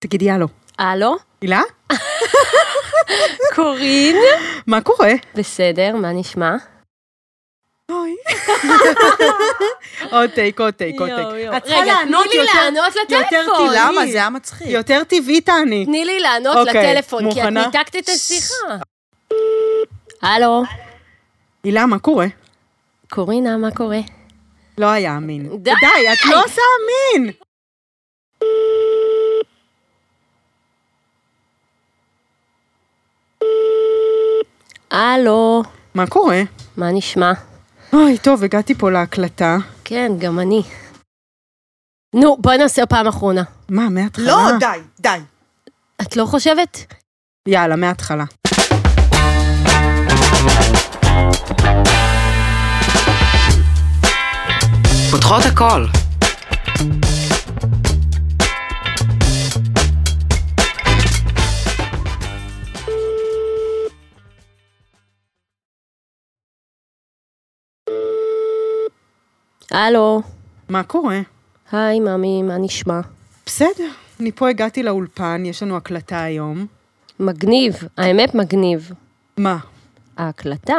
תגידי 0.00 0.30
הלו. 0.30 0.46
הלו? 0.78 1.16
הילה? 1.40 1.62
קורין? 3.54 4.16
מה 4.66 4.80
קורה? 4.80 5.12
בסדר, 5.34 5.96
מה 5.96 6.12
נשמע? 6.12 6.56
אוי. 7.90 8.16
עוד 10.10 10.30
טייק, 10.30 10.60
עוד 10.60 10.74
טייק, 10.74 11.00
עוד 11.00 11.10
טייק. 11.16 11.54
את 11.56 11.62
צריכה 11.64 11.80
רגע, 11.80 11.92
לענות 11.94 12.24
תני 12.26 12.34
לי 12.38 12.40
יותר- 12.46 12.58
לענות 12.64 12.94
יותר 12.96 13.18
לטלפון. 13.20 13.66
טבעי. 13.68 13.78
למה? 13.78 14.06
זה 14.06 14.18
היה 14.18 14.30
מצחיק. 14.30 14.66
יותר 14.66 15.04
טבעי 15.04 15.40
תעני. 15.40 15.84
תני 15.86 16.04
לי 16.04 16.20
לענות 16.20 16.56
אוקיי, 16.56 16.92
לטלפון, 16.94 17.32
כי 17.34 17.42
את? 17.42 17.48
ניתקת 17.48 17.96
את 17.96 18.08
השיחה. 18.08 18.76
הלו? 20.22 20.62
הילה, 21.64 21.86
מה 21.86 21.98
קורה? 21.98 22.26
קורינה, 23.10 23.56
מה 23.56 23.70
קורה? 23.70 23.98
לא 24.78 24.86
היה 24.86 25.16
אמין. 25.16 25.48
די! 25.62 25.70
די, 25.80 26.12
את 26.12 26.18
לא 26.30 26.44
עושה 26.44 26.62
אמין. 27.16 27.32
הלו? 34.90 35.62
מה 35.94 36.06
קורה? 36.06 36.42
מה 36.76 36.92
נשמע? 36.92 37.32
אוי, 37.92 38.18
טוב, 38.18 38.44
הגעתי 38.44 38.74
פה 38.74 38.90
להקלטה. 38.90 39.56
כן, 39.84 40.12
גם 40.18 40.38
אני. 40.40 40.62
נו, 42.14 42.36
בואי 42.40 42.58
נעשה 42.58 42.86
פעם 42.86 43.06
אחרונה. 43.06 43.42
מה, 43.68 43.88
מההתחלה? 43.88 44.26
לא, 44.26 44.58
די, 44.60 44.66
די. 45.00 45.18
את 46.02 46.16
לא 46.16 46.26
חושבת? 46.26 46.94
יאללה, 47.48 47.76
מההתחלה. 47.76 48.24
פותחות 55.10 55.42
הכל. 55.52 55.86
הלו? 69.70 70.22
מה 70.68 70.82
קורה? 70.82 71.20
היי, 71.72 72.00
ממי, 72.00 72.42
מה 72.42 72.58
נשמע? 72.58 73.00
בסדר, 73.46 73.88
אני 74.20 74.32
פה 74.32 74.48
הגעתי 74.48 74.82
לאולפן, 74.82 75.42
יש 75.46 75.62
לנו 75.62 75.76
הקלטה 75.76 76.22
היום. 76.22 76.66
מגניב, 77.20 77.74
האמת 77.96 78.34
מגניב. 78.34 78.92
מה? 79.36 79.56
ההקלטה. 80.16 80.76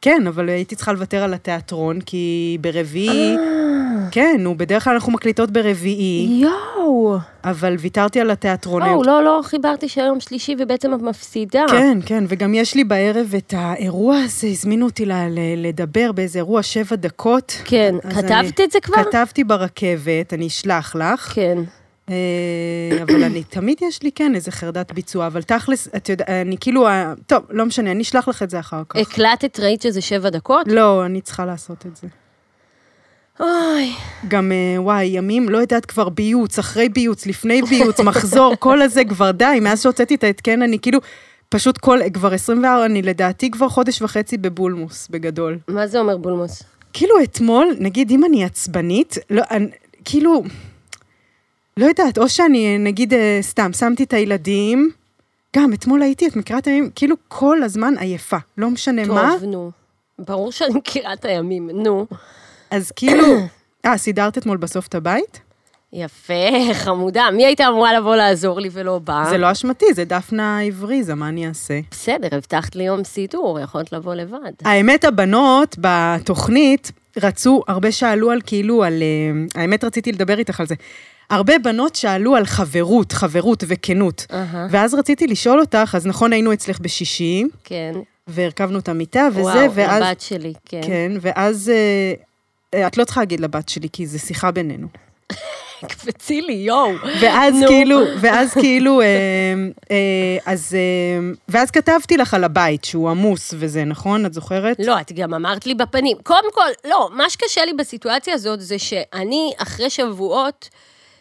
כן, 0.00 0.26
אבל 0.26 0.48
הייתי 0.48 0.76
צריכה 0.76 0.92
לוותר 0.92 1.22
על 1.22 1.34
התיאטרון, 1.34 2.00
כי 2.00 2.58
ברביעי... 2.60 3.36
כן, 4.10 4.36
נו, 4.38 4.58
בדרך 4.58 4.84
כלל 4.84 4.92
אנחנו 4.94 5.12
מקליטות 5.12 5.50
ברביעי, 5.50 6.40
יואו! 6.42 7.16
אבל 7.44 7.76
ויתרתי 7.78 8.20
על 8.20 8.30
התיאטרון. 8.30 8.82
וואו, 8.82 9.02
לא, 9.02 9.22
לא 9.24 9.40
חיברתי 9.44 9.88
שהיום 9.88 10.20
שלישי 10.20 10.54
ובעצם 10.58 10.94
את 10.94 11.02
מפסידה. 11.02 11.64
כן, 11.70 11.98
כן, 12.06 12.24
וגם 12.28 12.54
יש 12.54 12.74
לי 12.74 12.84
בערב 12.84 13.34
את 13.38 13.54
האירוע 13.56 14.16
הזה, 14.18 14.46
הזמינו 14.46 14.86
אותי 14.86 15.06
ל- 15.06 15.12
ל- 15.12 15.66
לדבר 15.66 16.12
באיזה 16.12 16.38
אירוע 16.38 16.62
שבע 16.62 16.96
דקות. 16.96 17.52
כן, 17.64 17.94
כתבת 18.10 18.30
אני- 18.30 18.50
את 18.64 18.70
זה 18.70 18.80
כבר? 18.80 18.96
כתבתי 19.04 19.44
ברכבת, 19.44 20.32
אני 20.34 20.46
אשלח 20.46 20.96
לך. 20.96 21.32
כן. 21.34 21.58
אה, 22.10 22.14
אבל 23.02 23.24
אני, 23.24 23.42
תמיד 23.44 23.78
יש 23.88 24.02
לי, 24.02 24.12
כן, 24.12 24.34
איזה 24.34 24.50
חרדת 24.52 24.92
ביצוע, 24.92 25.26
אבל 25.26 25.42
תכלס, 25.42 25.88
את 25.96 26.08
יודעת, 26.08 26.28
אני 26.28 26.56
כאילו, 26.60 26.86
אה, 26.86 27.12
טוב, 27.26 27.42
לא 27.50 27.66
משנה, 27.66 27.90
אני 27.90 28.02
אשלח 28.02 28.28
לך 28.28 28.42
את 28.42 28.50
זה 28.50 28.58
אחר 28.60 28.82
כך. 28.88 28.96
הקלטת, 29.00 29.60
ראית 29.60 29.82
שזה 29.82 30.00
שבע 30.00 30.30
דקות? 30.30 30.66
לא, 30.68 31.06
אני 31.06 31.20
צריכה 31.20 31.44
לעשות 31.46 31.86
את 31.86 31.96
זה. 31.96 32.06
אוי, 33.40 33.92
גם, 34.28 34.52
אה, 34.52 34.82
וואי, 34.82 35.04
ימים, 35.04 35.48
לא 35.48 35.58
יודעת 35.58 35.86
כבר 35.86 36.08
ביוץ, 36.08 36.58
אחרי 36.58 36.88
ביוץ, 36.88 37.26
לפני 37.26 37.62
ביוץ, 37.62 38.00
מחזור, 38.00 38.54
כל 38.58 38.82
הזה 38.82 39.04
כבר 39.04 39.30
די, 39.30 39.58
מאז 39.62 39.82
שהוצאתי 39.82 40.14
את 40.14 40.24
ההתקן, 40.24 40.62
אני 40.62 40.78
כאילו, 40.78 40.98
פשוט 41.48 41.78
כל, 41.78 41.98
כבר 42.14 42.34
24, 42.34 42.84
אני 42.84 43.02
לדעתי 43.02 43.50
כבר 43.50 43.68
חודש 43.68 44.02
וחצי 44.02 44.36
בבולמוס, 44.36 45.08
בגדול. 45.10 45.58
מה 45.68 45.86
זה 45.86 46.00
אומר 46.00 46.16
בולמוס? 46.16 46.62
כאילו 46.92 47.14
אתמול, 47.22 47.76
נגיד, 47.78 48.10
אם 48.10 48.24
אני 48.24 48.44
עצבנית, 48.44 49.18
לא, 49.30 49.42
אני, 49.50 49.66
כאילו, 50.04 50.42
לא 51.76 51.86
יודעת, 51.86 52.18
או 52.18 52.28
שאני, 52.28 52.78
נגיד, 52.78 53.14
אה, 53.14 53.38
סתם, 53.42 53.72
שמתי 53.72 54.04
את 54.04 54.12
הילדים, 54.12 54.90
גם 55.56 55.72
אתמול 55.72 56.02
הייתי, 56.02 56.26
את 56.26 56.36
מכירה 56.36 56.58
את 56.58 56.66
הימים, 56.66 56.90
כאילו 56.94 57.16
כל 57.28 57.62
הזמן 57.62 57.94
עייפה, 57.98 58.36
לא 58.58 58.70
משנה 58.70 59.04
מה, 59.06 59.30
טוב, 59.40 59.44
נו. 59.50 59.70
ברור 60.18 60.52
שאני 60.52 60.74
מכירה 60.74 61.12
את 61.12 61.24
הימים, 61.24 61.70
נו. 61.70 62.06
אז 62.70 62.92
כאילו, 62.96 63.24
אה, 63.86 63.98
סידרת 63.98 64.38
אתמול 64.38 64.56
בסוף 64.56 64.86
את 64.86 64.94
הבית? 64.94 65.40
יפה, 65.92 66.34
חמודה. 66.74 67.26
מי 67.32 67.46
הייתה 67.46 67.68
אמורה 67.68 67.94
לבוא 67.94 68.16
לעזור 68.16 68.60
לי 68.60 68.68
ולא 68.72 68.98
באה? 68.98 69.30
זה 69.30 69.38
לא 69.38 69.52
אשמתי, 69.52 69.94
זה 69.94 70.04
דפנה 70.04 70.60
הבריזה, 70.62 71.14
מה 71.14 71.28
אני 71.28 71.48
אעשה? 71.48 71.80
בסדר, 71.90 72.28
הבטחת 72.32 72.76
לי 72.76 72.84
יום 72.84 73.04
סידור, 73.04 73.60
יכולת 73.60 73.92
לבוא 73.92 74.14
לבד. 74.14 74.52
האמת, 74.64 75.04
הבנות 75.04 75.76
בתוכנית 75.80 76.92
רצו, 77.22 77.62
הרבה 77.68 77.92
שאלו 77.92 78.30
על 78.30 78.40
כאילו, 78.46 78.84
על... 78.84 79.02
אה, 79.02 79.60
האמת, 79.62 79.84
רציתי 79.84 80.12
לדבר 80.12 80.38
איתך 80.38 80.60
על 80.60 80.66
זה. 80.66 80.74
הרבה 81.30 81.58
בנות 81.58 81.94
שאלו 81.94 82.36
על 82.36 82.46
חברות, 82.46 83.12
חברות 83.12 83.64
וכנות. 83.68 84.26
אהה. 84.32 84.66
ואז 84.70 84.94
רציתי 84.94 85.26
לשאול 85.26 85.60
אותך, 85.60 85.94
אז 85.94 86.06
נכון, 86.06 86.32
היינו 86.32 86.52
אצלך 86.52 86.80
בשישי, 86.80 87.44
כן. 87.64 87.92
והרכבנו 88.26 88.78
את 88.78 88.88
המיטה 88.88 89.28
וזה, 89.30 89.40
וואו, 89.40 89.72
ואז... 89.74 90.02
לבת 90.02 90.20
שלי, 90.20 90.52
כן. 90.64 90.80
כן, 90.82 91.12
ואז... 91.20 91.72
אה, 92.74 92.86
את 92.86 92.96
לא 92.96 93.04
צריכה 93.04 93.20
להגיד 93.20 93.40
לבת 93.40 93.68
שלי, 93.68 93.88
כי 93.92 94.06
זו 94.06 94.18
שיחה 94.18 94.50
בינינו. 94.50 94.88
קפצי 95.88 96.40
לי, 96.40 96.52
יואו. 96.52 96.92
ואז. 97.20 97.54
כאילו, 97.68 98.00
ואז 98.20 98.54
כאילו, 98.54 99.00
אה, 99.00 99.06
אה, 99.90 100.52
אז... 100.52 100.76
ואז 101.48 101.70
כתבתי 101.70 102.16
לך 102.16 102.34
על 102.34 102.44
הבית, 102.44 102.84
שהוא 102.84 103.10
עמוס 103.10 103.54
וזה, 103.56 103.84
נכון? 103.84 104.26
את 104.26 104.34
זוכרת? 104.34 104.76
לא, 104.78 105.00
את 105.00 105.12
גם 105.12 105.34
אמרת 105.34 105.66
לי 105.66 105.74
בפנים. 105.74 106.16
קודם 106.22 106.52
כל, 106.54 106.88
לא, 106.88 107.10
מה 107.12 107.30
שקשה 107.30 107.64
לי 107.64 107.72
בסיטואציה 107.72 108.34
הזאת 108.34 108.60
זה 108.60 108.78
שאני, 108.78 109.52
אחרי 109.58 109.90
שבועות, 109.90 110.68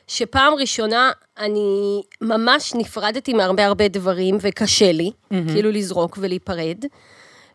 שפעם 0.07 0.53
ראשונה 0.53 1.11
אני 1.39 2.01
ממש 2.21 2.73
נפרדתי 2.75 3.33
מהרבה 3.33 3.65
הרבה 3.65 3.87
דברים, 3.87 4.37
וקשה 4.41 4.91
לי, 4.91 5.11
כאילו 5.29 5.71
לזרוק 5.71 6.17
ולהיפרד. 6.21 6.85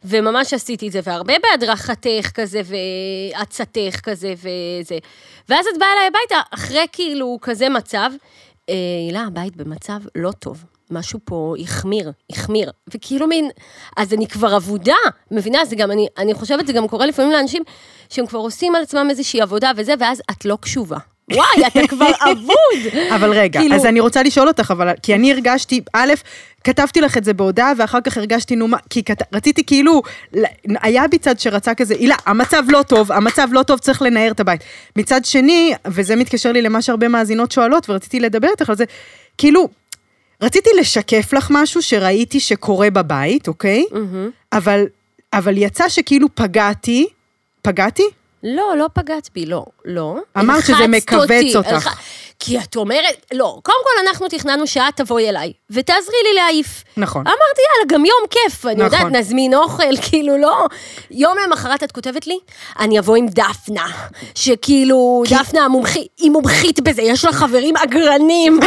וממש 0.05 0.53
עשיתי 0.53 0.87
את 0.87 0.93
זה, 0.93 1.01
והרבה 1.05 1.35
בהדרכתך 1.43 2.31
כזה, 2.35 2.61
ועצתך 2.65 4.01
כזה, 4.03 4.35
וזה. 4.37 4.99
ואז 5.49 5.67
את 5.67 5.79
באה 5.79 5.89
אליי 5.93 6.07
הביתה, 6.07 6.41
אחרי 6.51 6.87
כאילו 6.93 7.39
כזה 7.43 7.69
מצב, 7.69 8.11
אה, 8.69 8.75
הילה, 9.07 9.25
הבית 9.27 9.57
במצב 9.57 10.01
לא 10.15 10.33
טוב. 10.33 10.65
משהו 10.91 11.19
פה 11.25 11.55
החמיר, 11.59 12.13
החמיר. 12.31 12.71
וכאילו 12.95 13.27
מין, 13.27 13.51
אז 13.97 14.13
אני 14.15 14.27
כבר 14.27 14.57
אבודה, 14.57 14.95
מבינה? 15.31 15.65
זה 15.65 15.77
גם, 15.77 15.91
אני, 15.91 16.07
אני 16.19 16.35
חושבת, 16.35 16.67
זה 16.67 16.73
גם 16.73 16.89
קורה 16.89 17.07
לפעמים 17.07 17.33
לאנשים 17.33 17.63
שהם 18.11 18.27
כבר 18.27 18.39
עושים 18.39 18.75
על 18.75 18.83
עצמם 18.83 19.07
איזושהי 19.11 19.41
עבודה 19.41 19.71
וזה, 19.77 19.95
ואז 19.99 20.23
את 20.31 20.45
לא 20.45 20.59
קשובה. 20.61 20.99
וואי, 21.35 21.67
אתה 21.67 21.87
כבר 21.89 22.11
אבוד. 22.33 22.55
אבל 23.15 23.31
רגע, 23.33 23.61
כאילו- 23.61 23.75
אז 23.77 23.87
אני 23.87 24.01
רוצה 24.01 24.23
לשאול 24.23 24.49
אותך, 24.49 24.71
אבל, 24.71 24.89
כי 25.03 25.15
אני 25.15 25.33
הרגשתי, 25.33 25.81
א', 25.93 26.13
כתבתי 26.65 27.01
לך 27.01 27.17
את 27.17 27.25
זה 27.25 27.33
בהודעה, 27.33 27.73
ואחר 27.79 28.01
כך 28.01 28.17
הרגשתי, 28.17 28.57
נו 28.57 28.69
מה, 28.69 28.77
כי 28.91 29.05
כת, 29.05 29.23
רציתי 29.35 29.65
כאילו, 29.65 30.03
היה 30.83 31.09
בי 31.09 31.19
צד 31.19 31.39
שרצה 31.39 31.75
כזה, 31.75 31.95
הילה, 31.95 32.15
המצב 32.27 32.63
לא 32.69 32.83
טוב, 32.83 33.13
המצב 33.13 33.49
לא 33.53 33.63
טוב, 33.63 33.79
צריך 33.79 34.03
לנער 34.03 34.31
את 34.31 34.41
הבית. 34.41 34.61
מצד 34.97 35.25
שני, 35.25 35.75
וזה 35.87 36.17
מתקשר 36.17 36.53
לי 36.53 36.63
למה 36.63 36.83
שהרבה 36.83 37.09
מאזינות 37.09 37.53
שואלות, 37.53 37.91
ורציתי 37.91 38.21
לדבר 38.21 38.49
איתך 38.49 38.71
על 38.71 38.77
זה, 38.77 38.85
כאילו, 39.39 39.69
רציתי 40.43 40.71
לשקף 40.81 41.33
לך 41.33 41.49
משהו 41.51 41.83
שראיתי 41.83 42.41
שקורה 42.41 42.91
בבית, 42.91 43.49
אוקיי? 43.49 43.85
אבל, 44.53 44.85
אבל 45.33 45.59
יצא 45.59 45.89
שכאילו 45.89 46.29
פגעתי, 46.35 47.07
פגעתי? 47.63 48.03
לא, 48.43 48.75
לא 48.79 48.87
פגעת 48.93 49.31
בי, 49.35 49.47
לא, 49.47 49.65
לא. 49.85 50.17
אמרת 50.39 50.65
שזה 50.65 50.89
מכווץ 50.89 51.57
אותך. 51.57 52.01
כי 52.45 52.59
את 52.59 52.77
אומרת, 52.77 53.27
לא, 53.33 53.59
קודם 53.63 53.79
כל 53.85 54.07
אנחנו 54.09 54.29
תכננו 54.29 54.67
שאת 54.67 54.97
תבואי 54.97 55.29
אליי, 55.29 55.53
ותעזרי 55.71 56.17
לי 56.25 56.35
להעיף. 56.35 56.85
נכון. 56.97 57.27
אמרתי, 57.27 57.61
יאללה, 57.73 57.85
גם 57.95 58.05
יום 58.05 58.19
כיף, 58.31 58.67
אני 58.67 58.85
יודעת, 58.85 59.01
נכון. 59.01 59.17
נזמין 59.17 59.55
אוכל, 59.55 59.97
כאילו, 60.09 60.39
לא. 60.39 60.67
יום 61.11 61.37
למחרת 61.47 61.83
את 61.83 61.93
כותבת 61.93 62.27
לי, 62.27 62.39
אני 62.79 62.99
אבוא 62.99 63.17
עם 63.17 63.27
דפנה, 63.29 63.87
שכאילו, 64.35 65.23
דפנה 65.31 65.65
המומחית, 65.65 66.09
היא 66.19 66.31
מומחית 66.31 66.81
בזה, 66.81 67.03
יש 67.03 67.25
לה 67.25 67.33
חברים 67.33 67.77
אגרנים. 67.77 68.61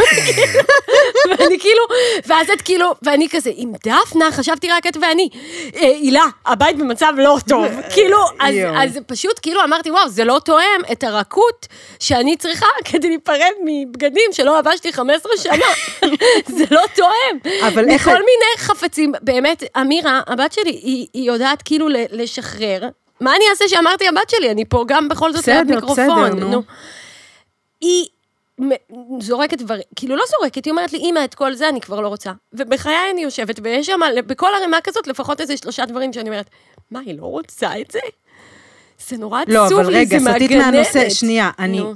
ואני 1.30 1.58
כאילו, 1.58 1.82
ואז 2.26 2.50
את 2.50 2.62
כאילו, 2.62 2.92
ואני 3.02 3.28
כזה, 3.28 3.50
עם 3.54 3.72
דפנה, 3.86 4.32
חשבתי 4.32 4.68
רק 4.70 4.86
את 4.86 4.96
ואני. 5.00 5.28
"אה, 5.76 5.80
הילה, 5.80 6.24
הבית 6.46 6.78
במצב 6.78 7.12
לא 7.16 7.36
טוב. 7.48 7.66
כאילו, 7.94 8.18
אז. 8.40 8.54
אז 8.76 8.98
פשוט 9.06 9.38
כאילו 9.42 9.64
אמרתי, 9.64 9.90
וואו, 9.90 10.08
זה 10.08 10.24
לא 10.24 10.40
תואם 10.44 10.80
את 10.92 11.04
הרכות 11.04 11.66
שאני 12.00 12.36
צריכה 12.36 12.66
כדי 12.84 13.08
להיפרד 13.08 13.52
מבגדים 13.66 14.30
שלא 14.32 14.58
לבשתי 14.58 14.92
15 14.92 15.32
שנה. 15.36 15.66
זה 16.58 16.64
לא 16.70 16.82
תואם. 16.96 17.52
אבל 17.68 17.88
איך- 17.88 18.08
מכל 18.08 18.18
מיני 18.18 18.56
חפצים, 18.58 19.12
באמת, 19.22 19.62
אמירה, 19.80 20.20
הבת 20.26 20.52
שלי, 20.52 20.70
היא, 20.70 21.06
היא 21.14 21.30
יודעת 21.30 21.62
כאילו 21.62 21.88
לשחרר. 22.10 22.82
מה 23.20 23.36
אני 23.36 23.44
אעשה 23.50 23.68
שאמרתי 23.68 24.08
הבת 24.08 24.30
שלי? 24.30 24.50
אני 24.50 24.64
פה 24.64 24.84
גם 24.88 25.08
בכל 25.08 25.32
זאת 25.32 25.48
ליד 25.48 25.70
מיקרופון. 25.74 26.30
בסדר, 26.30 26.44
נו. 26.44 26.62
היא 27.80 28.06
זורקת 29.20 29.58
דברים, 29.58 29.82
כאילו 29.96 30.16
לא 30.16 30.22
זורקת, 30.38 30.64
היא 30.64 30.70
אומרת 30.70 30.92
לי, 30.92 30.98
אמא, 30.98 31.24
את 31.24 31.34
כל 31.34 31.54
זה 31.54 31.68
אני 31.68 31.80
כבר 31.80 32.00
לא 32.00 32.08
רוצה. 32.08 32.32
ובחיי 32.52 32.96
אני 33.12 33.22
יושבת, 33.22 33.60
ויש 33.62 33.86
שם, 33.86 34.00
בכל 34.26 34.48
ערימה 34.56 34.80
כזאת, 34.84 35.06
לפחות 35.06 35.40
איזה 35.40 35.56
שלושה 35.56 35.84
דברים 35.86 36.12
שאני 36.12 36.28
אומרת, 36.28 36.46
מה, 36.90 37.00
היא 37.00 37.18
לא 37.18 37.24
רוצה 37.24 37.80
את 37.80 37.90
זה? 37.90 37.98
זה 39.08 39.16
נורא 39.16 39.40
עצוב 39.42 39.52
לא, 39.54 39.68
אבל 39.80 39.90
לי, 39.92 39.98
רגע, 39.98 40.18
זה 40.18 40.30
סטית 40.30 40.50
מהגננת. 40.50 40.64
מהנושא, 40.74 41.10
שנייה, 41.10 41.50
אני... 41.58 41.78
נו. 41.78 41.94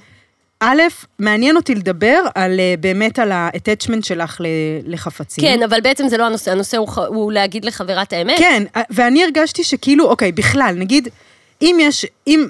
א', 0.60 0.82
מעניין 1.18 1.56
אותי 1.56 1.74
לדבר 1.74 2.22
על, 2.34 2.60
אה, 2.60 2.74
באמת 2.80 3.18
על 3.18 3.32
ה-attachment 3.32 4.02
שלך 4.02 4.40
לחפצים. 4.86 5.44
כן, 5.44 5.62
אבל 5.62 5.80
בעצם 5.80 6.08
זה 6.08 6.16
לא 6.16 6.24
הנושא, 6.26 6.50
הנושא 6.52 6.76
הוא, 6.76 6.88
הוא 7.06 7.32
להגיד 7.32 7.64
לחברה 7.64 8.02
את 8.02 8.12
האמת. 8.12 8.38
כן, 8.38 8.62
ואני 8.90 9.24
הרגשתי 9.24 9.64
שכאילו, 9.64 10.08
אוקיי, 10.08 10.32
בכלל, 10.32 10.74
נגיד, 10.78 11.08
אם 11.62 11.76
יש, 11.80 12.06
אם... 12.26 12.46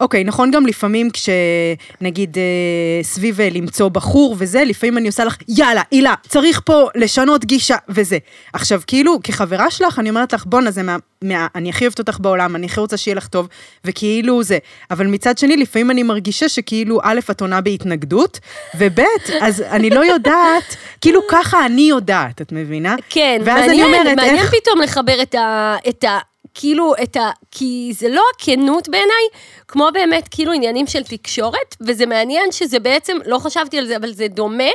אוקיי, 0.00 0.24
נכון 0.24 0.50
גם 0.50 0.66
לפעמים 0.66 1.08
כשנגיד 1.10 2.38
אה, 2.38 3.02
סביב 3.02 3.40
אה, 3.40 3.48
למצוא 3.50 3.88
בחור 3.88 4.36
וזה, 4.38 4.64
לפעמים 4.64 4.98
אני 4.98 5.06
עושה 5.06 5.24
לך, 5.24 5.36
יאללה, 5.48 5.82
הילה, 5.90 6.14
צריך 6.28 6.60
פה 6.64 6.88
לשנות 6.94 7.44
גישה 7.44 7.76
וזה. 7.88 8.18
עכשיו, 8.52 8.80
כאילו, 8.86 9.18
כחברה 9.22 9.70
שלך, 9.70 9.98
אני 9.98 10.10
אומרת 10.10 10.32
לך, 10.32 10.44
בואנה, 10.46 10.70
זה 10.70 10.82
מה, 10.82 10.96
מה... 11.22 11.46
אני 11.54 11.70
הכי 11.70 11.84
אוהבת 11.84 11.98
אותך 11.98 12.18
בעולם, 12.20 12.56
אני 12.56 12.66
הכי 12.66 12.80
רוצה 12.80 12.96
שיהיה 12.96 13.14
לך 13.14 13.26
טוב, 13.26 13.48
וכאילו 13.84 14.42
זה. 14.42 14.58
אבל 14.90 15.06
מצד 15.06 15.38
שני, 15.38 15.56
לפעמים 15.56 15.90
אני 15.90 16.02
מרגישה 16.02 16.48
שכאילו, 16.48 17.00
א', 17.02 17.20
את 17.30 17.40
עונה 17.40 17.60
בהתנגדות, 17.60 18.40
וב', 18.78 19.00
אז 19.40 19.60
אני 19.60 19.90
לא 19.90 20.04
יודעת, 20.04 20.76
כאילו, 21.00 21.20
ככה 21.30 21.66
אני 21.66 21.82
יודעת, 21.82 22.42
את 22.42 22.52
מבינה? 22.52 22.96
כן, 23.10 23.42
מעניין, 23.46 23.70
אני 23.70 23.82
אומרת, 23.82 24.16
מעניין 24.16 24.36
איך... 24.36 24.54
פתאום 24.54 24.80
לחבר 24.80 25.22
את 25.22 25.34
ה... 25.34 25.76
את 25.88 26.04
ה... 26.04 26.18
כאילו, 26.60 26.94
את 27.02 27.16
ה... 27.16 27.30
כי 27.50 27.92
זה 27.98 28.08
לא 28.08 28.22
הכנות 28.36 28.88
בעיניי, 28.88 29.24
כמו 29.68 29.88
באמת 29.92 30.28
כאילו 30.30 30.52
עניינים 30.52 30.86
של 30.86 31.02
תקשורת, 31.02 31.76
וזה 31.80 32.06
מעניין 32.06 32.52
שזה 32.52 32.78
בעצם, 32.78 33.16
לא 33.26 33.38
חשבתי 33.38 33.78
על 33.78 33.86
זה, 33.86 33.96
אבל 33.96 34.12
זה 34.12 34.28
דומה, 34.28 34.70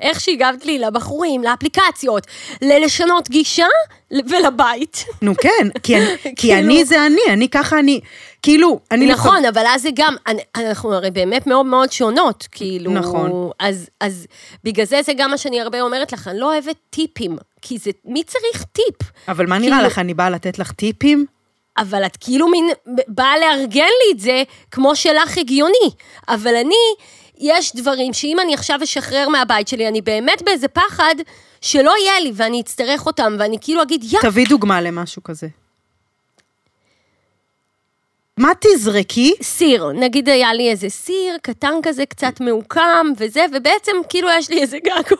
איך 0.00 0.20
שהגבת 0.20 0.64
לי 0.66 0.78
לבחורים, 0.78 1.42
לאפליקציות, 1.42 2.26
ללשנות 2.62 3.30
גישה 3.30 3.66
ולבית. 4.10 5.04
נו 5.22 5.32
כן, 5.36 5.68
כי 5.82 5.96
אני, 5.96 6.06
כי 6.22 6.30
כאילו- 6.36 6.54
אני 6.58 6.84
זה 6.84 7.06
אני, 7.06 7.20
אני 7.28 7.48
ככה 7.48 7.78
אני, 7.78 8.00
כאילו, 8.46 8.80
אני... 8.90 9.06
נכון, 9.06 9.44
אבל 9.44 9.62
אז 9.68 9.82
זה 9.82 9.88
גם, 9.94 10.14
אני- 10.26 10.42
אנחנו 10.56 10.94
הרי 10.94 11.10
באמת 11.10 11.46
מאוד 11.46 11.66
מאוד 11.66 11.92
שונות, 11.92 12.46
כאילו... 12.50 12.90
נכון. 12.92 13.50
אז, 13.60 13.88
אז 14.00 14.26
בגלל 14.64 14.86
זה 14.86 15.00
זה 15.02 15.12
גם 15.16 15.30
מה 15.30 15.38
שאני 15.38 15.60
הרבה 15.60 15.80
אומרת 15.80 16.12
לך, 16.12 16.28
אני 16.28 16.38
לא 16.40 16.52
אוהבת 16.52 16.76
טיפים, 16.90 17.36
כי 17.62 17.78
זה, 17.78 17.90
מי 18.04 18.24
צריך 18.24 18.64
טיפ? 18.72 19.10
אבל 19.28 19.46
מה 19.46 19.58
נראה 19.58 19.76
כאילו- 19.76 19.86
לך, 19.86 19.98
אני 19.98 20.14
באה 20.14 20.30
לתת 20.30 20.58
לך 20.58 20.72
טיפים? 20.72 21.26
אבל 21.78 22.06
את 22.06 22.16
כאילו 22.20 22.48
מין, 22.48 22.68
באה 23.08 23.38
לארגן 23.38 23.80
לי 24.06 24.12
את 24.12 24.18
זה 24.20 24.42
כמו 24.70 24.96
שלך 24.96 25.38
הגיוני. 25.38 25.90
אבל 26.28 26.54
אני, 26.56 26.74
יש 27.38 27.76
דברים 27.76 28.12
שאם 28.12 28.36
אני 28.40 28.54
עכשיו 28.54 28.78
אשחרר 28.82 29.28
מהבית 29.28 29.68
שלי, 29.68 29.88
אני 29.88 30.00
באמת 30.00 30.42
באיזה 30.42 30.68
פחד 30.68 31.14
שלא 31.60 31.92
יהיה 32.02 32.20
לי, 32.20 32.32
ואני 32.34 32.60
אצטרך 32.60 33.06
אותם, 33.06 33.36
ואני 33.38 33.56
כאילו 33.60 33.82
אגיד, 33.82 34.04
יא, 34.12 34.18
תביא 34.22 34.46
דוגמה 34.48 34.80
למשהו 34.80 35.22
כזה. 35.22 35.46
מה 38.38 38.52
תזרקי? 38.60 39.34
סיר, 39.42 39.92
נגיד 39.94 40.28
היה 40.28 40.54
לי 40.54 40.70
איזה 40.70 40.88
סיר 40.88 41.36
קטן 41.42 41.74
כזה, 41.82 42.06
קצת 42.06 42.40
מעוקם 42.40 43.06
וזה, 43.18 43.44
ובעצם 43.52 43.92
כאילו 44.08 44.28
יש 44.30 44.50
לי 44.50 44.60
איזה 44.60 44.78
געגוע, 44.78 45.18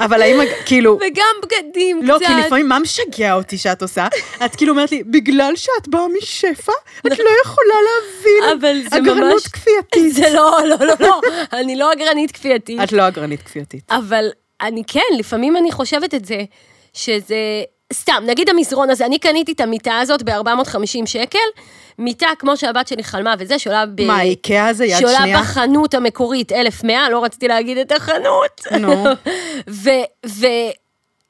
אבל 0.00 0.22
האם, 0.22 0.40
כאילו... 0.66 0.98
וגם 1.06 1.34
בגדים 1.42 2.02
לא, 2.02 2.16
קצת. 2.16 2.26
כי 2.26 2.32
לפעמים 2.46 2.68
מה 2.68 2.78
משגע 2.78 3.34
אותי 3.34 3.58
שאת 3.58 3.82
עושה? 3.82 4.06
את 4.44 4.56
כאילו 4.56 4.72
אומרת 4.72 4.92
לי, 4.92 5.02
בגלל 5.02 5.56
שאת 5.56 5.88
באה 5.88 6.08
משפע, 6.18 6.72
את 6.98 7.18
לא 7.18 7.30
יכולה 7.44 7.74
להבין. 7.84 8.58
אבל 8.60 8.80
זה 8.90 8.96
אגרנות 8.96 9.32
ממש... 9.32 9.46
כפייתית. 9.46 10.14
זה 10.14 10.30
לא, 10.34 10.58
לא, 10.64 10.76
לא, 10.86 10.94
לא, 11.00 11.20
אני 11.52 11.76
לא 11.76 11.92
אגרנית 11.92 12.30
כפייתית. 12.32 12.80
את 12.84 12.92
לא 12.92 13.08
אגרנית 13.08 13.42
כפייתית. 13.42 13.84
אבל 13.90 14.30
אני 14.60 14.82
כן, 14.86 15.00
לפעמים 15.18 15.56
אני 15.56 15.72
חושבת 15.72 16.14
את 16.14 16.24
זה, 16.24 16.44
שזה... 16.92 17.36
סתם, 17.92 18.22
נגיד 18.26 18.48
המזרון 18.48 18.90
הזה, 18.90 19.06
אני 19.06 19.18
קניתי 19.18 19.52
את 19.52 19.60
המיטה 19.60 19.98
הזאת 19.98 20.22
ב-450 20.22 21.06
שקל, 21.06 21.38
מיטה 21.98 22.28
כמו 22.38 22.56
שהבת 22.56 22.88
שלי 22.88 23.04
חלמה 23.04 23.34
וזה, 23.38 23.58
שעולה 23.58 23.86
ב... 23.86 24.02
מה, 24.02 24.22
איקאה 24.22 24.72
זה 24.72 24.84
יד 24.84 24.98
שעולה 24.98 25.18
שנייה? 25.18 25.40
בחנות 25.40 25.94
המקורית 25.94 26.52
1,100, 26.52 27.10
לא 27.10 27.24
רציתי 27.24 27.48
להגיד 27.48 27.78
את 27.78 27.92
החנות. 27.92 28.60
נו. 28.80 29.04
ו... 29.82 29.90
ו... 30.26 30.46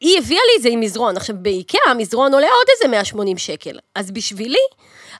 היא 0.00 0.18
הביאה 0.18 0.40
לי 0.52 0.56
את 0.56 0.62
זה 0.62 0.68
עם 0.68 0.80
מזרון. 0.80 1.16
עכשיו, 1.16 1.36
באיקאה 1.38 1.90
המזרון 1.90 2.34
עולה 2.34 2.46
עוד 2.46 2.66
איזה 2.74 2.88
180 2.88 3.38
שקל. 3.38 3.78
אז 3.94 4.10
בשבילי, 4.10 4.58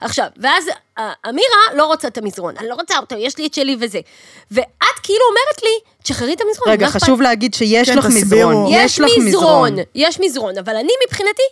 עכשיו, 0.01 0.25
ואז 0.37 0.65
אה, 0.97 1.11
אמירה 1.29 1.75
לא 1.75 1.85
רוצה 1.85 2.07
את 2.07 2.17
המזרון, 2.17 2.57
אני 2.57 2.67
לא 2.67 2.73
רוצה 2.73 2.97
אותו, 2.97 3.15
יש 3.15 3.37
לי 3.37 3.47
את 3.47 3.53
שלי 3.53 3.75
וזה. 3.79 3.99
ואת 4.51 4.99
כאילו 5.03 5.21
אומרת 5.29 5.63
לי, 5.63 5.91
תשחררי 6.03 6.33
את 6.33 6.41
המזרון. 6.41 6.69
רגע, 6.69 6.87
אכפת 6.87 7.03
חשוב 7.03 7.21
להגיד 7.21 7.53
שיש 7.53 7.89
כן, 7.89 7.97
לך 7.97 8.05
תסבירו. 8.05 8.49
מזרון. 8.49 8.67
יש 8.69 8.99
לך 8.99 9.11
מזרון, 9.17 9.75
יש 9.95 10.19
מזרון, 10.19 10.57
אבל 10.57 10.75
אני 10.75 10.91
מבחינתי, 11.07 11.43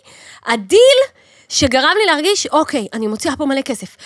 הדיל 0.46 0.98
שגרם 1.50 1.92
לי 1.98 2.06
להרגיש, 2.06 2.46
אוקיי, 2.46 2.86
אני 2.92 3.06
מוציאה 3.06 3.36
פה 3.36 3.46
מלא 3.46 3.62
כסף. 3.62 3.96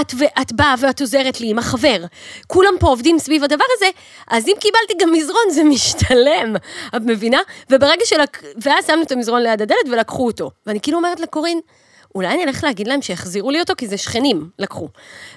את 0.00 0.12
ואת 0.18 0.52
באה 0.52 0.74
ואת 0.80 1.00
עוזרת 1.00 1.40
לי 1.40 1.50
עם 1.50 1.58
החבר, 1.58 2.04
כולם 2.46 2.74
פה 2.80 2.86
עובדים 2.86 3.18
סביב 3.18 3.44
הדבר 3.44 3.64
הזה, 3.76 3.86
אז 4.28 4.48
אם 4.48 4.54
קיבלתי 4.60 4.94
גם 5.00 5.12
מזרון, 5.12 5.50
זה 5.50 5.64
משתלם, 5.64 6.56
את 6.96 7.02
מבינה? 7.04 7.40
וברגע 7.70 8.04
שלק... 8.04 8.42
ואז 8.62 8.86
שמנו 8.86 9.02
את 9.02 9.12
המזרון 9.12 9.42
ליד 9.42 9.62
הדלת 9.62 9.88
ולקחו 9.90 10.26
אותו. 10.26 10.50
ואני 10.66 10.80
כאילו 10.80 10.98
אומרת 10.98 11.20
לקורין, 11.20 11.60
אולי 12.14 12.34
אני 12.34 12.44
אלך 12.44 12.64
להגיד 12.64 12.88
להם 12.88 13.02
שיחזירו 13.02 13.50
לי 13.50 13.60
אותו, 13.60 13.72
כי 13.76 13.88
זה 13.88 13.96
שכנים 13.96 14.48
לקחו. 14.58 14.88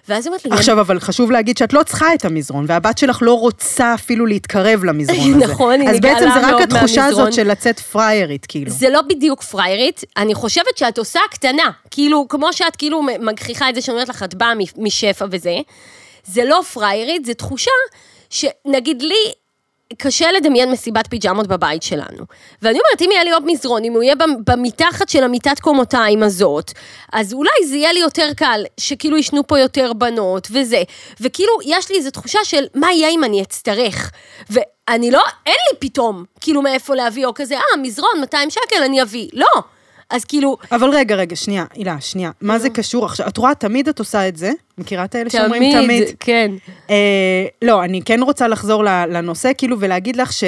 ואז 0.10 0.26
היא 0.26 0.32
אומרת 0.32 0.46
לי, 0.46 0.52
עכשיו, 0.52 0.82
אבל 0.82 1.00
חשוב 1.00 1.32
להגיד 1.32 1.58
שאת 1.58 1.74
לא 1.74 1.84
צריכה 1.84 2.14
את 2.14 2.26
המזרון, 2.26 2.66
והבת 2.68 2.98
שלך 2.98 3.20
לא 3.22 3.34
רוצה 3.34 3.94
אפילו 3.94 4.26
להתקרב 4.26 4.84
למזרון 4.84 5.34
הזה. 5.34 5.46
נכון, 5.52 5.82
היא 5.82 5.90
אז 5.90 6.00
בעצם 6.00 6.26
נגעלה 6.26 6.34
זה 6.34 6.48
רק 6.48 6.52
מאוד 6.52 6.62
התחושה 6.62 7.02
מהמזרון. 7.02 7.28
הזאת 7.28 7.34
של 7.34 7.52
לצאת 7.52 7.80
פריירית, 7.80 8.46
כאילו. 8.46 8.72
זה 8.72 8.90
לא 8.90 9.02
בדיוק 9.02 9.42
פריירית, 9.42 10.04
אני 10.18 10.34
חושבת 10.34 10.78
שאת 10.78 10.98
עושה 10.98 11.20
קטנה. 11.32 11.72
כאילו, 11.92 12.26
כמו 12.30 12.54
שאת 12.54 12.76
כאילו 12.76 13.02
מגחיכה 13.20 13.70
את 13.70 13.76
זה 13.76 13.82
שאומרת 13.82 14.10
לך, 14.10 14.24
את 14.24 14.36
באה 14.36 14.54
משפע 14.78 15.26
וזה, 15.32 15.58
זה 16.24 16.46
לא 16.46 16.62
פריירית, 16.74 17.26
זה 17.26 17.34
תחושה 17.34 17.72
שנגיד 18.30 19.02
לי, 19.02 19.32
קשה 19.98 20.32
לדמיין 20.32 20.72
מסיבת 20.72 21.08
פיג'מות 21.10 21.48
בבית 21.48 21.84
שלנו. 21.84 22.24
ואני 22.62 22.80
אומרת, 22.80 23.02
אם 23.02 23.10
יהיה 23.12 23.24
לי 23.24 23.32
עוד 23.32 23.44
מזרון, 23.46 23.84
אם 23.84 23.94
הוא 23.94 24.04
יהיה 24.04 24.16
במ- 24.16 24.44
במתחת 24.48 25.10
של 25.10 25.24
המיטת 25.24 25.60
קומותיים 25.60 26.24
הזאת, 26.24 26.72
אז 27.14 27.34
אולי 27.34 27.66
זה 27.68 27.76
יהיה 27.78 27.94
לי 27.94 28.00
יותר 28.00 28.30
קל, 28.38 28.64
שכאילו 28.80 29.18
ישנו 29.18 29.48
פה 29.48 29.60
יותר 29.60 29.94
בנות 29.94 30.48
וזה. 30.52 30.84
וכאילו, 31.22 31.52
יש 31.66 31.90
לי 31.92 31.98
איזו 31.98 32.12
תחושה 32.12 32.40
של 32.44 32.66
מה 32.76 32.92
יהיה 32.94 33.10
אם 33.10 33.24
אני 33.24 33.42
אצטרך. 33.42 34.12
ואני 34.50 35.12
לא, 35.12 35.22
אין 35.46 35.56
לי 35.72 35.78
פתאום, 35.80 36.24
כאילו, 36.42 36.62
מאיפה 36.62 36.96
להביא, 36.96 37.26
או 37.26 37.34
כזה, 37.34 37.56
אה, 37.56 37.78
מזרון, 37.82 38.20
200 38.22 38.50
שקל, 38.50 38.84
אני 38.86 39.02
אביא. 39.02 39.30
לא. 39.34 39.48
אז 40.10 40.26
כאילו, 40.26 40.58
אבל 40.72 40.90
רגע, 40.90 41.16
רגע, 41.16 41.36
שנייה, 41.36 41.66
הילה, 41.74 42.02
שנייה. 42.02 42.32
מה 42.42 42.60
זה 42.60 42.70
קשור 42.70 43.06
עכשיו? 43.06 43.28
את 43.28 43.38
רואה, 43.38 43.56
תמיד 43.56 43.88
את 43.88 44.00
עושה 44.00 44.28
את 44.28 44.38
זה. 44.38 44.52
מכירה 44.78 45.06
את 45.06 45.16
האלה 45.16 45.30
שאומרים 45.30 45.84
תמיד? 45.84 46.04
כן. 46.20 46.52
אה, 46.90 47.46
לא, 47.62 47.84
אני 47.84 48.02
כן 48.06 48.24
רוצה 48.24 48.48
לחזור 48.48 48.84
לנושא, 48.84 49.52
כאילו, 49.58 49.80
ולהגיד 49.80 50.16
לך 50.16 50.34
ש... 50.34 50.44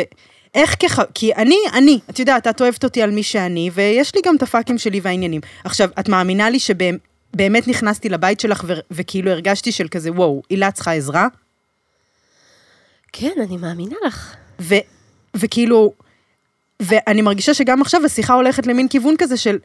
איך 0.56 0.76
כח... 0.80 1.00
כי 1.14 1.36
אני, 1.36 1.58
אני, 1.74 2.00
את 2.10 2.20
יודעת, 2.20 2.48
את 2.48 2.62
אוהבת 2.62 2.84
אותי 2.84 3.02
על 3.02 3.12
מי 3.12 3.24
שאני, 3.24 3.70
ויש 3.74 4.16
לי 4.16 4.22
גם 4.26 4.36
את 4.36 4.44
הפאקים 4.44 4.78
שלי 4.78 5.00
והעניינים. 5.00 5.42
עכשיו, 5.64 5.90
את 6.00 6.10
מאמינה 6.10 6.50
לי 6.50 6.60
שבאמת 6.60 7.68
נכנסתי 7.68 8.10
לבית 8.10 8.40
שלך 8.40 8.64
ו... 8.68 8.74
וכאילו 8.92 9.32
הרגשתי 9.32 9.72
של 9.72 9.88
כזה, 9.88 10.12
וואו, 10.12 10.42
הילה 10.50 10.72
צריכה 10.72 10.94
עזרה? 10.94 11.28
כן, 13.14 13.34
אני 13.48 13.58
מאמינה 13.58 13.96
לך. 14.06 14.36
ו... 14.60 14.76
וכאילו, 15.36 15.94
ואני 16.80 17.22
מרגישה 17.22 17.54
שגם 17.54 17.82
עכשיו 17.82 18.06
השיחה 18.06 18.34
הולכת 18.34 18.68
למין 18.68 18.88
כיוון 18.88 19.16
כזה 19.18 19.38
של... 19.38 19.58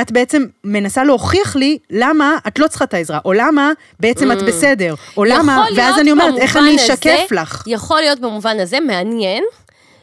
את 0.00 0.12
בעצם 0.12 0.44
מנסה 0.64 1.04
להוכיח 1.04 1.56
לי 1.56 1.78
למה 1.90 2.36
את 2.46 2.58
לא 2.58 2.66
צריכה 2.68 2.84
את 2.84 2.94
העזרה, 2.94 3.18
או 3.24 3.32
למה 3.32 3.72
בעצם 4.00 4.32
את 4.32 4.42
בסדר, 4.42 4.94
או 5.16 5.24
למה, 5.24 5.66
Mm. 5.68 5.72
ואז 5.76 5.98
אני 5.98 6.10
אומרת, 6.12 6.34
איך 6.38 6.56
אני 6.56 6.74
הזה- 6.74 6.84
אשקף 6.94 7.32
לך? 7.32 7.62
יכול 7.66 8.00
להיות 8.00 8.20
במובן 8.20 8.60
הזה 8.60 8.80
מעניין, 8.80 9.44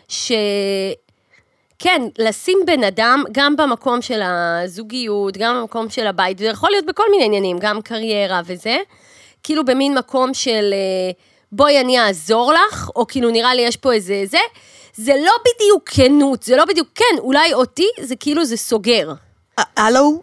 ש... 0.08 0.32
כן, 1.80 2.02
לשים 2.20 2.58
בן 2.68 2.84
אדם, 2.84 3.24
גם 3.32 3.56
במקום 3.56 4.02
של 4.02 4.22
הזוגיות, 4.24 5.38
גם 5.38 5.56
במקום 5.62 5.90
של 5.90 6.08
הבית, 6.08 6.38
זה 6.38 6.46
יכול 6.46 6.70
להיות 6.72 6.86
בכל 6.86 7.04
מיני 7.12 7.26
עניינים, 7.26 7.58
גם 7.60 7.82
קריירה 7.82 8.42
וזה, 8.46 8.78
כאילו 9.44 9.66
במין 9.66 9.98
מקום 9.98 10.34
של 10.34 10.74
אה, 10.74 11.12
בואי 11.52 11.82
אני 11.82 12.00
אעזור 12.00 12.54
לך, 12.54 12.90
או 12.96 13.08
כאילו 13.08 13.30
נראה 13.32 13.56
לי 13.56 13.62
יש 13.62 13.78
פה 13.78 13.94
איזה 13.94 14.24
זה, 14.26 14.38
זה 14.98 15.14
לא 15.26 15.32
בדיוק 15.42 15.90
כנות, 15.90 16.44
זה 16.44 16.56
לא 16.56 16.66
בדיוק, 16.66 16.88
כן, 16.96 17.16
אולי 17.20 17.54
אותי 17.54 17.88
זה 18.02 18.16
כאילו 18.16 18.46
זה 18.46 18.58
סוגר. 18.58 19.14
הלו? 19.78 20.22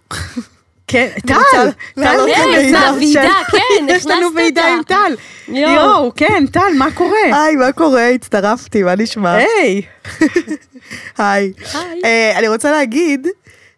כן, 0.87 1.09
טל, 1.27 1.35
רוצה 1.35 1.49
טל, 1.53 1.71
לעלות 1.97 2.31
כן. 2.35 2.49
ועידה, 2.97 3.33
כן, 3.53 3.87
יש 3.89 4.07
לנו 4.07 4.27
ועידה. 4.35 4.67
עם 4.67 4.83
טל. 4.83 5.15
יואו. 5.49 6.13
כן, 6.17 6.45
טל, 6.53 6.73
מה 6.79 6.93
קורה? 6.95 7.19
היי, 7.45 7.57
מה 7.57 7.73
קורה? 7.73 8.09
הצטרפתי, 8.09 8.83
מה 8.83 8.95
נשמע? 8.95 9.35
היי. 9.35 9.83
היי. 11.19 11.53
אה, 12.05 12.39
אני 12.39 12.49
רוצה 12.49 12.71
להגיד 12.71 13.27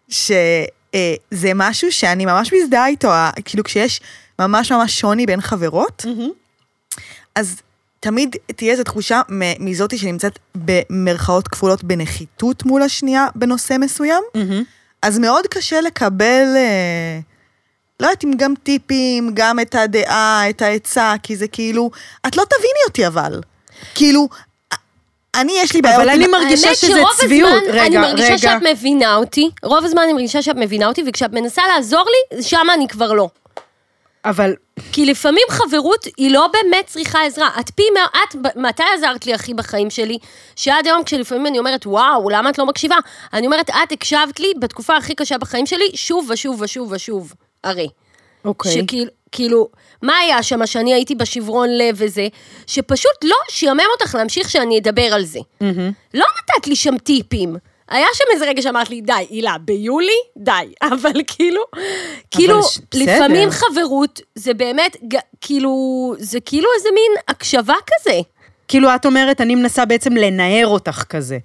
שזה 0.09 1.51
משהו 1.55 1.91
שאני 1.91 2.25
ממש 2.25 2.53
מזדהה 2.53 2.87
איתו, 2.87 3.09
כאילו 3.45 3.63
כשיש 3.63 4.01
ממש 4.39 4.71
ממש 4.71 4.99
שוני 4.99 5.25
בין 5.25 5.41
חברות, 5.41 6.05
אז 7.35 7.61
תמיד 7.99 8.35
תהיה 8.55 8.71
איזו 8.71 8.83
תחושה 8.83 9.21
מ- 9.29 9.65
מזאתי 9.69 9.97
שנמצאת 9.97 10.39
במרכאות 10.55 11.47
כפולות 11.47 11.83
בנחיתות 11.83 12.65
מול 12.65 12.81
השנייה 12.81 13.27
בנושא 13.35 13.75
מסוים, 13.79 14.23
מהמם. 14.35 14.63
אז 15.01 15.19
מאוד 15.19 15.47
קשה 15.47 15.81
לקבל, 15.81 16.53
אה, 16.55 17.19
לא 17.99 18.07
יודעת 18.07 18.23
אם 18.23 18.31
גם 18.37 18.53
טיפים, 18.63 19.31
גם 19.33 19.59
את 19.59 19.75
הדעה, 19.75 20.49
את 20.49 20.61
העצה, 20.61 21.13
כי 21.23 21.35
זה 21.35 21.47
כאילו, 21.47 21.91
את 22.27 22.37
לא 22.37 22.43
תביני 22.43 22.79
אותי 22.87 23.07
אבל. 23.07 23.41
כאילו, 23.95 24.27
אני 25.35 25.53
יש 25.61 25.73
לי 25.73 25.81
בעיות... 25.81 26.01
אבל 26.01 26.09
אני 26.09 26.27
מרגישה 26.27 26.67
האמת 26.67 26.77
שזה 26.77 26.91
שרוב 26.91 27.09
צביעות. 27.19 27.53
הזמן 27.63 27.73
רגע, 27.73 27.85
אני 27.85 27.97
מרגישה 27.97 28.27
רגע. 28.27 28.37
שאת 28.37 28.61
מבינה 28.71 29.15
אותי, 29.15 29.49
רוב 29.63 29.85
הזמן 29.85 30.01
אני 30.01 30.13
מרגישה 30.13 30.41
שאת 30.41 30.55
מבינה 30.55 30.87
אותי, 30.87 31.03
וכשאת 31.07 31.31
מנסה 31.33 31.61
לעזור 31.75 32.05
לי, 32.33 32.41
שם 32.43 32.67
אני 32.73 32.87
כבר 32.87 33.13
לא. 33.13 33.29
אבל 34.25 34.53
כי 34.91 35.05
לפעמים 35.05 35.43
חברות 35.49 36.05
היא 36.17 36.31
לא 36.31 36.47
באמת 36.47 36.85
צריכה 36.87 37.25
עזרה. 37.25 37.49
את 37.59 37.69
פי 37.69 37.83
מה... 37.93 38.05
את, 38.23 38.55
מתי 38.55 38.83
עזרת 38.97 39.25
לי 39.25 39.33
הכי 39.33 39.53
בחיים 39.53 39.89
שלי? 39.89 40.17
שעד 40.55 40.87
היום 40.87 41.03
כשלפעמים 41.03 41.47
אני 41.47 41.59
אומרת, 41.59 41.85
וואו, 41.85 42.29
למה 42.29 42.49
את 42.49 42.57
לא 42.57 42.65
מקשיבה? 42.65 42.95
אני 43.33 43.45
אומרת, 43.45 43.69
את 43.69 43.91
הקשבת 43.91 44.39
לי 44.39 44.47
בתקופה 44.59 44.97
הכי 44.97 45.15
קשה 45.15 45.37
בחיים 45.37 45.65
שלי, 45.65 45.85
שוב 45.93 46.29
ושוב 46.29 46.61
ושוב 46.61 46.91
ושוב. 46.91 47.33
הרי. 47.63 47.87
אוקיי. 48.45 48.71
שכאילו, 48.71 49.11
כאילו, 49.31 49.69
מה 50.01 50.17
היה 50.17 50.43
שם 50.43 50.65
שאני 50.65 50.93
הייתי 50.93 51.15
בשברון 51.15 51.69
לב 51.69 51.95
וזה? 51.97 52.27
שפשוט 52.67 53.23
לא 53.23 53.35
שיאמם 53.49 53.83
אותך 53.99 54.15
להמשיך 54.15 54.49
שאני 54.49 54.79
אדבר 54.79 55.13
על 55.13 55.25
זה. 55.25 55.39
לא 56.13 56.25
נתת 56.25 56.67
לי 56.67 56.75
שם 56.75 56.97
טיפים. 56.97 57.55
היה 57.89 58.07
שם 58.13 58.23
איזה 58.33 58.45
רגע 58.45 58.61
שאמרת 58.61 58.89
לי, 58.89 59.01
די, 59.01 59.13
הילה, 59.29 59.55
ביולי? 59.57 60.19
די. 60.37 60.51
אבל 60.93 61.21
כאילו, 61.27 61.61
כאילו, 62.31 62.63
ש- 62.63 62.77
בסדר. 62.77 63.03
לפעמים 63.03 63.49
חברות 63.49 64.21
זה 64.35 64.53
באמת, 64.53 64.97
כאילו, 65.41 65.71
זה 66.19 66.39
כאילו 66.39 66.69
איזה 66.77 66.89
מין 66.93 67.11
הקשבה 67.27 67.73
כזה. 67.87 68.19
כאילו, 68.67 68.95
את 68.95 69.05
אומרת, 69.05 69.41
אני 69.41 69.55
מנסה 69.55 69.85
בעצם 69.85 70.13
לנער 70.13 70.67
אותך 70.67 71.03
כזה. 71.09 71.37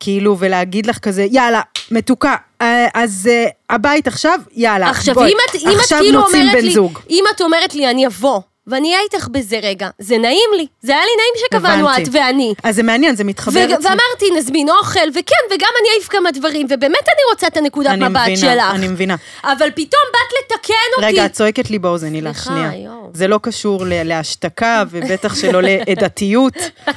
כאילו, 0.00 0.36
ולהגיד 0.38 0.86
לך 0.86 0.98
כזה, 0.98 1.26
יאללה, 1.30 1.60
מתוקה, 1.90 2.36
אה, 2.60 2.86
אז 2.94 3.28
אה, 3.32 3.46
הבית 3.70 4.06
עכשיו, 4.08 4.40
יאללה, 4.52 4.90
עכשיו, 4.90 5.14
בואי, 5.14 5.32
אם 5.32 5.36
את, 5.50 5.54
אם 5.54 5.70
את 5.70 5.76
עכשיו 5.80 5.98
כאילו 5.98 6.20
מוצאים 6.20 6.42
אומרת 6.42 6.56
בן 6.56 6.64
לי, 6.64 6.70
זוג. 6.74 6.98
אם 7.10 7.24
את 7.36 7.40
אומרת 7.40 7.74
לי, 7.74 7.90
אני 7.90 8.06
אבוא, 8.06 8.40
ואני 8.70 8.88
אהיה 8.88 9.00
איתך 9.12 9.28
בזה 9.28 9.58
רגע, 9.62 9.88
זה 9.98 10.18
נעים 10.18 10.50
לי. 10.56 10.66
זה 10.82 10.92
היה 10.92 11.02
לי 11.02 11.10
נעים 11.16 11.34
שקבענו. 11.46 11.88
את 12.02 12.08
ואני. 12.12 12.54
אז 12.62 12.76
זה 12.76 12.82
מעניין, 12.82 13.16
זה 13.16 13.24
מתחבר 13.24 13.60
ו- 13.70 13.82
ואמרתי, 13.84 14.30
נזמין 14.36 14.68
אוכל, 14.70 15.08
וכן, 15.10 15.20
וגם 15.54 15.68
אני 15.80 15.88
אעיף 15.94 16.08
כמה 16.08 16.30
דברים, 16.30 16.66
ובאמת 16.70 17.04
אני 17.08 17.22
רוצה 17.30 17.46
את 17.46 17.56
הנקודת 17.56 17.90
אני 17.90 18.08
מבט 18.08 18.20
מבינה, 18.22 18.36
שלך. 18.36 18.74
אני 18.74 18.88
מבינה. 18.88 19.16
אבל 19.44 19.68
פתאום 19.74 20.02
באת 20.12 20.32
לתקן 20.56 20.74
אותי. 20.96 21.06
רגע, 21.06 21.26
את 21.26 21.32
צועקת 21.32 21.70
לי 21.70 21.78
באוזן, 21.78 22.14
הילה, 22.14 22.34
שנייה. 22.34 22.70
יואו. 22.84 23.10
זה 23.14 23.28
לא 23.28 23.38
קשור 23.42 23.84
ל- 23.86 24.02
להשתקה, 24.02 24.82
ובטח 24.90 25.34
שלא 25.34 25.60
לעדתיות. 25.62 26.54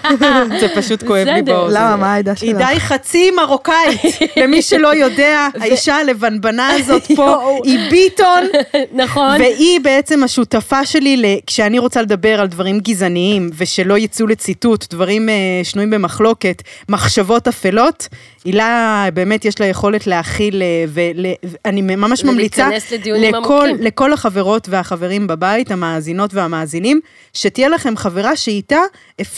זה 0.59 0.67
פשוט 0.75 1.03
כואב 1.07 1.27
לי. 1.27 1.41
באוזן. 1.41 1.77
למה, 1.81 1.95
מה 1.95 2.13
העדה 2.13 2.35
שלך? 2.35 2.43
היא 2.43 2.73
די 2.73 2.79
חצי 2.79 3.31
מרוקאית. 3.31 4.01
למי 4.37 4.61
שלא 4.61 4.95
יודע, 4.95 5.47
האישה 5.61 5.95
הלבנבנה 5.95 6.69
הזאת 6.69 7.11
פה. 7.15 7.35
היא 7.63 7.79
ביטון. 7.89 8.43
נכון. 8.91 9.41
והיא 9.41 9.79
בעצם 9.79 10.23
השותפה 10.23 10.85
שלי 10.85 11.17
ל- 11.17 11.25
כשאני 11.63 11.79
רוצה 11.79 12.01
לדבר 12.01 12.41
על 12.41 12.47
דברים 12.47 12.79
גזעניים, 12.79 13.49
ושלא 13.57 13.97
יצאו 13.97 14.27
לציטוט, 14.27 14.93
דברים 14.93 15.29
אה, 15.29 15.33
שנויים 15.63 15.89
במחלוקת, 15.89 16.61
מחשבות 16.89 17.47
אפלות, 17.47 18.07
הילה 18.45 19.07
באמת 19.13 19.45
יש 19.45 19.59
לה 19.59 19.65
יכולת 19.65 20.07
להכיל, 20.07 20.61
אה, 20.61 20.85
ואני 20.87 21.81
ממש 21.81 22.23
ממליצה 22.23 22.69
לכל. 23.05 23.69
לכל 23.79 24.13
החברות 24.13 24.69
והחברים 24.69 25.27
בבית, 25.27 25.71
המאזינות 25.71 26.33
והמאזינים, 26.33 26.99
שתהיה 27.33 27.69
לכם 27.69 27.97
חברה 27.97 28.35
שאיתה, 28.35 28.79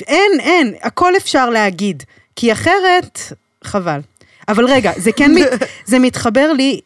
אין, 0.08 0.40
אין, 0.40 0.74
הכל 0.82 1.18
אפשר 1.18 1.50
להגיד, 1.50 2.04
כי 2.36 2.52
אחרת, 2.52 3.20
חבל. 3.64 4.00
אבל 4.48 4.66
רגע, 4.66 4.92
זה 4.98 5.12
כן, 5.12 5.32
מת, 5.36 5.48
זה 5.86 6.00
מתחבר 6.00 6.52
לי 6.54 6.80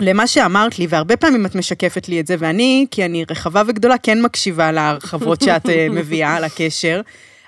למה 0.00 0.26
שאמרת 0.26 0.78
לי, 0.78 0.86
והרבה 0.88 1.16
פעמים 1.16 1.46
את 1.46 1.54
משקפת 1.54 2.08
לי 2.08 2.20
את 2.20 2.26
זה, 2.26 2.36
ואני, 2.38 2.86
כי 2.90 3.04
אני 3.04 3.24
רחבה 3.30 3.62
וגדולה, 3.66 3.98
כן 3.98 4.22
מקשיבה 4.22 4.72
להרחבות 4.72 5.40
שאת 5.40 5.68
אה, 5.68 5.86
מביאה 5.98 6.36
על 6.36 6.44
הקשר, 6.44 7.00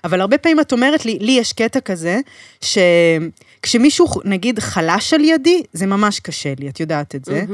אבל 0.04 0.20
הרבה 0.20 0.38
פעמים 0.38 0.60
את 0.60 0.72
אומרת 0.72 1.06
לי, 1.06 1.18
לי 1.20 1.32
יש 1.32 1.52
קטע 1.52 1.80
כזה, 1.80 2.20
שכשמישהו, 2.60 4.06
נגיד, 4.24 4.58
חלש 4.58 5.14
על 5.14 5.24
ידי, 5.24 5.62
זה 5.72 5.86
ממש 5.86 6.20
קשה 6.20 6.52
לי, 6.58 6.68
את 6.68 6.80
יודעת 6.80 7.14
את 7.14 7.24
זה, 7.24 7.44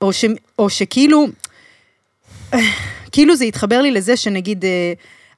או, 0.00 0.12
ש, 0.12 0.24
או 0.58 0.70
שכאילו, 0.70 1.26
כאילו 3.12 3.36
זה 3.36 3.44
התחבר 3.44 3.82
לי 3.82 3.90
לזה 3.90 4.16
שנגיד, 4.16 4.64
אה, 4.64 4.92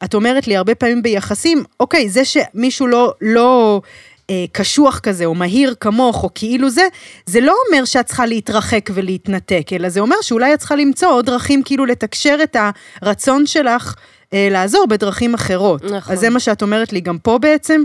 את 0.04 0.14
אומרת 0.14 0.46
לי 0.46 0.56
הרבה 0.56 0.74
פעמים 0.74 1.02
ביחסים, 1.02 1.64
אוקיי, 1.80 2.08
זה 2.08 2.22
שמישהו 2.24 2.86
לא, 2.86 3.14
לא 3.20 3.80
אה, 4.30 4.44
קשוח 4.52 4.98
כזה, 4.98 5.24
או 5.24 5.34
מהיר 5.34 5.74
כמוך, 5.80 6.24
או 6.24 6.30
כאילו 6.34 6.70
זה, 6.70 6.82
זה 7.26 7.40
לא 7.40 7.54
אומר 7.66 7.84
שאת 7.84 8.06
צריכה 8.06 8.26
להתרחק 8.26 8.90
ולהתנתק, 8.94 9.66
אלא 9.72 9.88
זה 9.88 10.00
אומר 10.00 10.16
שאולי 10.22 10.54
את 10.54 10.58
צריכה 10.58 10.76
למצוא 10.76 11.08
עוד 11.08 11.26
דרכים 11.26 11.62
כאילו 11.62 11.86
לתקשר 11.86 12.38
את 12.42 12.56
הרצון 13.02 13.46
שלך 13.46 13.94
אה, 14.32 14.48
לעזור 14.50 14.86
בדרכים 14.86 15.34
אחרות. 15.34 15.84
נכון. 15.84 16.12
אז 16.12 16.20
זה 16.20 16.30
מה 16.30 16.40
שאת 16.40 16.62
אומרת 16.62 16.92
לי 16.92 17.00
גם 17.00 17.18
פה 17.18 17.38
בעצם? 17.38 17.84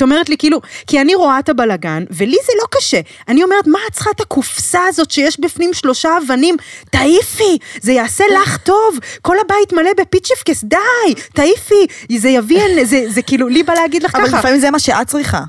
את 0.00 0.02
אומרת 0.02 0.28
לי 0.28 0.36
כאילו, 0.38 0.60
כי 0.86 1.00
אני 1.00 1.14
רואה 1.14 1.38
את 1.38 1.48
הבלגן, 1.48 2.04
ולי 2.10 2.36
זה 2.46 2.52
לא 2.62 2.64
קשה. 2.70 3.00
אני 3.28 3.42
אומרת, 3.42 3.66
מה 3.66 3.78
את 3.88 3.92
צריכה 3.92 4.10
את 4.10 4.20
הקופסה 4.20 4.80
הזאת 4.88 5.10
שיש 5.10 5.40
בפנים 5.40 5.74
שלושה 5.74 6.08
אבנים? 6.24 6.56
תעיפי, 6.90 7.58
זה 7.80 7.92
יעשה 7.92 8.24
לך 8.34 8.56
טוב. 8.56 8.98
כל 9.22 9.36
הבית 9.38 9.72
מלא 9.72 9.90
בפיצ'פקס, 10.00 10.64
די, 10.64 11.14
תעיפי, 11.34 11.86
זה 12.18 12.28
יביא, 12.28 12.84
זה, 12.84 13.04
זה 13.08 13.22
כאילו, 13.22 13.48
לי 13.48 13.62
בא 13.62 13.74
להגיד 13.74 14.02
לך 14.02 14.14
אבל 14.14 14.26
ככה. 14.26 14.38
לפעמים 14.38 14.60
זה 14.60 14.70
מה 14.70 14.78
שאת 14.78 15.06
צריכה. 15.06 15.40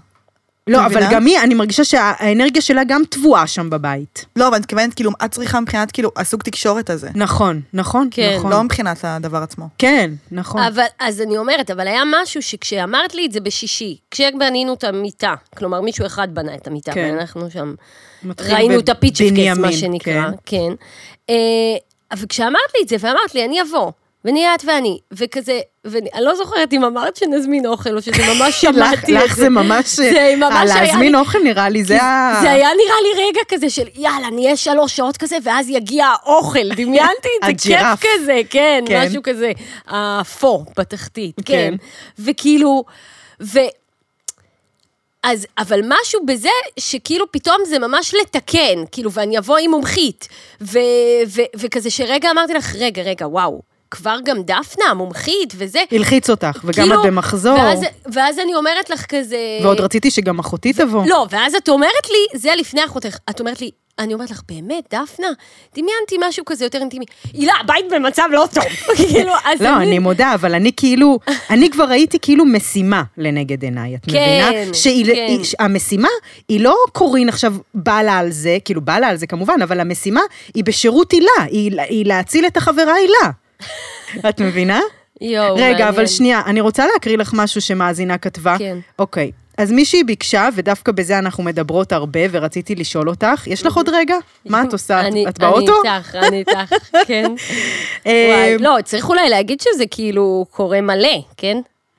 לא, 0.67 0.87
את 0.87 0.91
אבל? 0.91 1.01
גם 1.11 1.25
היא, 1.25 1.39
אני 1.39 1.53
מרגישה 1.53 1.83
שהאנרגיה 1.83 2.61
שלה 2.61 2.83
גם 2.83 3.01
טבועה 3.09 3.47
שם 3.47 3.69
בבית. 3.69 4.25
לא, 4.35 4.47
אבל 4.47 4.55
אני 4.55 4.61
מתכוונת, 4.61 4.93
כאילו, 4.93 5.11
את 5.25 5.31
צריכה 5.31 5.59
מבחינת, 5.59 5.91
כאילו, 5.91 6.11
הסוג 6.15 6.41
תקשורת 6.41 6.89
הזה. 6.89 7.09
נכון, 7.15 7.61
נכון, 7.73 8.07
כן. 8.11 8.35
נכון. 8.37 8.51
לא 8.51 8.63
מבחינת 8.63 8.97
הדבר 9.03 9.37
עצמו. 9.37 9.67
כן, 9.77 10.11
נכון. 10.31 10.61
אבל, 10.61 10.83
אז 10.99 11.21
אני 11.21 11.37
אומרת, 11.37 11.71
אבל 11.71 11.87
היה 11.87 12.03
משהו 12.21 12.41
שכשאמרת 12.41 13.15
לי 13.15 13.25
את 13.25 13.31
זה 13.31 13.39
בשישי, 13.39 13.97
כשבנינו 14.11 14.73
את 14.73 14.83
המיטה, 14.83 15.33
כלומר 15.57 15.81
מישהו 15.81 16.05
אחד 16.05 16.27
בנה 16.33 16.55
את 16.55 16.67
המיטה, 16.67 16.93
כן. 16.93 17.13
ואנחנו 17.15 17.51
שם 17.51 17.73
ראינו 18.39 18.79
את 18.79 18.89
הפיצ'פקס, 18.89 19.57
מה 19.57 19.71
שנקרא, 19.71 20.23
כן. 20.23 20.31
כן. 20.45 20.73
אה, 21.29 21.35
אבל 22.11 22.25
כשאמרת 22.29 22.71
לי 22.75 22.83
את 22.83 22.87
זה, 22.89 22.95
ואמרת 22.99 23.35
לי, 23.35 23.45
אני 23.45 23.61
אבוא, 23.61 23.91
ונהיה 24.25 24.55
את 24.55 24.63
ואני, 24.65 24.99
וכזה, 25.11 25.59
ואני 25.85 26.09
לא 26.19 26.35
זוכרת 26.35 26.73
אם 26.73 26.83
אמרת 26.83 27.15
שנזמין 27.15 27.65
אוכל, 27.65 27.95
או 27.95 28.01
שזה 28.01 28.33
ממש 28.35 28.55
שמעתי 28.61 29.17
את 29.17 29.23
לך 29.23 29.35
זה 29.35 29.49
ממש, 29.49 29.85
זה 29.95 30.33
ממש 30.37 30.69
היה 30.71 30.83
להזמין 30.85 31.11
לי- 31.11 31.19
אוכל 31.19 31.39
נראה 31.43 31.69
לי, 31.69 31.83
זה 31.83 32.01
ה... 32.03 32.37
זה 32.41 32.51
היה 32.51 32.69
נראה 32.77 32.95
לי 33.01 33.23
רגע 33.27 33.41
כזה 33.47 33.69
של 33.69 33.87
יאללה, 33.95 34.29
נהיה 34.29 34.55
שלוש 34.57 34.95
שעות 34.95 35.17
כזה, 35.17 35.37
ואז 35.43 35.69
יגיע 35.69 36.05
האוכל. 36.05 36.69
דמיינתי 36.77 37.29
את 37.49 37.59
זה, 37.59 37.67
כיף. 37.69 38.09
כזה, 38.15 38.41
כן, 38.49 38.83
כן. 38.87 39.07
משהו 39.07 39.23
כזה. 39.23 39.51
הפו 39.87 40.65
בתחתית, 40.77 41.35
כן. 41.35 41.43
כן. 41.45 41.73
וכאילו, 42.19 42.83
ו... 43.41 43.59
אז, 45.23 45.47
אבל 45.57 45.79
משהו 45.87 46.25
בזה, 46.25 46.49
שכאילו 46.79 47.31
פתאום 47.31 47.57
זה 47.65 47.79
ממש 47.79 48.13
לתקן, 48.21 48.83
כאילו, 48.91 49.11
ואני 49.11 49.37
אבוא 49.37 49.57
עם 49.57 49.71
מומחית, 49.71 50.27
ו, 50.61 50.79
ו, 51.27 51.41
וכזה 51.55 51.89
שרגע 51.89 52.31
אמרתי 52.31 52.53
לך, 52.53 52.75
רגע, 52.79 53.01
רגע, 53.01 53.27
וואו, 53.27 53.61
כבר 53.91 54.17
גם 54.25 54.37
דפנה, 54.43 54.85
המומחית, 54.89 55.53
וזה. 55.57 55.79
הלחיץ 55.91 56.29
אותך, 56.29 56.59
וגם 56.63 56.83
כאילו, 56.85 57.01
את 57.01 57.05
במחזור. 57.07 57.59
ואז, 57.59 57.79
ואז 58.13 58.39
אני 58.39 58.55
אומרת 58.55 58.89
לך 58.89 59.05
כזה... 59.09 59.37
ועוד 59.63 59.79
רציתי 59.79 60.11
שגם 60.11 60.39
אחותי 60.39 60.73
תבוא. 60.73 61.03
לא, 61.07 61.27
ואז 61.29 61.55
את 61.55 61.69
אומרת 61.69 62.09
לי, 62.09 62.39
זה 62.39 62.49
לפני 62.57 62.85
אחותך, 62.85 63.17
את 63.29 63.39
אומרת 63.39 63.61
לי, 63.61 63.71
אני 63.99 64.13
אומרת 64.13 64.31
לך, 64.31 64.41
באמת, 64.47 64.83
דפנה? 64.93 65.27
דמיינתי 65.75 66.15
משהו 66.29 66.45
כזה 66.45 66.65
יותר 66.65 66.79
אינטימי. 66.79 67.05
הילה, 67.33 67.53
הבית 67.61 67.85
במצב 67.91 68.23
לא 68.31 68.47
טוב. 68.53 68.63
כאילו, 68.97 69.33
אז 69.45 69.61
לא, 69.61 69.77
אני 69.77 69.99
מודה, 69.99 70.33
אבל 70.33 70.53
אני 70.55 70.71
כאילו, 70.77 71.19
אני 71.49 71.69
כבר 71.69 71.83
ראיתי 71.83 72.17
כאילו 72.21 72.45
משימה 72.45 73.03
לנגד 73.17 73.63
עיניי, 73.63 73.95
את 73.95 74.05
כן, 74.11 74.41
מבינה? 74.51 74.73
שהיא- 74.73 75.05
כן. 75.05 75.37
היא- 76.49 76.59
לא 76.61 76.75
קורין 76.91 77.29
עכשיו 77.29 77.53
בא 77.73 78.01
לה 78.01 78.17
על 78.17 78.31
זה, 78.31 78.57
כאילו 78.65 78.81
בא 78.81 78.99
לה 78.99 79.07
על 79.07 79.17
זה 79.17 79.27
כמובן, 79.27 79.61
אבל 79.63 79.79
המשימה 79.79 80.21
היא 80.53 80.63
בשירות 80.63 81.11
הילה, 81.11 81.27
היא 81.47 81.71
היא 81.89 82.05
להציל 82.05 82.45
את 82.45 82.57
החברה 82.57 82.93
הילה. 82.93 83.31
את 84.29 84.41
מבינה? 84.41 84.79
יואו, 85.21 85.55
רגע, 85.55 85.63
מעניין. 85.69 85.87
אבל 85.87 86.07
שנייה, 86.07 86.41
אני 86.45 86.61
רוצה 86.61 86.85
להקריא 86.93 87.17
לך 87.17 87.31
משהו 87.33 87.61
שמאזינה 87.61 88.17
כתבה. 88.17 88.55
כן. 88.57 88.77
אוקיי. 88.99 89.31
אז 89.57 89.71
מישהי 89.71 90.03
ביקשה, 90.03 90.49
ודווקא 90.55 90.91
בזה 90.91 91.19
אנחנו 91.19 91.43
מדברות 91.43 91.91
הרבה, 91.91 92.19
ורציתי 92.31 92.75
לשאול 92.75 93.09
אותך, 93.09 93.47
יש 93.47 93.65
לך 93.65 93.75
עוד 93.77 93.89
רגע? 93.89 94.15
מה 94.45 94.63
את 94.63 94.73
עושה? 94.73 94.99
אני- 94.99 95.27
את 95.27 95.39
באוטו? 95.39 95.73
אני 95.85 95.97
איתך, 95.97 96.15
אני 96.15 96.37
איתך, 96.39 96.73
כן. 97.07 97.31
אה, 98.07 98.27
וואי, 98.29 98.57
לא, 98.57 98.77
צריך 98.83 99.09
אולי 99.09 99.29
להגיד 99.29 99.61
שזה 99.61 99.83
כאילו 99.91 100.45
קורה 100.51 100.81
מלא, 100.81 101.17
כן? 101.37 101.57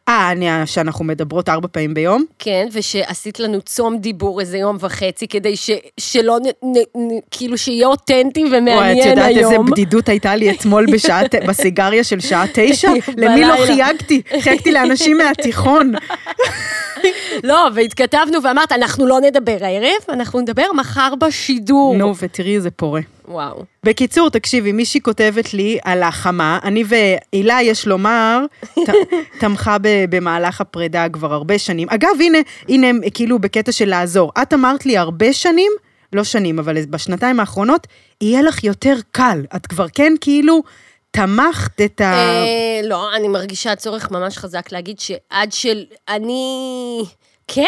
אה, 0.09 0.31
אני- 0.33 0.67
שאנחנו 0.67 1.05
מדברות 1.05 1.49
ארבע 1.49 1.69
פעמים 1.73 1.95
ביום? 1.95 2.25
כן, 2.39 2.69
ושעשית 2.73 3.41
לנו 3.41 3.61
צום 3.61 3.99
דיבור 3.99 4.41
איזה 4.41 4.59
יום 4.59 4.77
וחצי, 4.81 5.29
כדי 5.29 5.57
ש, 5.57 5.71
שלא, 6.01 6.39
נ, 6.39 6.67
נ, 6.67 6.79
נ, 6.97 7.19
כאילו 7.31 7.59
שיהיה 7.59 7.87
אותנטי 7.87 8.45
וואי, 8.45 8.59
את 8.59 8.63
ומעניין 8.63 9.09
יודעת 9.09 9.37
איזה 9.37 9.51
היום. 9.51 9.71
בדידות 9.71 10.09
הייתה 10.09 10.37
לי 10.37 10.51
אתמול 10.51 10.87
בשעה, 10.93 11.21
בסיגריה 11.49 12.05
של 12.05 12.21
שעה 12.21 12.45
תשע? 12.55 12.91
למי 13.17 13.41
לא. 13.45 13.55
חייגתי? 13.67 14.23
חייגתי 14.41 14.73
לאנשים 14.73 15.19
מהתיכון. 15.19 15.93
לא, 17.45 17.69
והתכתבנו 17.75 18.43
ואמרת, 18.43 18.73
אנחנו 18.73 19.07
לא 19.07 19.21
נדבר 19.21 19.57
הערב, 19.61 20.03
אנחנו 20.09 20.41
נדבר 20.41 20.67
מחר 20.77 21.15
בשידור. 21.21 21.97
נו, 21.97 22.15
ותראי 22.19 22.57
איזה 22.57 22.71
פורה. 22.71 23.01
וואו. 23.29 23.65
בקיצור, 23.85 24.29
תקשיבי, 24.31 24.73
מישהי 24.73 25.01
כותבת 25.01 25.55
לי 25.55 25.79
על 25.85 26.03
החמה, 26.03 26.59
אני 26.63 26.85
והילה, 26.87 27.63
יש 27.63 27.87
לומר, 27.87 28.41
ת- 28.75 28.89
תמכה 29.41 29.77
ב- 29.83 30.05
במהלך 30.17 30.61
הפרידה 30.61 31.07
כבר 31.13 31.33
הרבה 31.33 31.59
שנים. 31.59 31.89
אגב, 31.91 32.09
הנה, 32.21 32.39
הנה, 32.69 32.87
כאילו 33.15 33.39
בקטע 33.39 33.73
של 33.73 33.89
לעזור. 33.89 34.33
את 34.43 34.53
אמרת 34.55 34.87
לי 34.87 34.97
הרבה 34.99 35.33
שנים, 35.33 35.73
לא 36.13 36.25
שנים, 36.25 36.59
אבל 36.59 36.85
בשנתיים 36.87 37.41
האחרונות, 37.41 37.87
יהיה 38.21 38.43
לך 38.43 38.65
יותר 38.65 38.97
קל. 39.11 39.45
את 39.57 39.67
כבר 39.67 39.87
כן 39.95 40.13
כאילו 40.21 40.63
תמכת 41.11 41.81
את 41.81 42.01
ה... 42.01 42.05
אה, 42.15 42.81
לא, 42.85 43.17
אני 43.17 43.29
מרגישה 43.29 43.77
צורך 43.77 44.11
ממש 44.11 44.39
חזק 44.39 44.73
להגיד 44.73 45.01
שעד 45.01 45.53
של... 45.53 45.85
אני... 46.09 47.03
כן? 47.49 47.65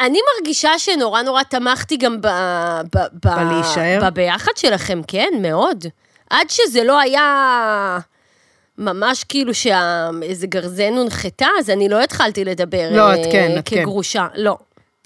אני 0.00 0.18
מרגישה 0.34 0.78
שנורא 0.78 1.22
נורא 1.22 1.42
תמכתי 1.42 1.96
גם 1.96 2.20
ב... 2.20 2.26
ב... 2.94 2.98
ב... 2.98 3.28
בלהישאר? 3.28 4.00
בביחד 4.02 4.56
שלכם, 4.56 5.00
כן, 5.08 5.30
מאוד. 5.40 5.84
עד 6.30 6.50
שזה 6.50 6.84
לא 6.84 7.00
היה... 7.00 7.98
ממש 8.78 9.24
כאילו 9.24 9.54
שאיזה 9.54 10.46
גרזן 10.46 10.92
הונחתה, 10.96 11.46
אז 11.58 11.70
אני 11.70 11.88
לא 11.88 12.02
התחלתי 12.02 12.44
לדבר 12.44 12.88
לא, 12.92 13.14
את 13.14 13.18
אה, 13.18 13.32
כן, 13.32 13.54
את 13.58 13.68
כן. 13.68 13.80
כגרושה. 13.80 14.26
לא. 14.34 14.56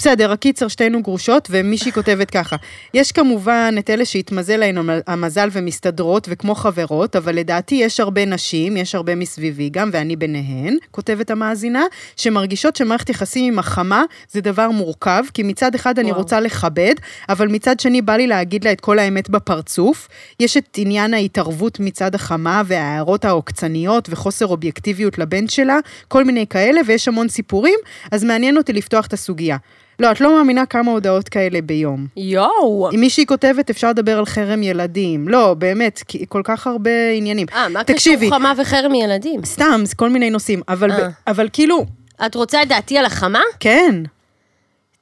בסדר, 0.01 0.33
הקיצר, 0.33 0.69
שתינו 0.69 1.03
גרושות, 1.03 1.49
ומישהי 1.51 1.93
כותבת 1.93 2.31
ככה, 2.31 2.57
יש 2.95 3.13
כמובן 3.13 3.75
את 3.79 3.91
אלה 3.91 4.05
שהתמזל 4.05 4.57
להן 4.57 4.79
המ- 4.79 5.01
המזל 5.07 5.49
ומסתדרות 5.53 6.27
וכמו 6.31 6.55
חברות, 6.55 7.17
אבל 7.17 7.35
לדעתי 7.37 7.75
יש 7.75 8.01
הרבה 8.01 8.25
נשים, 8.25 8.77
יש 8.77 8.95
הרבה 8.95 9.15
מסביבי 9.15 9.69
גם, 9.69 9.91
ואני 9.93 10.17
ביניהן, 10.17 10.77
כותבת 10.91 11.31
המאזינה, 11.31 11.85
שמרגישות 12.17 12.77
שמערכת 12.77 13.09
יחסים 13.11 13.53
עם 13.53 13.59
החמה 13.59 14.03
זה 14.31 14.41
דבר 14.41 14.71
מורכב, 14.71 15.23
כי 15.35 15.43
מצד 15.43 15.75
אחד 15.75 15.99
אני 15.99 16.09
וואו. 16.11 16.21
רוצה 16.21 16.41
לכבד, 16.41 16.95
אבל 17.29 17.49
מצד 17.49 17.81
שני 17.81 18.03
בא 18.03 18.17
לי 18.17 18.27
להגיד 18.27 18.65
לה 18.65 18.73
את 18.73 18.81
כל 18.81 18.99
האמת 18.99 19.31
בפרצוף. 19.31 20.09
יש 20.41 20.57
את 20.57 20.69
עניין 20.77 21.15
ההתערבות 21.15 21.81
מצד 21.81 22.15
החמה 22.15 22.63
וההערות 22.67 23.25
העוקצניות 23.25 24.09
וחוסר 24.11 24.47
אובייקטיביות 24.47 25.19
לבן 25.19 25.49
שלה, 25.49 25.79
כל 26.09 26.25
מיני 26.25 26.47
כאלה, 26.47 26.81
ויש 26.87 27.09
המון 27.09 27.29
סיפורים, 27.29 27.79
אז 28.13 28.25
מעניין 28.25 28.57
אותי 28.57 28.73
לפתוח 28.73 29.07
את 29.07 29.13
הסוגיה. 29.13 29.57
לא, 29.99 30.13
את 30.13 30.21
לא 30.21 30.37
מאמינה 30.37 30.67
כמה 30.67 30.91
הודעות 30.91 31.29
כאלה 31.29 31.61
ביום. 31.61 32.07
יואו. 32.17 32.91
אם 32.95 33.01
מישהי 33.01 33.27
כותבת, 33.27 33.71
אפשר 33.71 33.91
לדבר 33.91 34.19
על 34.19 34.27
חרם 34.27 34.63
ילדים. 34.63 35.29
לא, 35.29 35.55
באמת, 35.55 36.03
כל 36.29 36.41
כך 36.45 36.67
הרבה 36.67 37.11
עניינים. 37.17 37.47
אה, 37.55 37.69
מה 37.69 37.85
תקשיבי, 37.85 38.27
קשור 38.27 38.39
חמה 38.39 38.53
וחרם 38.59 38.95
ילדים? 38.95 39.45
סתם, 39.45 39.81
זה 39.85 39.95
כל 39.95 40.11
מיני 40.11 40.31
נושאים, 40.31 40.63
אבל, 40.69 40.93
אה. 40.93 41.09
ב, 41.09 41.11
אבל 41.27 41.49
כאילו, 41.53 41.87
את 42.27 42.35
רוצה 42.35 42.63
את 42.63 42.69
דעתי 42.69 42.99
על 42.99 43.05
החמה? 43.05 43.43
כן. 43.61 44.03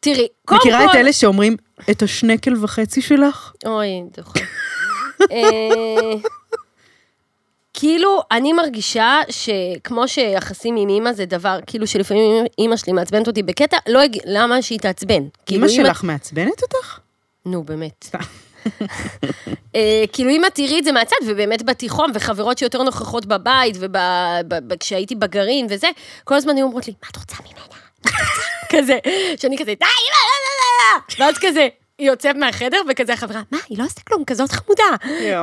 תראי, 0.00 0.26
קודם 0.44 0.61
כל... 0.61 0.68
מכירה 0.68 0.84
את 0.84 0.94
אלה 0.94 1.12
שאומרים, 1.12 1.56
את 1.90 2.02
השנקל 2.02 2.54
וחצי 2.61 3.02
שלך? 3.02 3.52
אוי, 3.66 3.88
דוחה. 4.16 4.40
אה, 7.76 7.81
כאילו, 7.81 8.21
אני 8.31 8.52
מרגישה 8.52 9.21
שכמו 9.31 10.09
שיחסים 10.09 10.76
עם 10.76 10.88
אימא 10.88 11.12
זה 11.12 11.25
דבר, 11.25 11.59
כאילו 11.67 11.87
שלפעמים 11.87 12.45
אימא 12.59 12.76
שלי 12.76 12.93
מעצבנת 12.93 13.26
אותי 13.26 13.43
בקטע, 13.43 13.76
לא 13.88 14.02
הג... 14.02 14.17
למה 14.25 14.62
שהיא 14.62 14.79
תעצבן? 14.79 15.23
כאילו, 15.47 15.61
אם 15.61 15.69
את- 15.69 15.75
שלך 15.75 16.05
מעצבנת 16.05 16.62
אותך? 16.62 16.99
נו, 17.47 17.62
באמת. 17.64 18.09
אה, 19.76 20.05
כאילו, 20.12 20.31
אם 20.31 20.45
את 20.45 20.55
תראי 20.55 20.79
את 20.79 20.85
זה 20.85 20.93
מהצד, 20.93 21.17
ובאמת 21.26 21.63
בתיכון, 21.63 22.11
וחברות 22.15 22.58
שיותר 22.58 22.82
נוכחות 22.82 23.26
בבית, 23.26 23.76
וכשהייתי 24.71 25.15
בגרעין 25.15 25.67
וזה, 25.71 25.89
כל 26.25 26.35
הזמן 26.35 26.56
היו 26.56 26.67
אומרות 26.67 26.87
לי, 26.87 26.93
מה 27.02 27.08
את 27.11 27.17
רוצה 27.17 27.37
ממנה? 27.43 27.61
מה 27.71 28.11
את 28.11 28.15
רוצה?" 28.15 28.43
כזה, 28.78 28.99
שאני 29.37 29.56
כזה, 29.58 29.65
די, 29.65 29.75
לא, 29.80 30.19
לא, 30.19 30.52
לא, 30.58 30.99
לא. 31.19 31.25
ואז 31.25 31.35
כזה, 31.41 31.69
היא 31.99 32.08
יוצאת 32.08 32.37
מהחדר, 32.37 32.78
וכזה 32.91 33.13
החברה, 33.13 33.41
מה, 33.50 33.58
היא 33.69 33.78
לא 33.78 33.85
עשתה 33.85 34.00
כלום, 34.08 34.25
כזאת 34.25 34.50
חמודה. 34.52 34.85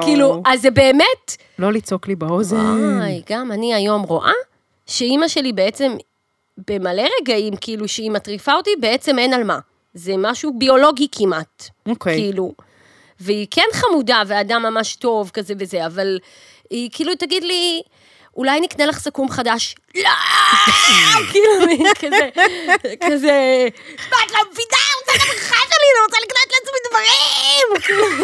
כאילו, 0.02 0.42
אז 0.46 0.62
זה 0.62 0.72
באמת, 0.72 1.38
לא 1.60 1.74
לצעוק 1.74 2.08
לי 2.08 2.16
באוזן. 2.16 2.98
וואי, 2.98 3.22
גם 3.30 3.52
אני 3.52 3.74
היום 3.74 4.02
רואה 4.02 4.32
שאימא 4.86 5.28
שלי 5.28 5.54
בעצם, 5.54 5.96
במלא 6.68 7.04
רגעים, 7.22 7.56
כאילו, 7.56 7.88
שהיא 7.88 8.12
מטריפה 8.12 8.54
אותי, 8.54 8.70
בעצם 8.80 9.20
אין 9.20 9.34
על 9.34 9.44
מה. 9.44 9.60
זה 9.94 10.14
משהו 10.18 10.54
ביולוגי 10.58 11.08
כמעט. 11.12 11.70
אוקיי. 11.88 12.16
כאילו. 12.16 12.54
והיא 13.20 13.48
כן 13.52 13.68
חמודה 13.74 14.24
ואדם 14.28 14.64
ממש 14.64 14.96
טוב 14.96 15.30
כזה 15.34 15.54
וזה, 15.60 15.86
אבל 15.86 16.20
היא 16.70 16.90
כאילו 16.94 17.16
תגיד 17.16 17.44
לי, 17.44 17.82
אולי 18.40 18.60
נקנה 18.60 18.86
לך 18.86 19.00
סכו"ם 19.00 19.30
חדש. 19.30 19.76
לא! 19.96 20.10
כאילו, 21.32 21.66
מין 21.68 21.94
כזה, 22.00 22.30
כזה, 23.08 23.68
מה, 24.12 24.18
את 24.26 24.32
לא 24.32 24.40
מבינה? 24.52 24.80
אני 24.80 24.96
רוצה 25.00 25.12
את 25.16 25.22
הברכה 25.22 25.56
שלי, 25.56 25.86
אני 25.92 26.02
רוצה 26.06 26.18
לקנות 26.24 26.50
לעצמי 26.54 26.80
דברים! 26.90 27.68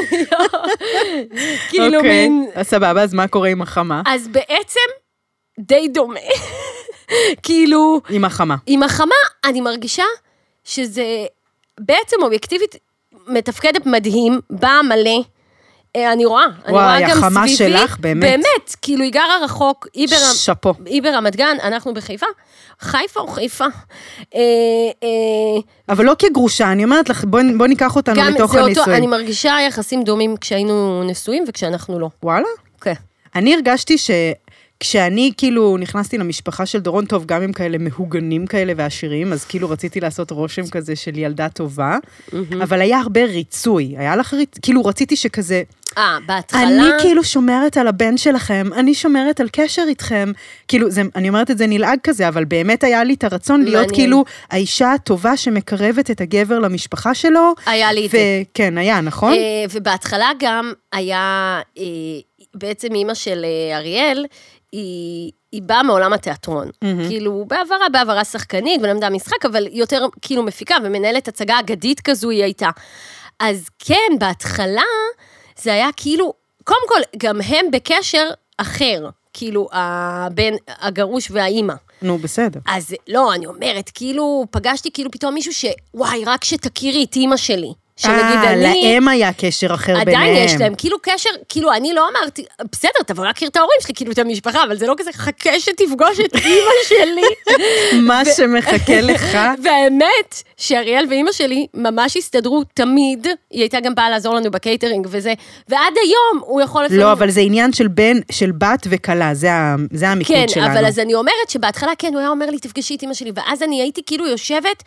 כאילו, 0.09 0.37
כאילו 1.69 1.97
אוקיי, 1.97 2.29
מין... 2.29 2.47
אז 2.55 2.67
סבבה, 2.67 3.03
אז 3.03 3.13
מה 3.13 3.27
קורה 3.27 3.49
עם 3.49 3.61
החמה? 3.61 4.01
אז 4.07 4.27
בעצם, 4.27 4.79
די 5.59 5.87
דומה. 5.87 6.19
כאילו, 7.43 8.01
עם 8.09 8.25
החמה. 8.25 8.55
עם 8.65 8.83
החמה, 8.83 9.15
אני 9.45 9.61
מרגישה 9.61 10.05
שזה 10.63 11.25
בעצם 11.79 12.17
אובייקטיבית 12.23 12.75
מתפקדת 13.27 13.85
מדהים, 13.85 14.39
באה 14.49 14.81
מלא. 14.81 15.21
אה, 15.95 16.11
אני 16.11 16.25
רואה, 16.25 16.45
אני 16.45 16.73
וואי, 16.73 16.85
רואה 16.85 17.01
גם 17.01 17.09
סביבי. 17.09 17.25
החמה 17.25 17.47
שלך, 17.47 17.97
באמת. 17.99 18.21
באמת, 18.21 18.75
כאילו 18.81 19.03
היא 19.03 19.11
גרה 19.11 19.37
רחוק, 19.43 19.87
היא, 19.93 20.07
ברמ... 20.07 20.35
שאפו. 20.35 20.73
היא 20.85 21.01
ברמת 21.01 21.35
גן, 21.35 21.57
אנחנו 21.63 21.93
בחיפה. 21.93 22.25
חיפה 22.79 23.19
או 23.19 23.27
חיפה? 23.27 23.65
אה, 24.35 24.39
אה, 25.03 25.61
אבל 25.89 26.05
לא 26.05 26.13
כגרושה, 26.19 26.71
אני 26.71 26.83
אומרת 26.83 27.09
לך, 27.09 27.23
בואי 27.23 27.43
בוא 27.57 27.67
ניקח 27.67 27.95
אותנו 27.95 28.15
לתוך 28.15 28.51
זה 28.51 28.57
אותו, 28.57 28.65
הנישואים. 28.65 28.97
אני 28.97 29.07
מרגישה 29.07 29.57
יחסים 29.67 30.03
דומים 30.03 30.37
כשהיינו 30.37 31.03
נשואים 31.03 31.43
וכשאנחנו 31.47 31.99
לא. 31.99 32.09
וואלה? 32.23 32.47
כן. 32.81 32.93
אני 33.35 33.53
הרגשתי 33.53 33.95
שכשאני 34.83 35.31
כאילו 35.37 35.77
נכנסתי 35.77 36.17
למשפחה 36.17 36.65
של 36.65 36.79
דורון, 36.79 37.05
טוב, 37.05 37.25
גם 37.25 37.41
עם 37.41 37.53
כאלה 37.53 37.77
מהוגנים 37.77 38.47
כאלה 38.47 38.73
ועשירים, 38.77 39.33
אז 39.33 39.45
כאילו 39.45 39.69
רציתי 39.69 39.99
לעשות 39.99 40.31
רושם 40.31 40.67
כזה 40.67 40.95
של 40.95 41.17
ילדה 41.17 41.49
טובה, 41.49 41.97
אבל 42.63 42.81
היה 42.81 42.99
הרבה 42.99 43.25
ריצוי. 43.25 43.95
היה 43.97 44.15
לך 44.15 44.33
ריצוי? 44.33 44.61
כאילו 44.61 44.85
רציתי 44.85 45.15
שכזה, 45.15 45.63
אה, 45.97 46.17
בהתחלה... 46.25 46.61
אני 46.63 46.81
כאילו 46.99 47.23
שומרת 47.23 47.77
על 47.77 47.87
הבן 47.87 48.17
שלכם, 48.17 48.67
אני 48.73 48.93
שומרת 48.93 49.39
על 49.39 49.49
קשר 49.51 49.81
איתכם. 49.87 50.31
כאילו, 50.67 50.91
זה, 50.91 51.01
אני 51.15 51.29
אומרת 51.29 51.51
את 51.51 51.57
זה 51.57 51.67
נלעג 51.67 51.99
כזה, 52.03 52.27
אבל 52.27 52.45
באמת 52.45 52.83
היה 52.83 53.03
לי 53.03 53.13
את 53.13 53.23
הרצון 53.23 53.61
להיות 53.61 53.75
מעניין. 53.75 53.95
כאילו 53.95 54.25
האישה 54.51 54.93
הטובה 54.93 55.37
שמקרבת 55.37 56.11
את 56.11 56.21
הגבר 56.21 56.59
למשפחה 56.59 57.13
שלו. 57.13 57.53
היה 57.65 57.93
לי 57.93 58.05
את 58.05 58.11
זה. 58.11 58.43
וכן, 58.51 58.77
היה, 58.77 59.01
נכון? 59.01 59.33
אה, 59.33 59.65
ובהתחלה 59.71 60.29
גם 60.39 60.73
היה, 60.93 61.61
אה, 61.77 61.83
בעצם 62.55 62.95
אימא 62.95 63.13
של 63.13 63.45
אה, 63.45 63.77
אריאל, 63.77 64.25
היא, 64.71 65.31
היא 65.51 65.61
באה 65.61 65.83
מעולם 65.83 66.13
התיאטרון. 66.13 66.69
כאילו, 67.07 67.45
בעברה, 67.47 67.89
בעברה 67.91 68.23
שחקנית, 68.23 68.81
ולמדה 68.83 69.09
משחק, 69.09 69.45
אבל 69.45 69.67
יותר 69.71 70.05
כאילו 70.21 70.43
מפיקה 70.43 70.75
ומנהלת 70.83 71.27
הצגה 71.27 71.59
אגדית 71.59 71.99
כזו 71.99 72.29
היא 72.29 72.43
הייתה. 72.43 72.69
אז 73.39 73.69
כן, 73.79 74.11
בהתחלה 74.19 74.81
זה 75.61 75.73
היה 75.73 75.89
כאילו, 75.97 76.33
קודם 76.63 76.87
כל, 76.87 77.01
גם 77.17 77.41
הם 77.41 77.65
בקשר 77.71 78.29
אחר, 78.57 79.09
כאילו, 79.33 79.67
הבן, 79.71 80.53
הגרוש 80.67 81.31
והאימא. 81.31 81.73
נו, 82.01 82.17
בסדר. 82.17 82.59
אז 82.67 82.95
לא, 83.07 83.33
אני 83.33 83.45
אומרת, 83.45 83.91
כאילו, 83.93 84.45
פגשתי 84.51 84.91
כאילו 84.91 85.11
פתאום 85.11 85.33
מישהו 85.33 85.53
ש... 85.53 85.65
וואי, 85.93 86.25
רק 86.25 86.43
שתכירי 86.43 87.03
את 87.03 87.15
אימא 87.15 87.37
שלי. 87.37 87.73
שנגיד 87.97 88.19
אה, 88.43 88.53
אני... 88.53 88.63
להם 88.93 89.07
היה 89.07 89.33
קשר 89.33 89.73
אחר 89.73 89.93
ביניהם. 90.05 90.07
עדיין 90.07 90.45
יש 90.45 90.53
להם, 90.59 90.75
כאילו 90.77 90.97
קשר, 91.01 91.29
כאילו 91.49 91.73
אני 91.73 91.93
לא 91.93 92.07
אמרתי, 92.11 92.45
בסדר, 92.71 93.03
תבוא 93.05 93.25
להכיר 93.25 93.47
את 93.47 93.55
ההורים 93.55 93.77
שלי, 93.81 93.93
כאילו 93.93 94.11
את 94.11 94.19
המשפחה, 94.19 94.63
אבל 94.63 94.77
זה 94.77 94.87
לא 94.87 94.93
כזה, 94.97 95.13
חכה 95.13 95.59
שתפגוש 95.59 96.19
את 96.19 96.35
אימא 96.45 96.71
שלי. 96.87 97.57
מה 98.01 98.21
שמחכה 98.37 99.01
לך. 99.01 99.37
והאמת, 99.63 100.43
שאריאל 100.57 101.05
ואימא 101.09 101.31
שלי 101.31 101.67
ממש 101.73 102.17
הסתדרו 102.17 102.63
תמיד, 102.73 103.27
היא 103.51 103.61
הייתה 103.61 103.79
גם 103.79 103.95
באה 103.95 104.09
לעזור 104.09 104.35
לנו 104.35 104.51
בקייטרינג 104.51 105.07
וזה, 105.09 105.33
ועד 105.69 105.93
היום 106.03 106.43
הוא 106.45 106.61
יכול 106.61 106.83
לפעמים... 106.83 107.01
לא, 107.01 107.11
אבל 107.11 107.29
זה 107.29 107.41
עניין 107.41 107.73
של 107.73 107.87
בן, 107.87 108.17
של 108.31 108.51
בת 108.51 108.87
וכלה, 108.89 109.33
זה 109.33 109.53
ה- 109.53 109.75
זה 109.91 110.09
המיקוד 110.09 110.35
כן, 110.35 110.47
שלנו. 110.47 110.73
אבל 110.73 110.85
אז 110.85 110.99
אני 110.99 111.13
אומרת 111.13 111.49
שבהתחלה, 111.49 111.91
כן, 111.97 112.09
הוא 112.13 112.19
היה 112.19 112.29
אומר 112.29 112.49
לי, 112.49 112.59
תפגשי 112.59 112.95
את 112.95 113.01
אימא 113.01 113.13
שלי, 113.13 113.31
ואז 113.35 113.63
אני 113.63 113.81
הייתי 113.81 114.01
כאילו 114.05 114.27
יושבת, 114.27 114.83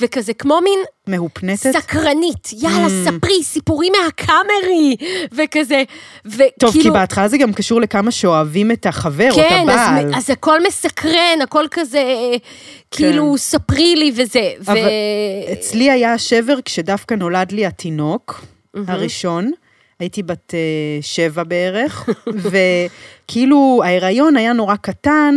וכזה 0.00 0.34
כמו 0.34 0.58
מין 0.64 0.78
מהופנטת? 1.06 1.72
סקרנית, 1.72 2.51
יאללה, 2.52 2.88
ספרי, 3.04 3.42
סיפורים 3.42 3.92
מהקאמרי, 4.02 4.96
וכזה, 5.32 5.82
וכאילו... 6.26 6.50
טוב, 6.58 6.72
כי 6.72 6.90
בהתחלה 6.90 7.28
זה 7.28 7.38
גם 7.38 7.52
קשור 7.52 7.80
לכמה 7.80 8.10
שאוהבים 8.10 8.70
את 8.70 8.86
החבר 8.86 9.28
או 9.32 9.40
את 9.40 9.48
כן, 9.48 9.68
אז, 9.68 9.80
הבעל. 9.88 10.14
אז 10.14 10.30
הכל 10.30 10.66
מסקרן, 10.66 11.38
הכל 11.42 11.64
כזה, 11.70 12.02
כאילו, 12.90 13.38
ספרי 13.38 13.96
לי 13.96 14.12
וזה. 14.16 14.50
אבל 14.66 14.78
ו... 14.78 15.52
אצלי 15.52 15.90
היה 15.90 16.18
שבר 16.18 16.56
כשדווקא 16.64 17.14
נולד 17.14 17.52
לי 17.52 17.66
התינוק 17.66 18.44
הראשון. 18.88 19.50
הייתי 19.98 20.22
בת 20.22 20.54
אה, 20.54 20.58
שבע 21.00 21.42
בערך, 21.42 22.08
וכאילו 23.28 23.80
ההיריון 23.84 24.36
היה 24.36 24.52
נורא 24.52 24.76
קטן. 24.76 25.34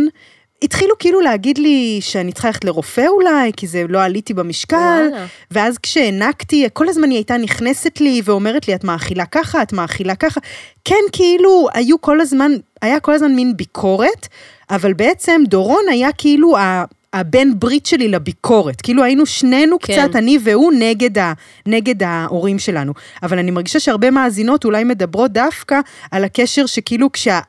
התחילו 0.62 0.98
כאילו 0.98 1.20
להגיד 1.20 1.58
לי 1.58 1.98
שאני 2.00 2.32
צריכה 2.32 2.48
ללכת 2.48 2.64
לרופא 2.64 3.06
אולי, 3.08 3.52
כי 3.56 3.66
זה 3.66 3.84
לא 3.88 4.02
עליתי 4.02 4.34
במשקל, 4.34 5.08
וואלה. 5.10 5.26
ואז 5.50 5.78
כשהענקתי, 5.78 6.66
כל 6.72 6.88
הזמן 6.88 7.10
היא 7.10 7.18
הייתה 7.18 7.36
נכנסת 7.36 8.00
לי 8.00 8.22
ואומרת 8.24 8.68
לי, 8.68 8.74
את 8.74 8.84
מאכילה 8.84 9.26
ככה, 9.26 9.62
את 9.62 9.72
מאכילה 9.72 10.14
ככה. 10.14 10.40
כן, 10.84 10.94
כאילו, 11.12 11.68
היו 11.74 12.00
כל 12.00 12.20
הזמן, 12.20 12.52
היה 12.82 13.00
כל 13.00 13.12
הזמן 13.12 13.34
מין 13.34 13.56
ביקורת, 13.56 14.28
אבל 14.70 14.92
בעצם 14.92 15.42
דורון 15.48 15.82
היה 15.90 16.12
כאילו 16.12 16.56
ה... 16.56 16.84
הבן 17.12 17.58
ברית 17.58 17.86
שלי 17.86 18.08
לביקורת, 18.08 18.80
כאילו 18.80 19.04
היינו 19.04 19.26
שנינו 19.26 19.76
כן. 19.82 19.92
קצת, 19.92 20.16
אני 20.16 20.38
והוא, 20.44 20.72
נגד, 20.78 21.18
ה, 21.18 21.32
נגד 21.66 22.02
ההורים 22.02 22.58
שלנו. 22.58 22.92
אבל 23.22 23.38
אני 23.38 23.50
מרגישה 23.50 23.80
שהרבה 23.80 24.10
מאזינות 24.10 24.64
אולי 24.64 24.84
מדברות 24.84 25.32
דווקא 25.32 25.80
על 26.10 26.24
הקשר 26.24 26.66
שכאילו 26.66 27.12
כשה... 27.12 27.40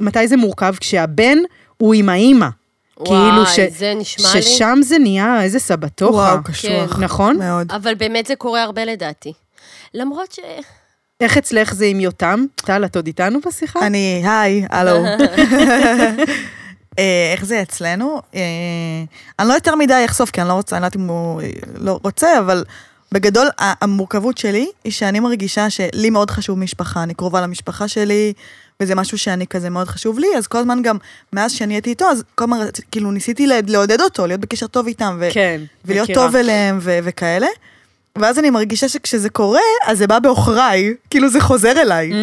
מתי 0.00 0.28
זה 0.28 0.36
מורכב? 0.36 0.74
כשהבן 0.80 1.38
הוא 1.76 1.94
עם 1.94 2.08
האימא. 2.08 2.48
כאילו 3.04 3.16
וואי, 3.18 3.70
זה 3.70 3.92
נשמע 3.96 4.28
לי- 4.34 4.42
ששם 4.42 4.78
זה 4.82 4.98
נהיה 4.98 5.42
איזה 5.42 5.58
סבתוכה. 5.58 6.12
וואו, 6.12 6.38
קשוח. 6.44 6.98
נכון? 6.98 7.36
מאוד. 7.38 7.72
אבל 7.72 7.94
באמת 7.94 8.26
זה 8.26 8.36
קורה 8.36 8.62
הרבה 8.62 8.84
לדעתי. 8.84 9.32
למרות 9.94 10.32
ש... 10.32 10.38
איך 11.20 11.36
אצלך 11.38 11.74
זה 11.74 11.84
עם 11.84 12.00
יותם? 12.00 12.44
טל, 12.54 12.84
את 12.84 12.96
עוד 12.96 13.06
איתנו 13.06 13.38
בשיחה? 13.46 13.86
אני, 13.86 14.22
היי, 14.26 14.64
הלו. 14.70 15.04
אה, 16.98 17.30
איך 17.32 17.44
זה 17.44 17.62
אצלנו? 17.62 18.20
אה, 18.34 18.40
אני 19.38 19.48
לא 19.48 19.54
יותר 19.54 19.74
מדי 19.74 20.02
אחשוף, 20.04 20.30
כי 20.30 20.40
אני 20.40 20.48
לא 20.48 20.52
רוצה, 20.54 20.76
אני 20.76 20.82
לא 20.82 20.86
יודעת 20.86 20.96
אם 20.96 21.06
הוא 21.08 21.42
אה, 21.42 21.48
לא 21.76 22.00
רוצה, 22.04 22.38
אבל 22.38 22.64
בגדול, 23.12 23.48
המורכבות 23.58 24.38
שלי 24.38 24.70
היא 24.84 24.92
שאני 24.92 25.20
מרגישה 25.20 25.70
שלי 25.70 26.10
מאוד 26.10 26.30
חשוב 26.30 26.58
משפחה, 26.58 27.02
אני 27.02 27.14
קרובה 27.14 27.40
למשפחה 27.40 27.88
שלי, 27.88 28.32
וזה 28.82 28.94
משהו 28.94 29.18
שאני 29.18 29.46
כזה 29.46 29.70
מאוד 29.70 29.88
חשוב 29.88 30.18
לי, 30.18 30.26
אז 30.38 30.46
כל 30.46 30.58
הזמן 30.58 30.82
גם, 30.82 30.96
מאז 31.32 31.52
שאני 31.52 31.74
הייתי 31.74 31.90
איתו, 31.90 32.04
אז 32.10 32.24
כל 32.34 32.44
הזמן 32.44 32.58
כאילו 32.90 33.10
ניסיתי 33.10 33.46
לעודד 33.66 34.00
אותו, 34.00 34.26
להיות 34.26 34.40
בקשר 34.40 34.66
טוב 34.66 34.86
איתם, 34.86 35.16
ו- 35.20 35.28
כן, 35.32 35.60
ולהיות 35.84 36.10
מכירה. 36.10 36.26
טוב 36.26 36.36
אליהם 36.36 36.78
ו- 36.80 36.98
וכאלה. 37.02 37.46
ואז 38.18 38.38
אני 38.38 38.50
מרגישה 38.50 38.88
שכשזה 38.88 39.28
קורה, 39.30 39.60
אז 39.86 39.98
זה 39.98 40.06
בא 40.06 40.18
בעוכריי, 40.18 40.94
כאילו 41.10 41.28
זה 41.28 41.40
חוזר 41.40 41.80
אליי. 41.82 42.10
Mm. 42.12 42.14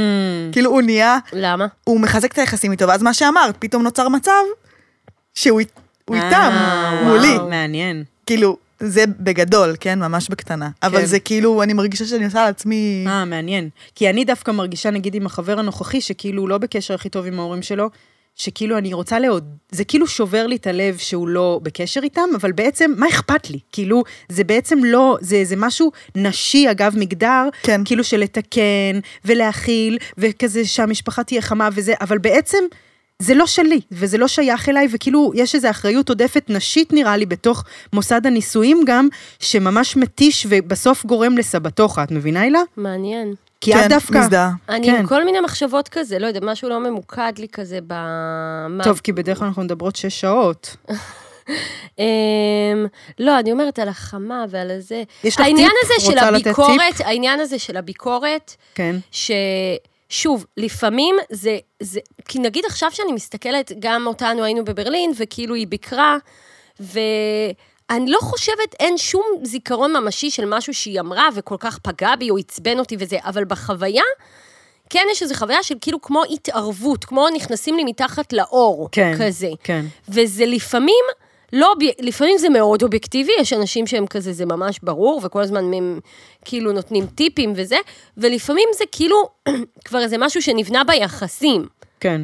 כאילו 0.51 0.71
הוא 0.71 0.81
נהיה, 0.81 1.17
למה? 1.33 1.65
הוא 1.83 1.99
מחזק 1.99 2.31
את 2.33 2.37
היחסים 2.37 2.71
איתו, 2.71 2.87
ואז 2.87 3.03
מה 3.03 3.13
שאמרת, 3.13 3.55
פתאום 3.59 3.83
נוצר 3.83 4.09
מצב 4.09 4.31
שהוא 5.35 5.59
אית- 5.59 5.79
הוא 6.05 6.15
איתם, 6.15 6.29
אה, 6.53 7.03
מולי. 7.03 7.37
מעניין. 7.49 8.03
כאילו, 8.25 8.57
זה 8.85 9.03
בגדול, 9.19 9.75
כן? 9.79 9.99
ממש 9.99 10.29
בקטנה. 10.29 10.69
אבל 10.83 10.99
כן. 10.99 11.05
זה 11.05 11.19
כאילו, 11.19 11.63
אני 11.63 11.73
מרגישה 11.73 12.05
שאני 12.05 12.25
עושה 12.25 12.45
לעצמי... 12.45 13.05
אה, 13.07 13.25
מעניין. 13.25 13.69
כי 13.95 14.09
אני 14.09 14.25
דווקא 14.25 14.51
מרגישה, 14.51 14.89
נגיד, 14.89 15.15
עם 15.15 15.25
החבר 15.25 15.59
הנוכחי, 15.59 16.01
שכאילו 16.01 16.41
הוא 16.41 16.49
לא 16.49 16.57
בקשר 16.57 16.93
הכי 16.93 17.09
טוב 17.09 17.25
עם 17.25 17.39
ההורים 17.39 17.61
שלו, 17.61 17.89
שכאילו 18.35 18.77
אני 18.77 18.93
רוצה 18.93 19.19
לעוד... 19.19 19.55
זה 19.71 19.83
כאילו 19.83 20.07
שובר 20.07 20.47
לי 20.47 20.55
את 20.55 20.67
הלב 20.67 20.97
שהוא 20.97 21.27
לא 21.27 21.59
בקשר 21.63 21.99
איתם, 22.03 22.29
אבל 22.35 22.51
בעצם, 22.51 22.91
מה 22.97 23.07
אכפת 23.09 23.49
לי? 23.49 23.59
כאילו, 23.71 24.03
זה 24.29 24.43
בעצם 24.43 24.83
לא... 24.83 25.17
זה, 25.21 25.41
זה 25.43 25.55
משהו 25.55 25.91
נשי, 26.15 26.71
אגב, 26.71 26.93
מגדר, 26.97 27.49
כן. 27.63 27.81
כאילו 27.85 28.03
של 28.03 28.17
לתקן 28.17 28.99
ולהכיל, 29.25 29.97
וכזה 30.17 30.65
שהמשפחה 30.65 31.23
תהיה 31.23 31.41
חמה 31.41 31.69
וזה, 31.73 31.93
אבל 32.01 32.17
בעצם... 32.17 32.63
זה 33.19 33.33
לא 33.33 33.47
שלי, 33.47 33.81
וזה 33.91 34.17
לא 34.17 34.27
שייך 34.27 34.69
אליי, 34.69 34.87
וכאילו, 34.91 35.31
יש 35.35 35.55
איזו 35.55 35.69
אחריות 35.69 36.09
עודפת 36.09 36.45
נשית, 36.49 36.93
נראה 36.93 37.17
לי, 37.17 37.25
בתוך 37.25 37.63
מוסד 37.93 38.27
הנישואים 38.27 38.81
גם, 38.85 39.07
שממש 39.39 39.95
מתיש 39.97 40.47
ובסוף 40.49 41.05
גורם 41.05 41.37
לסבתוכה, 41.37 42.03
את 42.03 42.11
מבינה, 42.11 42.41
הילה? 42.41 42.59
מעניין. 42.77 43.33
כי 43.61 43.75
את 43.75 43.79
כן, 43.79 43.87
דווקא... 43.87 44.19
מזדהה. 44.19 44.51
אני 44.69 44.87
כן. 44.87 44.95
עם 44.95 45.07
כל 45.07 45.25
מיני 45.25 45.39
מחשבות 45.39 45.87
כזה, 45.89 46.19
לא 46.19 46.27
יודע, 46.27 46.39
משהו 46.43 46.69
לא 46.69 46.79
ממוקד 46.79 47.33
לי 47.37 47.47
כזה 47.47 47.79
ב... 47.87 47.93
מה- 48.69 48.83
טוב, 48.83 49.01
כי 49.03 49.11
בדרך 49.11 49.37
כלל 49.37 49.47
אנחנו 49.47 49.63
מדברות 49.63 49.95
שש 49.95 50.21
שעות. 50.21 50.75
אמ, 51.99 52.05
לא, 53.19 53.39
אני 53.39 53.51
אומרת 53.51 53.79
על 53.79 53.89
החמה 53.89 54.45
ועל 54.49 54.71
הזה. 54.71 55.03
יש 55.23 55.39
לך 55.39 55.45
טיפ? 55.45 55.69
הזה 55.83 55.93
של 55.99 56.11
רוצה 56.11 56.31
לתת 56.31 56.47
הביקורת, 56.47 56.99
העניין 56.99 57.39
הזה 57.39 57.59
של 57.59 57.77
הביקורת, 57.77 58.55
כן. 58.75 58.95
ששוב, 60.09 60.45
לפעמים 60.57 61.15
זה, 61.31 61.57
זה, 61.79 61.99
כי 62.27 62.39
נגיד 62.39 62.65
עכשיו 62.65 62.91
שאני 62.91 63.11
מסתכלת, 63.11 63.71
גם 63.79 64.07
אותנו 64.07 64.43
היינו 64.43 64.65
בברלין, 64.65 65.11
וכאילו 65.17 65.55
היא 65.55 65.67
ביקרה, 65.67 66.17
ואני 66.79 68.11
לא 68.11 68.19
חושבת, 68.21 68.75
אין 68.79 68.97
שום 68.97 69.25
זיכרון 69.43 69.93
ממשי 69.93 70.31
של 70.31 70.45
משהו 70.45 70.73
שהיא 70.73 70.99
אמרה 70.99 71.29
וכל 71.35 71.57
כך 71.59 71.79
פגע 71.79 72.15
בי 72.15 72.29
או 72.29 72.37
עצבן 72.37 72.79
אותי 72.79 72.95
וזה, 72.99 73.17
אבל 73.21 73.45
בחוויה, 73.45 74.03
כן 74.89 75.05
יש 75.11 75.23
איזו 75.23 75.35
חוויה 75.35 75.63
של 75.63 75.75
כאילו 75.81 76.01
כמו 76.01 76.23
התערבות, 76.29 77.05
כמו 77.05 77.29
נכנסים 77.29 77.77
לי 77.77 77.83
מתחת 77.83 78.33
לאור, 78.33 78.89
כן, 78.91 79.13
כזה. 79.19 79.49
כן. 79.63 79.85
וזה 80.09 80.45
לפעמים, 80.45 81.05
לא, 81.53 81.73
לפעמים 81.99 82.37
זה 82.37 82.49
מאוד 82.49 82.83
אובייקטיבי, 82.83 83.31
יש 83.39 83.53
אנשים 83.53 83.87
שהם 83.87 84.07
כזה, 84.07 84.33
זה 84.33 84.45
ממש 84.45 84.79
ברור, 84.83 85.21
וכל 85.23 85.41
הזמן 85.41 85.73
הם 85.73 85.99
כאילו 86.45 86.71
נותנים 86.71 87.05
טיפים 87.05 87.53
וזה, 87.55 87.77
ולפעמים 88.17 88.69
זה 88.77 88.83
כאילו 88.91 89.29
כבר 89.85 89.99
איזה 89.99 90.17
משהו 90.17 90.41
שנבנה 90.41 90.83
ביחסים. 90.83 91.67
כן. 91.99 92.21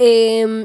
אמ, 0.00 0.64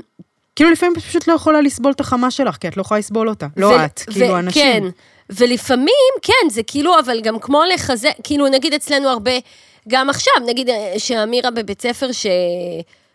כאילו 0.56 0.70
לפעמים 0.72 0.94
את 0.98 1.04
פשוט 1.04 1.28
לא 1.28 1.34
יכולה 1.34 1.62
לסבול 1.62 1.92
את 1.92 2.00
החמה 2.00 2.32
שלך, 2.32 2.56
כי 2.56 2.68
את 2.68 2.78
לא 2.78 2.82
יכולה 2.82 3.00
לסבול 3.00 3.30
אותה. 3.30 3.48
לא 3.58 3.86
את, 3.86 4.00
כאילו 4.00 4.40
אנשים. 4.40 4.64
כן, 4.64 4.84
ולפעמים, 5.30 6.14
כן, 6.22 6.50
זה 6.50 6.64
כאילו, 6.64 7.00
אבל 7.00 7.22
גם 7.22 7.40
כמו 7.40 7.62
לחזק, 7.74 8.14
כאילו 8.24 8.48
נגיד 8.48 8.74
אצלנו 8.74 9.10
הרבה, 9.10 9.32
גם 9.88 10.10
עכשיו, 10.10 10.34
נגיד 10.48 10.70
אה, 10.70 10.94
שאמירה 10.98 11.52
בבית 11.52 11.82
ספר 11.82 12.12
ש... 12.12 12.26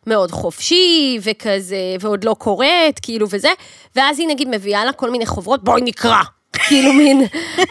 מאוד 0.07 0.31
חופשי, 0.31 1.19
וכזה, 1.23 1.77
ועוד 2.01 2.25
לא 2.25 2.35
קוראת, 2.39 2.99
כאילו, 3.03 3.27
וזה, 3.31 3.51
ואז 3.97 4.19
היא 4.19 4.29
נגיד 4.29 4.49
מביאה 4.49 4.85
לה 4.85 4.93
כל 4.93 5.11
מיני 5.11 5.27
חוברות, 5.27 5.65
בואי 5.65 5.81
נקרא. 5.83 6.23
כאילו 6.69 6.93
מין, 6.93 7.23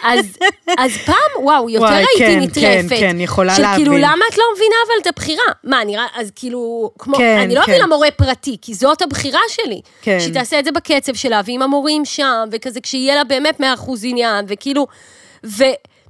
אז, 0.04 0.38
אז 0.78 0.92
פעם, 1.06 1.44
וואו, 1.44 1.70
יותר 1.70 1.86
וואי, 1.86 1.96
הייתי 1.96 2.18
כן, 2.18 2.40
נטרפת. 2.40 2.90
כן, 2.90 3.00
כן, 3.00 3.20
יכולה 3.20 3.56
של 3.56 3.64
כאילו, 3.76 3.92
להבין. 3.92 4.10
למה 4.10 4.26
את 4.32 4.38
לא 4.38 4.44
מבינה 4.56 4.76
אבל 4.86 5.02
את 5.02 5.08
הבחירה? 5.08 5.44
מה, 5.64 5.84
נראה, 5.84 6.06
אז 6.16 6.32
כאילו, 6.36 6.92
כמו, 7.00 7.18
כן, 7.18 7.38
אני 7.40 7.56
לא 7.56 7.62
כן. 7.62 7.72
אביא 7.72 7.82
לה 7.82 7.88
מורה 7.88 8.12
פרטי, 8.12 8.58
כי 8.62 8.74
זאת 8.74 9.02
הבחירה 9.02 9.40
שלי. 9.50 9.82
כן. 10.02 10.20
שהיא 10.20 10.34
תעשה 10.34 10.60
את 10.60 10.66
זה 10.66 10.72
בקצב 10.72 11.14
שלה, 11.14 11.42
ועם 11.46 11.62
המורים 11.62 12.06
שם, 12.06 12.48
וכזה, 12.52 12.82
כשיהיה 12.82 13.16
לה 13.16 13.24
באמת 13.24 13.62
100% 13.62 13.64
עניין, 14.04 14.46
וכאילו, 14.48 14.88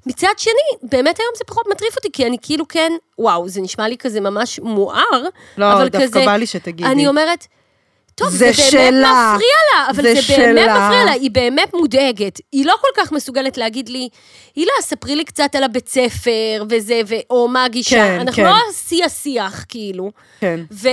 ומצד 0.06 0.34
שני, 0.38 0.90
באמת 0.90 1.20
היום 1.20 1.30
זה 1.38 1.44
פחות 1.48 1.66
מטריף 1.72 1.96
אותי, 1.96 2.10
כי 2.14 2.26
אני 2.26 2.38
כאילו 2.42 2.68
כן, 2.68 2.92
וואו, 3.20 3.50
זה 3.50 3.62
נשמע 3.62 3.88
לי 3.88 3.98
כזה 3.98 4.22
ממש 4.22 4.60
מואר, 4.60 5.24
לא, 5.58 5.74
אבל 5.74 5.88
דווקא 5.88 6.08
כזה, 6.08 6.26
בא 6.26 6.36
לי 6.36 6.46
שתגידי. 6.46 6.90
אני 6.90 7.08
אומרת, 7.08 7.48
טוב, 8.16 8.30
זה 8.30 8.38
זה, 8.38 8.46
באמת 8.46 8.72
שלה. 8.72 9.34
מפריע 9.36 9.58
לה, 9.74 9.88
אבל 9.90 10.04
זה 10.04 10.14
זה, 10.28 10.38
באמת 10.38 10.64
שלה. 10.66 10.88
מפריע 10.88 11.06
לה, 11.06 11.12
היא 11.12 11.32
באמת 11.32 11.74
מודאגת. 11.74 12.40
היא 12.52 12.66
לא 12.66 12.76
כל 12.82 13.02
כך 13.02 13.12
מסוגלת 13.12 13.58
להגיד 13.58 13.90
לי, 13.90 14.10
הילה, 14.56 14.72
ספרי 14.82 15.16
לי 15.16 15.26
קצת 15.26 15.56
על 15.56 15.64
הבית 15.64 15.90
ספר, 15.90 16.64
וזה, 16.70 17.02
ו... 17.08 17.16
או 17.30 17.48
מה 17.48 17.64
הגישה. 17.64 17.96
כן, 17.96 18.20
אנחנו 18.20 18.44
כן. 18.44 18.50
לא 18.50 18.56
שיא 18.88 19.06
השיח, 19.06 19.66
כאילו. 19.70 20.12
כן. 20.40 20.60
ו... 20.72 20.90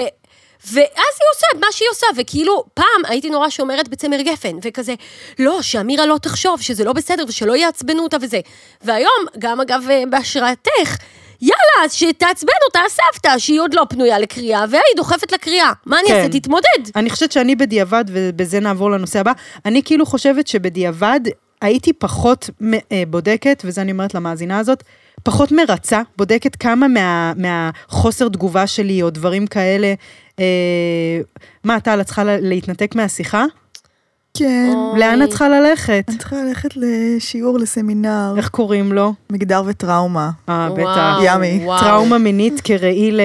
ואז 0.66 1.14
היא 1.21 1.29
עושה 1.35 1.47
את 1.55 1.61
מה 1.61 1.66
שהיא 1.71 1.88
עושה, 1.90 2.07
וכאילו, 2.16 2.64
פעם 2.75 3.05
הייתי 3.09 3.31
נורא 3.31 3.49
שומרת 3.49 3.88
בצמר 3.88 4.21
גפן, 4.21 4.57
וכזה, 4.62 4.94
לא, 5.38 5.62
שאמירה 5.62 6.07
לא 6.07 6.18
תחשוב, 6.23 6.61
שזה 6.61 6.85
לא 6.85 6.92
בסדר, 6.92 7.25
ושלא 7.29 7.57
יעצבנו 7.57 8.03
אותה 8.03 8.16
וזה. 8.21 8.40
והיום, 8.83 9.27
גם 9.38 9.61
אגב, 9.61 9.83
אה, 9.90 10.03
בהשראתך, 10.11 10.97
יאללה, 11.40 11.85
אז 11.85 11.92
שתעצבן 11.92 12.53
אותה 12.66 12.81
הסבתא, 12.87 13.38
שהיא 13.38 13.61
עוד 13.61 13.75
לא 13.75 13.87
פנויה 13.88 14.18
לקריאה, 14.18 14.64
והיא 14.71 14.83
דוחפת 14.97 15.33
לקריאה. 15.33 15.73
מה 15.87 16.01
אני 16.01 16.09
כן. 16.09 16.14
אעשה? 16.14 16.29
תתמודד. 16.29 16.90
אני 16.97 17.11
חושבת 17.11 17.33
שאני 17.33 17.57
בדיעבד, 17.57 18.05
ובזה 18.09 18.61
נעבור 18.61 18.90
לנושא 18.90 19.21
הבא, 19.21 19.33
אני 19.64 19.83
כאילו 19.83 20.07
חושבת 20.07 20.47
שבדיעבד 20.47 21.21
הייתי 21.61 21.92
פחות 21.92 22.51
אה, 22.92 23.03
בודקת, 23.09 23.62
וזה 23.64 23.81
אני 23.81 23.92
אומרת 23.92 24.14
למאזינה 24.14 24.59
הזאת, 24.59 24.83
פחות 25.22 25.52
מרצה, 25.52 26.00
בודקת 26.18 26.57
כמה 26.57 26.88
מה, 26.88 27.33
מהחוסר 27.37 28.28
תגובה 28.28 28.66
שלי 28.66 29.02
או 29.02 29.11
דברים 29.11 29.46
כאלה. 29.46 29.94
אה, 30.40 30.44
מה, 31.64 31.81
טל, 31.81 32.00
את 32.00 32.07
צריכה 32.07 32.24
לה- 32.24 32.40
להתנתק 32.40 32.94
מהשיחה? 32.94 33.44
כן. 34.38 34.72
אוי. 34.74 35.00
לאן 35.00 35.22
את 35.22 35.28
צריכה 35.28 35.48
ללכת? 35.48 36.04
אני 36.09 36.18
צריכה 36.18 36.37
ללכת 36.37 36.68
לשיעור, 36.76 37.59
לסמינר, 37.59 38.35
איך 38.37 38.48
קוראים 38.48 38.92
לו? 38.92 39.14
מגדר 39.33 39.62
וטראומה. 39.66 40.31
אה, 40.48 40.68
בטח. 40.76 41.18
ימי. 41.24 41.61
וואו. 41.64 41.81
טראומה 41.81 42.18
מינית 42.18 42.61
כראי 42.61 43.11
ל... 43.12 43.20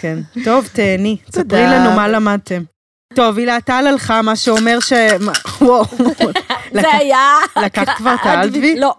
כן. 0.00 0.18
טוב, 0.44 0.68
תהני. 0.72 1.16
ספרי 1.28 1.42
תודה. 1.42 1.76
לנו 1.78 1.96
מה 1.96 2.08
למדתם. 2.08 2.62
טוב, 3.14 3.38
הילה 3.38 3.60
טל 3.60 3.84
הלכה, 3.88 4.22
מה 4.22 4.36
שאומר 4.36 4.80
ש... 4.80 4.92
וואו. 5.60 5.84
זה 6.82 6.92
היה... 6.92 7.22
לקחת 7.64 7.88
כבר 7.96 8.14
את 8.14 8.26
האלטבי? 8.26 8.76
לא. 8.80 8.94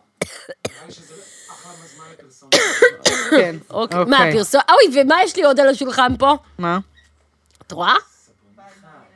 כן. 3.32 3.56
אוקיי. 3.70 4.06
מה, 4.06 4.20
פרסום... 4.34 4.62
אוי, 4.70 5.02
ומה 5.02 5.16
יש 5.24 5.36
לי 5.36 5.44
עוד 5.44 5.60
על 5.60 5.70
השולחן 5.70 6.12
פה? 6.20 6.36
מה? 6.58 6.80
את 7.68 7.72
רואה? 7.72 7.94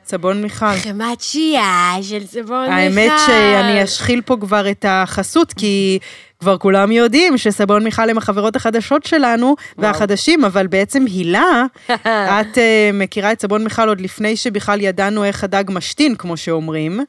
סבון 0.06 0.42
מיכל. 0.42 0.76
חמת 0.76 1.20
שיעה 1.20 1.96
של 2.02 2.26
סבון 2.26 2.60
מיכל. 2.60 2.72
האמת 2.72 3.12
שאני 3.26 3.84
אשחיל 3.84 4.20
פה 4.20 4.36
כבר 4.40 4.70
את 4.70 4.84
החסות, 4.88 5.52
כי 5.52 5.98
כבר 6.40 6.58
כולם 6.58 6.92
יודעים 6.92 7.38
שסבון 7.38 7.84
מיכל 7.84 8.10
הם 8.10 8.18
החברות 8.18 8.56
החדשות 8.56 9.04
שלנו, 9.04 9.56
והחדשים, 9.78 10.44
אבל 10.44 10.66
בעצם 10.66 11.04
הילה, 11.06 11.64
את 12.40 12.58
אה, 12.58 12.90
מכירה 12.92 13.32
את 13.32 13.40
סבון 13.40 13.64
מיכל 13.64 13.88
עוד 13.88 14.00
לפני 14.00 14.36
שבכלל 14.36 14.80
ידענו 14.80 15.24
איך 15.24 15.44
הדג 15.44 15.64
משתין, 15.68 16.14
כמו 16.14 16.36
שאומרים. 16.36 17.00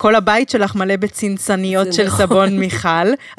כל 0.00 0.14
הבית 0.14 0.50
שלך 0.50 0.74
מלא 0.74 0.96
בצנצניות 0.96 1.92
של 1.92 2.06
נכון. 2.06 2.18
סבון 2.18 2.58
מיכל. 2.58 2.88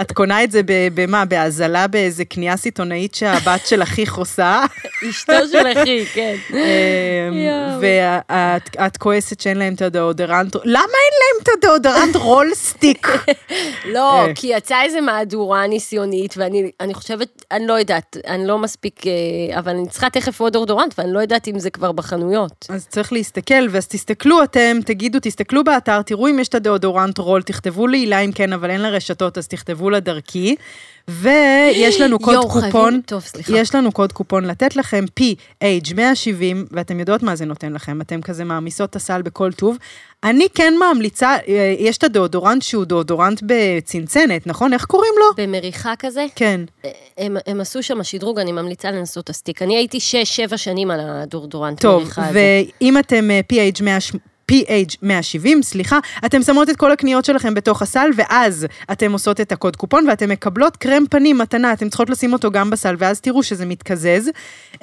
את 0.01 0.11
קונה 0.11 0.43
את 0.43 0.51
זה 0.51 0.61
במה? 0.93 1.25
בהזלה 1.25 1.87
באיזה 1.87 2.25
קנייה 2.25 2.57
סיטונאית 2.57 3.15
שהבת 3.15 3.67
של 3.67 3.83
אחיך 3.83 4.15
עושה. 4.15 4.63
אשתו 5.09 5.33
של 5.51 5.67
אחי, 5.67 6.05
כן. 6.13 6.35
אמ. 6.49 6.57
ואת 7.81 8.75
את 8.75 8.97
כועסת 8.97 9.39
שאין 9.39 9.57
להם 9.57 9.73
את 9.73 9.81
הדאודורנט, 9.81 10.55
למה 10.55 10.79
אין 10.79 11.13
להם 11.21 11.43
את 11.43 11.49
הדאודורנט 11.57 12.15
רול 12.15 12.51
סטיק? 12.53 13.07
לא, 13.93 14.19
אה. 14.19 14.33
כי 14.35 14.47
יצאה 14.47 14.83
איזה 14.83 15.01
מהדורה 15.01 15.67
ניסיונית, 15.67 16.33
ואני 16.37 16.71
אני 16.79 16.93
חושבת, 16.93 17.45
אני 17.51 17.67
לא 17.67 17.73
יודעת, 17.73 18.17
אני 18.27 18.47
לא 18.47 18.57
מספיק, 18.57 19.07
אה, 19.07 19.59
אבל 19.59 19.71
אני 19.71 19.87
צריכה 19.89 20.09
תכף 20.09 20.41
עוד 20.41 20.55
אורדורנט, 20.55 20.93
ואני 20.97 21.13
לא 21.13 21.19
יודעת 21.19 21.47
אם 21.47 21.59
זה 21.59 21.69
כבר 21.69 21.91
בחנויות. 21.91 22.65
אז 22.69 22.87
צריך 22.87 23.13
להסתכל, 23.13 23.67
ואז 23.69 23.87
תסתכלו 23.87 24.43
אתם, 24.43 24.77
תגידו, 24.85 25.19
תסתכלו 25.21 25.63
באתר, 25.63 26.01
תראו 26.01 26.27
אם 26.27 26.39
יש 26.39 26.50
את 26.51 26.55
הדאודורנט 26.55 27.17
רול, 27.17 27.41
תכתבו 27.41 27.87
לי 27.87 27.97
הילה 27.97 28.19
אם 28.19 28.31
כן, 28.31 28.53
אבל 28.53 28.69
אין 28.69 28.81
לה 28.81 28.89
רשתות, 28.89 29.37
אז 29.37 29.47
תכתבו 29.47 29.89
לה 29.89 29.99
דרכי. 29.99 30.55
ויש 31.07 32.01
לנו 32.01 32.19
קוד 32.25 32.35
חייבים- 32.51 32.71
קופון, 32.71 33.01
טוב, 33.05 33.21
סליחה. 33.21 33.57
יש 33.57 33.75
לנו 33.75 33.91
קוד 33.91 34.11
קופון 34.13 34.45
לתת 34.45 34.75
לכם 34.75 35.05
PH 35.19 35.93
170, 35.95 36.65
ואתם 36.71 36.99
יודעות 36.99 37.23
מה 37.23 37.35
זה 37.35 37.45
נותן 37.45 37.73
לכם, 37.73 38.01
אתם 38.01 38.21
כזה 38.21 38.43
מעמיסות 38.43 38.89
את 38.89 38.95
הסל 38.95 39.21
בכל 39.21 39.51
טוב. 39.51 39.77
אני 40.23 40.47
כן 40.55 40.73
ממליצה, 40.93 41.35
אה, 41.47 41.75
יש 41.79 41.97
את 41.97 42.03
הדאודורנט 42.03 42.61
שהוא 42.61 42.85
דאודורנט 42.85 43.41
בצנצנת, 43.45 44.47
נכון? 44.47 44.73
איך 44.73 44.85
קוראים 44.85 45.13
לו? 45.19 45.43
במריחה 45.45 45.93
כזה, 45.99 46.25
כן. 46.35 46.61
הם, 47.17 47.37
הם 47.47 47.61
עשו 47.61 47.83
שם 47.83 48.03
שדרוג, 48.03 48.39
אני 48.39 48.51
ממליצה 48.51 48.91
לנסות 48.91 49.29
הסטיק. 49.29 49.61
אני 49.61 49.75
הייתי 49.77 49.97
6-7 50.51 50.57
שנים 50.57 50.91
על 50.91 50.99
הדורדורנט 51.03 51.81
טוב, 51.81 52.01
מריחה 52.03 52.27
הזה. 52.27 52.39
ואם 52.81 52.97
אתם 52.97 53.31
אה, 53.31 53.39
PH 53.53 53.83
100... 53.83 53.97
PH 54.51 54.95
170, 55.01 55.63
סליחה, 55.63 55.99
אתם 56.25 56.41
שמות 56.43 56.69
את 56.69 56.75
כל 56.75 56.91
הקניות 56.91 57.25
שלכם 57.25 57.53
בתוך 57.53 57.81
הסל, 57.81 58.09
ואז 58.15 58.67
אתם 58.91 59.11
עושות 59.11 59.41
את 59.41 59.51
הקוד 59.51 59.75
קופון, 59.75 60.07
ואתם 60.09 60.29
מקבלות 60.29 60.77
קרם 60.77 61.03
פנים 61.09 61.37
מתנה, 61.37 61.73
אתם 61.73 61.89
צריכות 61.89 62.09
לשים 62.09 62.33
אותו 62.33 62.51
גם 62.51 62.69
בסל, 62.69 62.95
ואז 62.97 63.21
תראו 63.21 63.43
שזה 63.43 63.65
מתקזז. 63.65 64.29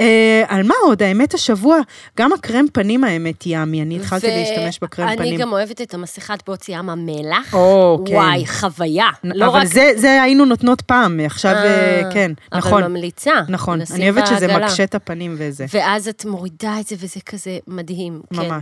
אה, 0.00 0.44
על 0.48 0.62
מה 0.62 0.74
עוד? 0.82 1.02
האמת 1.02 1.34
השבוע, 1.34 1.78
גם 2.18 2.32
הקרם 2.32 2.64
פנים 2.72 3.04
האמת 3.04 3.46
ימי, 3.46 3.82
אני 3.82 3.96
התחלתי 3.96 4.26
להשתמש 4.26 4.78
בקרם 4.82 5.16
פנים. 5.16 5.34
אני 5.34 5.36
גם 5.36 5.52
אוהבת 5.52 5.80
את 5.80 5.94
המסכת 5.94 6.38
בוץ 6.46 6.68
ים 6.68 6.90
המלח. 6.90 7.54
או, 7.54 8.02
כן. 8.06 8.14
וואי, 8.14 8.46
חוויה. 8.46 9.08
לא 9.24 9.46
אבל 9.46 9.60
רק... 9.60 9.66
זה, 9.66 9.92
זה 9.96 10.22
היינו 10.22 10.44
נותנות 10.44 10.80
פעם, 10.80 11.20
עכשיו, 11.20 11.52
אה, 11.52 12.04
אה, 12.04 12.12
כן, 12.12 12.32
נכון. 12.54 12.82
אבל 12.82 12.90
ממליצה. 12.90 13.32
נכון, 13.48 13.80
אני 13.94 14.10
אוהבת 14.10 14.26
שזה. 14.26 14.48
מקשה 14.48 14.84
את 14.84 14.94
הפנים 14.94 15.34
וזה, 15.38 15.66
ואז 15.74 16.08
את 16.08 16.24
מורידה 16.24 16.80
את 16.80 16.86
זה, 16.86 16.96
וזה 16.98 17.20
כזה 17.20 17.58
מדהים. 17.66 18.20
כן. 18.34 18.58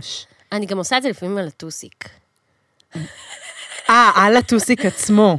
אני 0.51 0.65
גם 0.65 0.77
עושה 0.77 0.97
את 0.97 1.03
זה 1.03 1.09
לפעמים 1.09 1.37
על 1.37 1.47
הטוסיק. 1.47 2.09
אה, 3.89 4.11
על 4.15 4.37
הטוסיק 4.37 4.85
עצמו. 4.85 5.37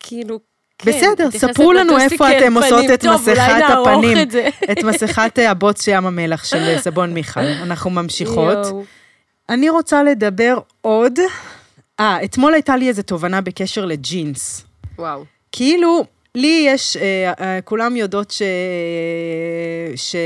כאילו, 0.00 0.40
כן, 0.78 0.90
בסדר, 0.90 1.30
ספרו 1.30 1.72
לנו 1.72 1.98
איפה 1.98 2.38
אתם 2.38 2.54
עושות. 2.54 2.84
את 2.94 3.04
מסכת 3.04 3.62
הפנים, 3.68 4.18
את 4.18 4.30
זה. 4.30 4.48
את 4.72 4.84
מסכת 4.84 5.38
אה, 5.38 5.50
הבוץ 5.50 5.88
ים 5.88 6.06
המלח 6.06 6.44
של 6.44 6.56
אה, 6.56 6.78
סבון 6.78 7.14
מיכל. 7.14 7.40
אנחנו 7.40 7.90
ממשיכות. 7.90 8.58
אני 9.48 9.70
רוצה 9.70 10.02
לדבר 10.02 10.58
עוד. 10.80 11.18
אה, 12.00 12.24
אתמול 12.24 12.54
הייתה 12.54 12.76
לי 12.76 12.88
איזו 12.88 13.02
תובנה 13.02 13.40
בקשר 13.40 13.84
לג'ינס. 13.84 14.64
וואו. 14.98 15.24
כאילו, 15.52 16.04
לי 16.34 16.64
יש, 16.66 16.96
אה, 16.96 17.32
אה, 17.40 17.60
כולם 17.60 17.96
יודעות 17.96 18.30
ש... 18.30 18.42
ש... 19.96 20.16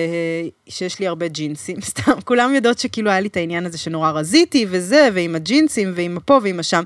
שיש 0.69 0.99
לי 0.99 1.07
הרבה 1.07 1.29
ג'ינסים, 1.29 1.81
סתם, 1.91 2.13
כולם 2.25 2.55
יודעות 2.55 2.79
שכאילו 2.79 3.11
היה 3.11 3.21
לי 3.21 3.29
את 3.29 3.37
העניין 3.37 3.67
הזה 3.67 3.79
שנורא 3.79 4.11
רזיתי 4.11 4.67
וזה, 4.69 5.09
ועם 5.15 5.35
הג'ינסים, 5.35 5.93
ועם 5.95 6.17
הפה 6.17 6.41
ועם 6.43 6.61
השם. 6.61 6.83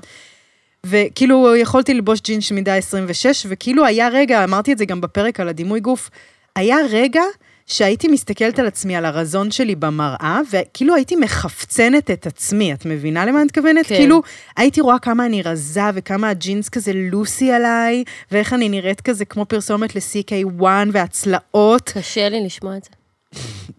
וכאילו 0.85 1.55
יכולתי 1.55 1.93
ללבוש 1.93 2.21
ג'ינס 2.21 2.51
מידה 2.51 2.75
26, 2.75 3.45
וכאילו 3.49 3.85
היה 3.85 4.07
רגע, 4.07 4.43
אמרתי 4.43 4.73
את 4.73 4.77
זה 4.77 4.85
גם 4.85 5.01
בפרק 5.01 5.39
על 5.39 5.49
הדימוי 5.49 5.79
גוף, 5.79 6.09
היה 6.55 6.77
רגע 6.89 7.23
שהייתי 7.67 8.07
מסתכלת 8.07 8.59
על 8.59 8.67
עצמי, 8.67 8.95
על 8.95 9.05
הרזון 9.05 9.51
שלי 9.51 9.75
במראה, 9.75 10.39
וכאילו 10.51 10.95
הייתי 10.95 11.15
מחפצנת 11.15 12.11
את 12.11 12.27
עצמי, 12.27 12.73
את 12.73 12.85
מבינה 12.85 13.25
למה 13.25 13.37
אני 13.37 13.45
מתכוונת? 13.45 13.85
כן. 13.85 13.95
כאילו, 13.95 14.21
הייתי 14.57 14.81
רואה 14.81 14.99
כמה 14.99 15.25
אני 15.25 15.41
רזה, 15.41 15.81
וכמה 15.93 16.29
הג'ינס 16.29 16.69
כזה 16.69 16.91
לוסי 16.95 17.51
עליי, 17.51 18.03
ואיך 18.31 18.53
אני 18.53 18.69
נראית 18.69 19.01
כזה 19.01 19.25
כמו 19.25 19.45
פרסומת 19.45 19.95
ל-CK1 19.95 20.63
והצלעות. 20.91 21.91
קשה 21.93 22.29
לי 22.29 22.45
לשמוע 22.45 22.77
את 22.77 22.83
זה. 22.83 22.89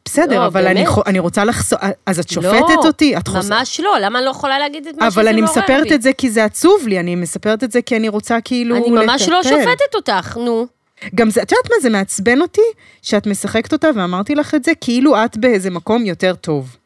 בסדר, 0.05 0.41
לא, 0.41 0.47
אבל 0.47 0.67
אני, 0.67 0.85
אני 1.07 1.19
רוצה 1.19 1.45
לחשוף, 1.45 1.79
אז 2.07 2.19
את 2.19 2.29
שופטת 2.29 2.53
לא, 2.77 2.87
אותי? 2.87 3.17
את 3.17 3.29
חוס- 3.29 3.51
ממש 3.51 3.81
לא, 3.81 3.97
למה 4.01 4.19
אני 4.19 4.27
לא 4.27 4.31
יכולה 4.31 4.59
להגיד 4.59 4.87
את 4.87 4.95
מה 5.01 5.11
שזה 5.11 5.21
אבל 5.21 5.29
אני 5.29 5.41
מעורר 5.41 5.59
מספרת 5.61 5.89
בי? 5.89 5.95
את 5.95 6.03
זה 6.03 6.13
כי 6.13 6.31
זה 6.31 6.45
עצוב 6.45 6.89
לי, 6.89 7.01
אני 7.01 7.15
מספרת 7.15 7.65
את 7.65 7.73
זה 7.73 7.83
כי 7.83 7.97
אני 7.97 8.09
רוצה 8.09 8.39
כאילו... 8.45 8.77
אני 8.77 8.91
ממש 8.91 9.29
לא 9.29 9.41
לטפל. 9.41 9.51
שופטת 9.51 9.95
אותך, 9.95 10.37
נו. 10.37 10.67
גם 11.15 11.31
זה, 11.31 11.43
את 11.43 11.53
יודעת 11.53 11.71
מה, 11.71 11.77
זה 11.83 11.91
מעצבן 11.91 12.41
אותי 12.41 12.61
שאת 13.03 13.27
משחקת 13.27 13.73
אותה, 13.73 13.89
ואמרתי 13.95 14.35
לך 14.35 14.55
את 14.55 14.65
זה, 14.65 14.73
כאילו 14.81 15.25
את 15.25 15.37
באיזה 15.37 15.71
מקום 15.71 16.07
יותר 16.07 16.35
טוב. 16.35 16.77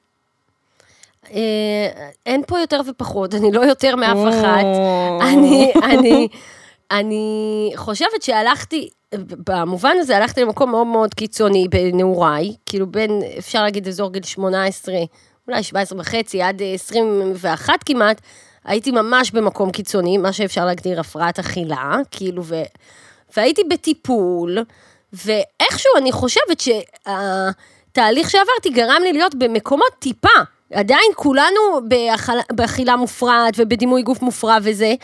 אה, 1.33 2.11
אין 2.27 2.43
פה 2.47 2.59
יותר 2.59 2.81
ופחות, 2.87 3.35
אני 3.35 3.53
לא 3.53 3.61
יותר 3.61 3.97
מאף. 3.97 4.17
אחת. 4.29 4.65
אני, 5.21 5.73
אני, 5.83 6.29
אני 6.91 7.73
חושבת 7.77 8.23
שהלכתי, 8.23 8.89
במובן 9.49 9.97
הזה 10.01 10.17
הלכתי 10.17 10.41
למקום 10.41 10.71
מאוד 10.71 10.87
מאוד 10.87 11.15
קיצוני 11.15 11.69
בנעוריי, 11.69 12.55
כאילו 12.67 12.87
בין, 12.87 13.23
אפשר 13.39 13.63
להגיד, 13.63 13.89
אזור 13.89 14.13
גיל 14.13 14.23
18, 14.23 14.95
אולי 15.49 15.63
17 15.63 16.01
וחצי, 16.01 16.43
עד 16.43 16.63
אה, 16.63 16.75
21 16.75 17.83
כמעט, 17.85 18.21
הייתי 18.65 18.91
ממש 18.91 19.31
במקום 19.31 19.71
קיצוני, 19.71 20.19
מה 20.19 20.33
שאפשר 20.33 20.65
להגדיר 20.65 21.01
הפרעת 21.01 21.39
אכילה, 21.39 21.97
כאילו, 22.11 22.45
ו, 22.45 22.63
והייתי 23.37 23.63
בטיפול, 23.71 24.59
ואיכשהו 25.13 25.91
אני 25.99 26.13
חושבת 26.13 26.61
שהתהליך 26.61 28.31
שעברתי 28.31 28.71
גרם 28.71 29.03
לי 29.03 29.13
להיות 29.13 29.35
במקומות 29.35 29.89
טיפה. 29.99 30.29
עדיין 30.73 31.11
כולנו 31.17 31.61
באכילה 32.53 32.97
מופרעת 32.97 33.55
ובדימוי 33.57 34.03
גוף 34.03 34.23
מופרע 34.23 34.57
וזה, 34.63 34.95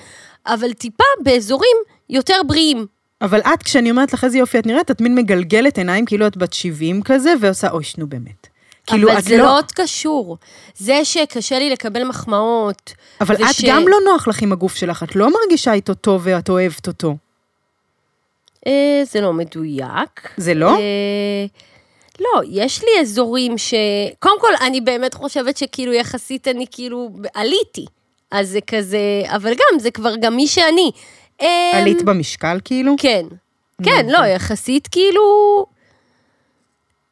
אבל 0.46 0.72
טיפה 0.72 1.04
באזורים 1.22 1.76
יותר 2.10 2.40
בריאים. 2.46 2.86
אבל 3.22 3.40
את, 3.40 3.62
כשאני 3.62 3.90
אומרת 3.90 4.12
לך 4.12 4.24
איזה 4.24 4.38
יופי 4.38 4.58
את 4.58 4.66
נראית, 4.66 4.90
את 4.90 5.00
מין 5.00 5.14
מגלגלת 5.14 5.78
עיניים 5.78 6.06
כאילו 6.06 6.26
את 6.26 6.36
בת 6.36 6.52
70 6.52 7.02
כזה, 7.02 7.34
ועושה, 7.40 7.70
אוי, 7.70 7.84
שנו 7.84 8.06
באמת. 8.06 8.46
כאילו, 8.86 9.12
אבל 9.12 9.20
זה 9.20 9.36
לא 9.36 9.56
עוד 9.58 9.72
קשור. 9.72 10.36
זה 10.76 11.04
שקשה 11.04 11.58
לי 11.58 11.70
לקבל 11.70 12.04
מחמאות. 12.04 12.92
אבל 13.20 13.34
וש- 13.34 13.60
את 13.60 13.68
גם 13.70 13.88
לא 13.88 13.96
נוח 14.04 14.28
לך 14.28 14.42
עם 14.42 14.52
הגוף 14.52 14.74
שלך, 14.76 15.02
את 15.02 15.16
לא 15.16 15.28
מרגישה 15.30 15.72
איתו 15.72 15.94
טוב 15.94 16.22
ואת 16.24 16.48
אוהבת 16.48 16.86
אותו. 16.86 17.16
אה, 18.66 19.02
זה 19.04 19.20
לא 19.20 19.32
מדויק. 19.32 20.28
זה 20.36 20.54
לא? 20.54 20.70
אה, 20.70 21.46
לא, 22.20 22.40
יש 22.50 22.82
לי 22.82 23.00
אזורים 23.00 23.58
ש... 23.58 23.74
קודם 24.18 24.40
כל, 24.40 24.52
אני 24.60 24.80
באמת 24.80 25.14
חושבת 25.14 25.56
שכאילו 25.56 25.92
יחסית 25.92 26.48
אני 26.48 26.66
כאילו 26.70 27.10
עליתי. 27.34 27.86
אז 28.30 28.48
זה 28.48 28.60
כזה, 28.60 29.22
אבל 29.26 29.50
גם, 29.50 29.78
זה 29.78 29.90
כבר 29.90 30.16
גם 30.16 30.36
מי 30.36 30.46
שאני. 30.46 30.90
אה, 31.42 31.70
עלית 31.74 32.02
במשקל 32.02 32.58
כאילו? 32.64 32.94
כן. 32.98 33.26
כן, 33.84 34.06
לא, 34.08 34.18
יחסית 34.18 34.88
כאילו... 34.88 35.66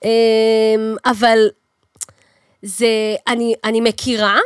אמ, 0.04 0.96
אבל 1.04 1.38
זה, 2.62 2.86
אני, 3.28 3.54
אני 3.64 3.80
מכירה 3.80 4.38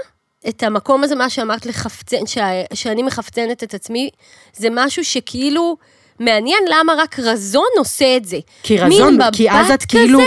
את 0.49 0.63
המקום 0.63 1.05
הזה, 1.05 1.15
מה 1.15 1.31
שאמרת 1.31 1.67
לחפצן, 1.67 2.27
ש, 2.27 2.39
שאני 2.75 3.03
מחפצנת 3.03 3.63
את 3.63 3.75
עצמי, 3.75 4.11
זה 4.57 4.69
משהו 4.71 5.05
שכאילו 5.05 5.77
מעניין 6.21 6.63
למה 6.69 6.95
רק 6.99 7.19
רזון 7.19 7.69
עושה 7.79 8.17
את 8.17 8.25
זה. 8.25 8.39
כי 8.63 8.79
רזון, 8.79 9.19
כי 9.33 9.51
אז 9.51 9.71
את 9.71 9.85
כאילו- 9.85 10.21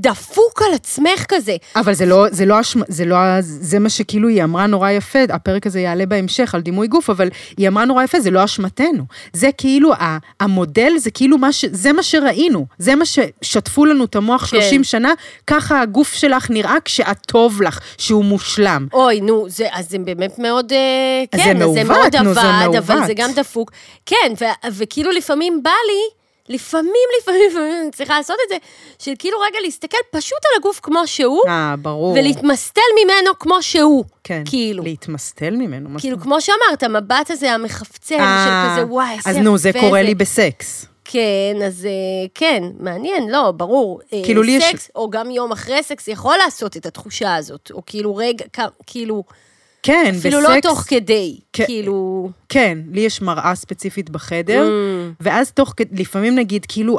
דפוק 0.00 0.62
על 0.62 0.74
עצמך 0.74 1.24
כזה. 1.28 1.56
אבל 1.76 1.94
זה 1.94 2.06
לא, 2.06 2.26
זה 2.30 2.46
לא, 2.46 2.60
אשמ- 2.60 2.82
זה 2.88 3.04
לא, 3.04 3.16
זה 3.40 3.78
מה 3.78 3.88
שכאילו 3.88 4.28
היא 4.28 4.44
אמרה 4.44 4.66
נורא 4.66 4.90
יפה, 4.90 5.18
הפרק 5.28 5.66
הזה 5.66 5.80
יעלה 5.80 6.06
בהמשך 6.06 6.54
על 6.54 6.60
דימוי 6.60 6.86
גוף, 6.88 7.10
אבל 7.10 7.28
היא 7.56 7.68
אמרה 7.68 7.84
נורא 7.84 8.04
יפה, 8.04 8.20
זה 8.20 8.30
לא 8.30 8.44
אשמתנו. 8.44 9.04
זה 9.32 9.48
כאילו, 9.58 9.92
המודל 10.40 10.92
זה 10.98 11.10
כאילו 11.10 11.38
מה 11.38 11.52
ש... 11.52 11.64
זה 11.72 11.92
מה 11.92 12.02
שראינו, 12.02 12.66
זה 12.78 12.94
מה 12.94 13.04
ששטפו 13.04 13.84
לנו 13.84 14.04
את 14.04 14.16
המוח 14.16 14.40
כן. 14.46 14.60
30 14.60 14.84
שנה, 14.84 15.12
ככה 15.46 15.80
הגוף 15.80 16.12
שלך 16.12 16.50
נראה 16.50 16.76
כשאת 16.84 17.18
טוב 17.26 17.62
לך, 17.62 17.78
שהוא 17.98 18.24
מושלם. 18.24 18.86
אוי, 18.92 19.20
נו, 19.20 19.44
זה, 19.48 19.66
אז 19.72 19.90
זה 19.90 19.98
באמת 19.98 20.38
מאוד, 20.38 20.72
אה, 20.72 20.78
כן, 21.38 21.58
זה 21.58 21.84
מעוות, 21.84 22.14
נו, 22.14 22.34
זה 22.34 22.40
עבד, 22.40 22.76
אבל 22.76 22.94
מעוות. 22.94 23.06
זה 23.06 23.14
גם 23.14 23.30
דפוק. 23.36 23.70
כן, 24.06 24.32
ו- 24.40 24.68
וכאילו 24.78 25.10
לפעמים 25.10 25.60
בא 25.62 25.70
לי 25.86 26.25
לפעמים, 26.48 26.92
לפעמים, 27.20 27.42
לפעמים 27.50 27.74
אני 27.82 27.90
צריכה 27.90 28.18
לעשות 28.18 28.36
את 28.44 28.48
זה, 28.48 28.56
של 28.98 29.12
כאילו 29.18 29.38
רגע 29.38 29.58
להסתכל 29.64 29.96
פשוט 30.10 30.38
על 30.44 30.60
הגוף 30.60 30.80
כמו 30.82 31.06
שהוא, 31.06 31.40
אה, 31.48 31.74
ברור. 31.78 32.12
ולהתמסטל 32.12 32.80
ממנו 33.04 33.38
כמו 33.38 33.62
שהוא. 33.62 34.04
כן. 34.24 34.42
כאילו. 34.46 34.82
להתמסטל 34.82 35.50
ממנו. 35.56 35.98
כאילו, 35.98 36.20
כמו 36.20 36.40
שאמרת, 36.40 36.82
המבט 36.82 37.30
הזה 37.30 37.52
המחפצן, 37.52 38.14
אומרת? 38.14 38.28
של 38.48 38.72
כזה, 38.72 38.80
אה, 38.80 38.86
וואי, 38.92 39.14
איזה 39.16 39.30
אז 39.30 39.36
נו, 39.36 39.58
זה 39.58 39.68
יפה 39.68 39.80
קורה 39.80 40.02
לי 40.02 40.14
בסקס. 40.14 40.86
כן, 41.04 41.56
אז 41.66 41.84
אה, 41.86 41.90
כן, 42.34 42.62
מעניין, 42.78 43.28
לא, 43.30 43.50
ברור. 43.50 44.00
אה, 44.12 44.20
כאילו, 44.24 44.42
לי 44.42 44.52
יש- 44.52 44.64
סקס, 44.64 44.90
או 44.96 45.10
גם 45.10 45.30
יום 45.30 45.52
אחרי 45.52 45.82
סקס, 45.82 46.08
יכול 46.08 46.36
לעשות 46.44 46.76
את 46.76 46.86
התחושה 46.86 47.34
הזאת, 47.36 47.70
או 47.74 47.82
כאילו 47.86 48.16
רגע, 48.16 48.44
כאילו, 48.86 49.24
כן, 49.82 50.04
בסקס. 50.08 50.26
אפילו 50.26 50.40
לא 50.40 50.60
תוך 50.62 50.84
כדי, 50.88 51.36
כן. 51.52 51.64
כאילו... 51.66 52.30
כן, 52.48 52.78
לי 52.92 53.00
יש 53.00 53.22
מראה 53.22 53.54
ספציפית 53.54 54.10
בחדר, 54.10 54.68
Mm. 54.68 55.14
ואז 55.20 55.52
תוך 55.52 55.74
כדי, 55.76 56.02
לפעמים 56.02 56.34
נגיד, 56.34 56.66
כאילו, 56.68 56.98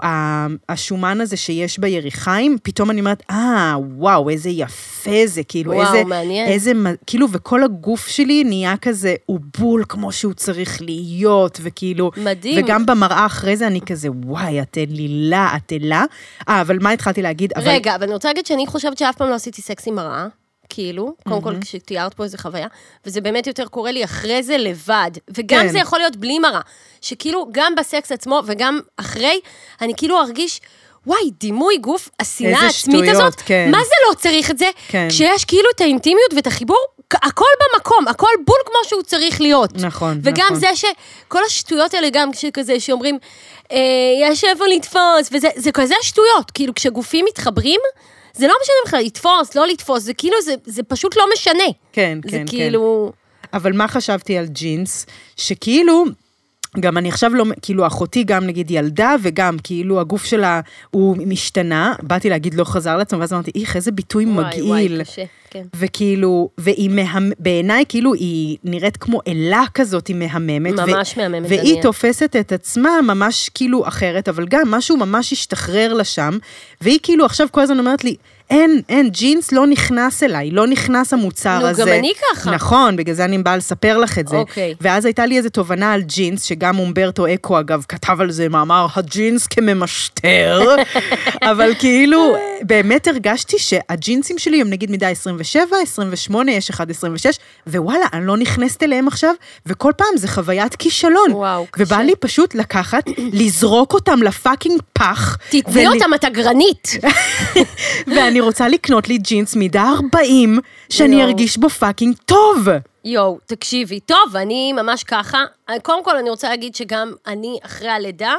השומן 0.69 1.21
הזה 1.21 1.37
שיש 1.37 1.79
ביריחיים, 1.79 2.57
פתאום 2.63 2.91
אני 2.91 2.99
אומרת, 2.99 3.23
אה, 3.31 3.75
וואו, 3.97 4.29
איזה 4.29 4.49
יפה 4.49 5.21
זה, 5.25 5.43
כאילו, 5.43 5.71
וואו, 5.71 5.85
איזה... 5.95 6.03
מעניין. 6.03 6.47
איזה, 6.47 6.71
כאילו, 7.07 7.27
וכל 7.31 7.63
הגוף 7.63 8.07
שלי 8.07 8.43
נהיה 8.43 8.77
כזה, 8.77 9.15
הוא 9.25 9.39
בול 9.57 9.83
כמו 9.89 10.11
שהוא 10.11 10.33
צריך 10.33 10.81
להיות, 10.81 11.59
וכאילו... 11.63 12.11
מדהים. 12.17 12.65
וגם 12.65 12.85
במראה 12.85 13.25
אחרי 13.25 13.57
זה 13.57 13.67
אני 13.67 13.81
כזה, 13.81 14.07
וואי, 14.25 14.61
את 14.61 14.77
אלילה, 14.77 15.49
את 15.57 15.73
אלה. 15.73 16.05
אה, 16.49 16.61
אבל 16.61 16.77
מה 16.81 16.91
התחלתי 16.91 17.21
להגיד? 17.21 17.53
אבל... 17.55 17.67
רגע, 17.69 17.95
אבל 17.95 18.03
אני 18.03 18.13
רוצה 18.13 18.27
להגיד 18.27 18.45
שאני 18.45 18.67
חושבת 18.67 18.97
שאף 18.97 19.15
פעם 19.15 19.29
לא 19.29 19.35
עשיתי 19.35 19.61
סקס 19.61 19.87
עם 19.87 19.95
מראה. 19.95 20.27
כאילו, 20.69 21.13
קודם 21.30 21.41
כל 21.41 21.53
כשתיארת 21.62 22.13
פה 22.13 22.23
איזה 22.23 22.38
חוויה, 22.38 22.67
וזה 23.06 23.21
באמת 23.21 23.47
יותר 23.47 23.67
קורה 23.67 23.91
לי 23.91 24.03
אחרי 24.03 24.43
זה 24.43 24.58
לבד, 24.58 25.12
וגם 25.30 25.62
כן. 25.62 25.69
זה 25.69 25.77
יכול 25.77 25.99
להיות 25.99 26.15
בלי 26.15 26.39
מראה, 26.39 26.62
שכאילו 27.01 27.47
גם 27.51 27.75
בסקס 27.75 28.12
עצמו 28.12 28.41
וגם 28.45 28.80
אחרי, 28.97 29.39
אני 29.82 29.93
כאילו 29.97 30.19
ארגיש, 30.19 30.62
וואי, 31.08 31.32
דימוי 31.39 31.77
גוף, 31.77 32.10
השנאה 32.19 32.60
העצמית 32.60 32.73
שטויות, 32.73 33.08
הזאת, 33.08 33.41
כן. 33.45 33.71
מה 33.71 33.77
זה 33.84 33.93
לא 34.10 34.13
צריך 34.13 34.51
את 34.51 34.58
זה? 34.58 34.69
כן. 34.88 35.08
כשיש 35.10 35.45
כאילו 35.45 35.69
את 35.75 35.82
האינטימיות 35.82 36.34
ואת 36.36 36.47
החיבור, 36.47 36.86
הכל 37.13 37.45
במקום, 37.73 38.08
הכל 38.08 38.27
בול 38.45 38.58
כמו 38.65 38.89
שהוא 38.89 39.03
צריך 39.03 39.41
להיות. 39.41 39.69
נכון, 39.75 40.19
וגם 40.23 40.45
נכון. 40.45 40.60
זה 40.60 40.67
שכל 40.75 41.43
השטויות 41.45 41.93
האלה 41.93 42.10
גם 42.12 42.34
שכזה, 42.34 42.80
שאומרים, 42.80 43.17
אה, 43.71 43.77
יש 44.21 44.43
איפה 44.43 44.65
לתפוס, 44.67 45.30
וזה 45.32 45.49
זה 45.56 45.71
כזה 45.71 45.95
שטויות, 46.01 46.51
כאילו 46.51 46.73
כשגופים 46.75 47.25
מתחברים, 47.30 47.80
זה 48.38 48.47
לא 48.47 48.54
משנה 48.62 48.76
בכלל, 48.86 49.00
לתפוס, 49.06 49.56
לא 49.56 49.67
לתפוס, 49.67 50.04
זה 50.04 50.13
כאילו, 50.13 50.41
זה, 50.41 50.56
זה 50.65 50.84
פשוט 50.84 51.17
לא 51.17 51.26
משנה. 51.34 51.63
כן, 51.93 52.19
כן, 52.23 52.30
כן. 52.30 52.47
כאילו... 52.47 53.12
אבל 53.54 53.73
מה 53.73 53.88
חשבתי 53.88 54.38
על 54.38 54.45
ג'ינס? 54.45 55.06
שכאילו, 55.38 56.06
גם 56.79 56.97
אני 56.97 57.09
עכשיו 57.09 57.33
לא, 57.33 57.45
כאילו 57.61 57.87
אחותי 57.87 58.23
גם 58.23 58.47
נגיד 58.47 58.71
ילדה, 58.71 59.15
וגם 59.21 59.57
כאילו 59.63 59.99
הגוף 59.99 60.25
שלה 60.25 60.61
הוא 60.91 61.17
משתנה, 61.25 61.93
באתי 62.01 62.29
להגיד 62.29 62.53
לא 62.53 62.63
חזר 62.63 62.97
לעצמו, 62.97 63.19
ואז 63.19 63.33
אמרתי, 63.33 63.51
איך, 63.55 63.75
איזה 63.75 63.91
ביטוי 63.91 64.25
וואי, 64.25 64.45
מגעיל. 64.45 64.65
וואי, 64.65 64.99
קשה, 64.99 65.23
כן. 65.49 65.63
וכאילו, 65.75 66.49
והיא 66.57 66.89
מהמ... 66.89 67.31
בעיניי 67.39 67.83
כאילו 67.89 68.13
היא 68.13 68.57
נראית 68.63 68.97
כמו 68.97 69.19
אלה 69.27 69.63
כזאת, 69.73 70.07
היא 70.07 70.15
מהממת. 70.15 70.73
ממש 70.73 71.17
מהממת, 71.17 71.49
והיא 71.49 71.61
דניאל. 71.61 71.81
תופסת 71.81 72.35
את 72.39 72.51
עצמה 72.51 72.89
ממש 73.03 73.49
כאילו 73.53 73.87
אחרת, 73.87 74.29
אבל 74.29 74.45
גם 74.49 74.71
משהו 74.71 74.97
ממש 74.97 75.33
השתחרר 75.33 75.93
לה 75.93 76.03
שם, 76.03 76.37
והיא 76.81 76.99
כאילו 77.03 77.25
עכשיו 77.25 77.47
כל 77.51 77.61
הזמן 77.61 77.79
אומרת 77.79 78.03
לי, 78.03 78.15
אין, 78.49 78.81
אין, 78.89 79.10
ג'ינס 79.10 79.51
לא 79.51 79.67
נכנס 79.67 80.23
אליי, 80.23 80.51
לא 80.51 80.67
נכנס 80.67 81.13
המוצר 81.13 81.55
נו, 81.60 81.63
גם 81.63 81.69
הזה. 81.69 81.95
אני 81.99 82.12
ככה. 82.33 82.51
נכון, 82.51 82.95
בגלל 82.95 83.15
זה 83.15 83.25
אני 83.25 83.38
באה 83.38 83.57
לספר 83.57 83.97
לך 83.97 84.19
את 84.19 84.27
זה. 84.27 84.36
אוקיי. 84.38 84.73
ואז 84.81 85.05
הייתה 85.05 85.25
לי 85.25 85.38
איזו 85.38 85.49
תובנה 85.49 85.93
על 85.93 86.01
ג'ינס, 86.01 86.43
שגם 86.43 86.79
אומברטו 86.79 87.33
אקו, 87.33 87.60
אגב, 87.60 87.86
כתב 87.88 88.21
על 88.21 88.31
זה 88.31 88.49
מאמר, 88.49 88.88
הג'ינס 88.95 89.47
כממשטר, 89.47 90.75
אבל 91.51 91.71
כאילו, 91.79 92.36
באמת 92.62 93.07
הרגשתי 93.07 93.55
שהג'ינסים 93.60 94.38
שלי 94.38 94.62
הם 94.62 94.69
נגיד 94.69 94.91
מידה 94.91 95.10
27, 95.10 95.65
28, 95.83 96.51
יש 96.51 96.69
אחד 96.69 96.89
26, 96.91 97.39
ווואלה, 97.67 98.05
אני 98.13 98.27
לא 98.27 98.38
נכנסת 98.38 98.83
אליהם 98.83 99.07
עכשיו, 99.07 99.33
וכל 99.65 99.91
פעם 99.97 100.17
זה 100.17 100.27
חוויית 100.27 100.75
כישלון. 100.75 101.31
וואו, 101.31 101.65
קשה. 101.71 101.83
ובא 101.83 101.97
לי 101.97 102.13
פשוט 102.19 102.55
לקחת, 102.55 103.03
לזרוק 103.33 103.93
אותם 103.93 104.23
ל 104.23 104.31
fucking 104.31 104.81
פח. 104.93 105.38
תתני 105.49 105.88
ול- 105.88 105.93
אותם, 105.93 106.13
אתה 106.15 106.29
גרנית. 106.29 106.88
ואני 108.15 108.37
רוצה 108.39 108.67
לקנות 108.67 109.10
לי 109.10 109.17
ג'ינס 109.17 109.56
מידה 109.56 109.91
40, 109.95 110.60
שאני. 110.89 111.23
ארגיש 111.23 111.58
בו 111.58 111.69
fucking 111.69 112.15
טוב. 112.26 112.67
יואו, 113.06 113.38
תקשיבי, 113.45 114.00
טוב, 114.00 114.36
אני 114.36 114.73
ממש 114.73 115.04
ככה. 115.04 115.43
קודם 115.84 116.04
כל, 116.04 116.17
אני 116.17 116.30
רוצה 116.30 116.50
להגיד 116.50 116.76
שגם 116.76 117.13
אני, 117.28 117.60
אחרי 117.65 117.89
הלידה, 117.89 118.36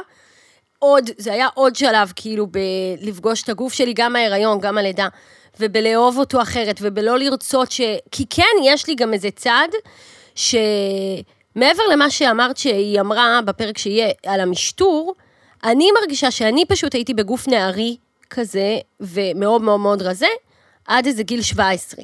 עוד, 0.79 1.09
זה 1.17 1.33
היה 1.33 1.47
עוד 1.53 1.75
שלב, 1.75 2.13
כאילו, 2.15 2.47
בלפגוש 2.47 3.43
את 3.43 3.49
הגוף 3.49 3.73
שלי, 3.73 3.93
גם 3.93 4.15
ההיריון, 4.15 4.59
גם 4.59 4.77
הלידה, 4.77 5.07
ובלאהוב 5.59 6.17
אותו 6.17 6.41
אחרת, 6.41 6.79
ובלא 6.81 7.17
לרצות 7.17 7.71
ש... 7.71 7.81
כי 8.11 8.25
כן, 8.29 8.43
יש 8.63 8.87
לי 8.87 8.95
גם 8.95 9.13
איזה 9.13 9.29
צד, 9.31 9.67
שמעבר 10.35 11.83
למה 11.91 12.09
שאמרת 12.09 12.57
שהיא 12.57 12.99
אמרה 12.99 13.39
בפרק 13.45 13.77
שיהיה 13.77 14.09
על 14.25 14.39
המשטור, 14.39 15.13
אני 15.63 15.89
מרגישה 16.01 16.31
שאני 16.31 16.65
פשוט 16.65 16.95
הייתי 16.95 17.13
בגוף 17.13 17.47
נערי 17.47 17.97
כזה, 18.29 18.77
ומאוד 18.99 19.61
מאוד 19.61 19.79
מאוד 19.79 20.01
רזה, 20.01 20.27
עד 20.87 21.05
איזה 21.05 21.23
גיל 21.23 21.41
17. 21.41 22.03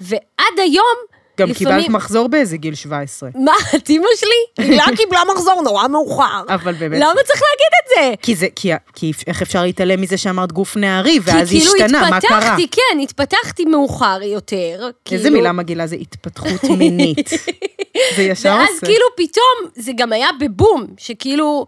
ועד 0.00 0.58
היום, 0.58 0.96
גם 1.40 1.48
לפעמים... 1.48 1.78
קיבלת 1.78 1.88
מחזור 1.88 2.28
באיזה 2.28 2.56
גיל 2.56 2.74
17. 2.74 3.30
מה, 3.34 3.52
את 3.76 3.88
אימא 3.88 4.06
שלי? 4.16 4.64
הילה 4.66 4.84
קיבלה 4.96 5.20
מחזור 5.34 5.62
נורא 5.62 5.88
מאוחר. 5.88 6.42
אבל 6.48 6.72
באמת. 6.72 7.00
למה 7.00 7.22
צריך 7.26 7.42
להגיד 7.42 7.72
את 7.82 7.88
זה? 7.88 8.14
כי 8.22 8.34
זה, 8.34 8.46
כי, 8.56 8.72
כי 8.94 9.12
איך 9.26 9.42
אפשר 9.42 9.62
להתעלם 9.62 10.00
מזה 10.00 10.16
שאמרת 10.16 10.52
גוף 10.52 10.76
נערי, 10.76 11.18
ואז 11.22 11.50
כי 11.50 11.60
כאילו 11.60 11.72
השתנה, 11.72 12.10
מה 12.10 12.20
קרה? 12.20 12.38
התפתחתי, 12.38 12.68
כן, 12.68 12.98
התפתחתי 13.02 13.64
מאוחר 13.64 14.18
יותר. 14.22 14.90
איזה 15.12 15.24
כאילו, 15.24 15.36
מילה 15.36 15.52
מגעילה 15.52 15.86
זה 15.86 15.96
התפתחות 15.96 16.64
מינית. 16.78 17.30
זה 18.16 18.22
ישר 18.22 18.48
ואז 18.48 18.68
עושה. 18.74 18.86
כאילו 18.86 19.06
פתאום, 19.16 19.70
זה 19.74 19.92
גם 19.96 20.12
היה 20.12 20.28
בבום, 20.40 20.86
שכאילו... 20.98 21.66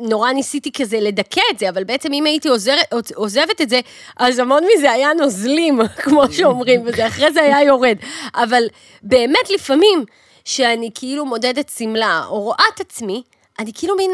נורא 0.00 0.32
ניסיתי 0.32 0.72
כזה 0.72 1.00
לדכא 1.00 1.40
את 1.50 1.58
זה, 1.58 1.68
אבל 1.68 1.84
בעצם 1.84 2.12
אם 2.12 2.24
הייתי 2.24 2.48
עוזרת, 2.48 3.12
עוזבת 3.14 3.60
את 3.60 3.68
זה, 3.68 3.80
אז 4.16 4.38
המון 4.38 4.62
מזה 4.76 4.92
היה 4.92 5.12
נוזלים, 5.12 5.78
כמו 6.02 6.22
שאומרים, 6.32 6.82
וזה 6.86 7.06
אחרי 7.06 7.32
זה 7.32 7.42
היה 7.42 7.62
יורד. 7.62 7.96
אבל 8.34 8.62
באמת 9.02 9.50
לפעמים, 9.54 10.04
שאני 10.44 10.90
כאילו 10.94 11.26
מודדת 11.26 11.70
שמלה, 11.78 12.22
או 12.28 12.40
רואה 12.40 12.64
את 12.74 12.80
עצמי, 12.80 13.22
אני 13.58 13.72
כאילו 13.74 13.96
מין, 13.96 14.10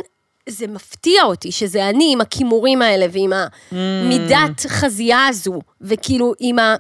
זה 0.49 0.67
מפתיע 0.67 1.23
אותי 1.23 1.53
שזה 1.53 1.89
אני 1.89 2.13
עם 2.13 2.21
הכימורים 2.21 2.83
האלה 2.83 3.07
ועם 3.13 3.33
המידת 3.73 4.67
חזייה 4.67 5.27
הזו, 5.27 5.61
וכאילו 5.81 6.33
עם 6.39 6.59
ה... 6.59 6.77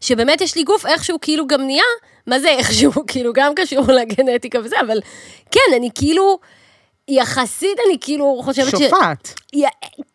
שבאמת 0.00 0.40
יש 0.40 0.56
לי 0.56 0.62
גוף 0.62 0.86
איכשהו 0.86 1.18
כאילו 1.20 1.46
גם 1.46 1.62
נהיה, 1.62 1.84
מה 2.26 2.40
זה 2.40 2.48
איכשהו? 2.48 2.92
כאילו 3.08 3.32
גם 3.32 3.52
קשור 3.56 3.84
לגנטיקה 3.88 4.58
וזה, 4.64 4.76
אבל 4.80 5.00
כן, 5.50 5.60
אני 5.76 5.88
כאילו, 5.94 6.38
יחסית 7.08 7.78
אני 7.86 7.96
כאילו 8.00 8.40
חושבת 8.44 8.78
ש... 8.78 8.82
שופעת. 8.82 9.40
י- 9.54 9.64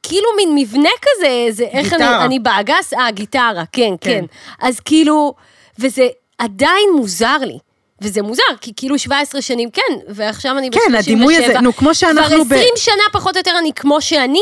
כאילו 0.03 0.27
מין 0.37 0.55
מבנה 0.55 0.89
כזה, 1.01 1.27
זה 1.49 1.63
איך 1.63 1.93
אני, 1.93 2.03
גיטרה. 2.03 2.25
אני 2.25 2.39
באגס, 2.39 2.93
אה, 2.93 3.11
גיטרה, 3.11 3.63
כן, 3.71 3.93
כן. 4.01 4.09
כן. 4.11 4.25
אז 4.67 4.79
כאילו, 4.79 5.33
וזה 5.79 6.07
עדיין 6.37 6.89
מוזר 6.95 7.37
לי. 7.37 7.57
וזה 8.03 8.21
מוזר, 8.21 8.43
כי 8.61 8.71
כאילו 8.75 8.99
17 8.99 9.41
שנים 9.41 9.69
כן, 9.71 9.81
ועכשיו 10.07 10.57
אני 10.57 10.69
כן, 10.71 10.79
37. 10.79 10.99
הדימוי 10.99 11.37
הזה, 11.45 11.59
נו, 11.61 11.73
כמו 11.75 11.95
שאנחנו 11.95 12.43
ב- 12.43 12.47
כבר 12.47 12.55
20 12.55 12.69
שנה 12.75 13.03
פחות 13.11 13.35
או 13.35 13.39
יותר 13.39 13.51
אני 13.59 13.71
כמו 13.75 14.01
שאני, 14.01 14.41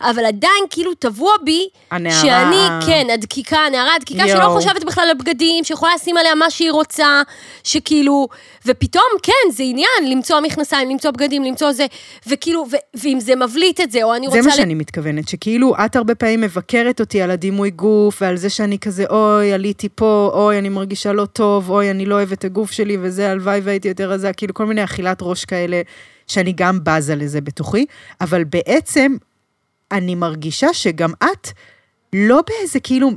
אבל 0.00 0.24
עדיין 0.24 0.64
כאילו 0.70 0.94
טבוע 0.94 1.32
בי, 1.44 1.68
הנערה. 1.90 2.14
שאני, 2.22 2.86
כן, 2.86 3.06
הדקיקה, 3.14 3.58
הנערה 3.58 3.94
הדקיקה 3.96 4.28
שלא 4.28 4.38
יואו. 4.38 4.50
חושבת 4.60 4.84
בכלל 4.84 5.04
על 5.10 5.16
בגדים, 5.16 5.64
שיכולה 5.64 5.92
לשים 5.94 6.16
עליה 6.16 6.34
מה 6.34 6.50
שהיא 6.50 6.70
רוצה, 6.72 7.22
שכאילו, 7.64 8.28
ופתאום, 8.66 9.04
כן, 9.22 9.50
זה 9.52 9.62
עניין, 9.62 10.10
למצוא 10.10 10.40
מכנסיים, 10.40 10.90
למצוא 10.90 11.10
בגדים, 11.10 11.44
למצוא 11.44 11.72
זה, 11.72 11.86
וכאילו, 12.26 12.66
ו- 12.72 12.98
ואם 13.00 13.20
זה 13.20 13.36
מבליט 13.36 13.80
את 13.80 13.90
זה, 13.92 14.02
או 14.02 14.14
אני 14.14 14.26
רוצה... 14.26 14.42
זה 14.42 14.48
מה 14.48 14.54
ל- 14.54 14.56
שאני 14.56 14.74
מתכוונת, 14.74 15.28
שכאילו 15.28 15.74
את 15.84 15.96
הרבה 15.96 16.14
פעמים 16.14 16.40
מבקרת 16.40 17.00
אותי 17.00 17.22
על 17.22 17.30
הדימוי 17.30 17.70
גוף, 17.70 18.22
ועל 18.22 18.36
זה 18.36 18.50
שאני 18.50 18.78
כזה, 18.78 19.04
אוי, 19.10 19.52
עליתי 19.52 19.88
פה, 19.94 20.30
אוי, 20.34 20.58
אני 20.58 20.68
מרגישה 20.68 21.12
לא 21.12 21.24
טוב, 21.26 21.70
אוי, 21.70 21.90
אני 21.90 22.06
לא 22.06 22.14
אוהבת 22.14 22.32
את 22.38 22.44
הגוף 22.44 22.70
שלי, 22.70 22.96
וזה, 23.00 23.30
הלוואי 23.30 23.60
והייתי 23.60 23.88
יותר 23.88 24.10
רזה, 24.10 24.32
כאילו 24.32 24.54
כל 24.54 24.66
מיני 24.66 24.84
אכילת 24.84 25.18
ראש 25.22 25.44
כאלה, 25.44 25.80
שאני 26.26 26.52
גם 26.56 26.78
בזה 26.82 27.14
לזה 27.14 27.40
בתוכי, 27.40 27.86
אבל 28.20 28.44
בעצם, 28.44 29.16
אני 29.92 30.14
מרגישה 30.14 30.72
שגם 30.72 31.12
את 31.24 31.48
לא 32.12 32.40
באיזה 32.48 32.80
כאילו, 32.80 33.10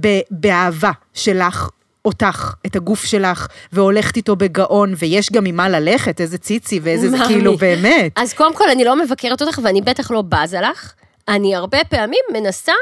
ב- 0.00 0.20
באהבה 0.30 0.90
שלך. 1.14 1.68
אותך, 2.04 2.54
את 2.66 2.76
הגוף 2.76 3.04
שלך, 3.04 3.46
והולכת 3.72 4.16
איתו 4.16 4.36
בגאון, 4.36 4.94
ויש 4.98 5.32
גם 5.32 5.46
עם 5.46 5.56
מה 5.56 5.68
ללכת, 5.68 6.20
איזה 6.20 6.38
ציצי 6.38 6.80
ואיזה 6.82 7.10
זה. 7.10 7.16
כאילו, 7.26 7.56
באמת. 7.56 8.12
אז 8.16 8.32
קודם 8.32 8.54
כל, 8.56 8.70
אני 8.70 8.84
לא 8.84 8.96
מבקרת 8.96 9.42
אותך, 9.42 9.60
ואני 9.62 9.80
בטח 9.80 10.10
לא 10.10 10.22
בזה 10.28 10.60
לך. 10.60 10.92
אני 11.28 11.54
הרבה 11.54 11.78
פעמים 11.84 12.20
מנסה, 12.32 12.72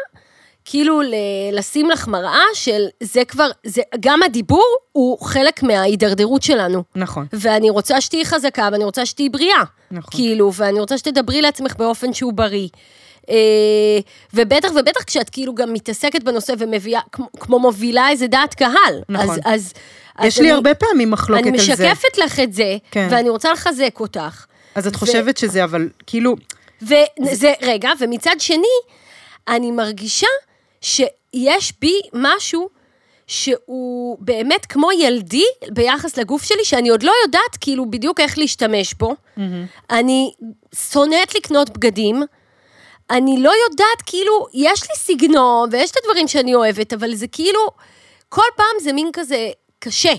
כאילו, 0.64 1.00
ל- 1.02 1.14
לשים 1.52 1.90
לך 1.90 2.08
מראה 2.08 2.42
של 2.54 2.86
זה 3.02 3.24
כבר, 3.24 3.48
זה, 3.66 3.82
גם 4.00 4.22
הדיבור 4.22 4.76
הוא 4.92 5.18
חלק 5.26 5.62
מההידרדרות 5.62 6.42
שלנו. 6.42 6.82
נכון. 6.96 7.26
ואני 7.32 7.70
רוצה 7.70 8.00
שתהיי 8.00 8.24
חזקה, 8.24 8.68
ואני 8.72 8.84
רוצה 8.84 9.06
שתהיי 9.06 9.28
בריאה. 9.28 9.62
נכון. 9.90 10.10
כאילו, 10.10 10.52
ואני 10.54 10.80
רוצה 10.80 10.98
שתדברי 10.98 11.42
לעצמך 11.42 11.74
באופן 11.78 12.12
שהוא 12.12 12.32
בריא. 12.32 12.68
אה, 13.30 13.34
ובטח 14.34 14.68
ובטח 14.76 15.02
כשאת 15.02 15.30
כאילו 15.30 15.54
גם 15.54 15.72
מתעסקת 15.72 16.22
בנושא 16.22 16.52
ומביאה, 16.58 17.00
כמו, 17.12 17.26
כמו 17.40 17.58
מובילה 17.58 18.08
איזה 18.10 18.26
דעת 18.26 18.54
קהל. 18.54 19.02
נכון. 19.08 19.30
אז, 19.30 19.40
אז, 19.44 19.72
אז 20.18 20.26
יש 20.26 20.38
לי 20.38 20.44
אני- 20.44 20.52
הרבה 20.52 20.74
פעמים 20.74 21.10
מחלוקת 21.10 21.46
אני 21.46 21.58
על 21.58 21.64
זה. 21.64 21.72
משקפת 21.90 22.18
לך 22.18 22.40
את 22.40 22.52
זה, 22.52 22.76
כן. 22.90 23.08
ואני 23.10 23.28
רוצה 23.28 23.52
לחזק 23.52 24.00
אותך. 24.00 24.44
אז 24.74 24.86
את 24.86 24.96
חושבת 24.96 25.36
שזה, 25.36 25.64
אבל 25.64 25.88
כאילו, 26.06 26.34
וזה, 26.82 27.52
רגע, 27.62 27.90
ומצד 28.00 28.36
שני, 28.38 28.66
אני 29.48 29.70
מרגישה 29.70 30.26
שיש 30.80 31.72
בי 31.80 32.00
משהו 32.14 32.68
שהוא 33.26 34.16
באמת 34.20 34.66
כמו 34.66 34.88
ילדי 34.92 35.44
ביחס 35.70 36.16
לגוף 36.16 36.42
שלי, 36.44 36.64
שאני 36.64 36.88
עוד 36.88 37.02
לא 37.02 37.12
יודעת 37.24 37.56
כאילו 37.60 37.90
בדיוק 37.90 38.20
איך 38.20 38.38
להשתמש 38.38 38.94
בו. 38.94 39.14
אני 39.90 40.30
שונאת 40.92 41.34
לקנות 41.34 41.70
בגדים. 41.70 42.22
אני 43.10 43.42
לא 43.42 43.52
יודעת, 43.64 44.02
כאילו, 44.06 44.46
יש 44.54 44.82
לי 44.82 44.96
סגנון, 44.96 45.68
ויש 45.72 45.90
את 45.90 45.96
הדברים 45.96 46.28
שאני 46.28 46.54
אוהבת, 46.54 46.92
אבל 46.92 47.14
זה 47.14 47.26
כאילו, 47.26 47.60
כל 48.28 48.42
פעם 48.56 48.80
זה 48.82 48.92
מין 48.92 49.10
כזה 49.12 49.50
קשה. 49.78 50.12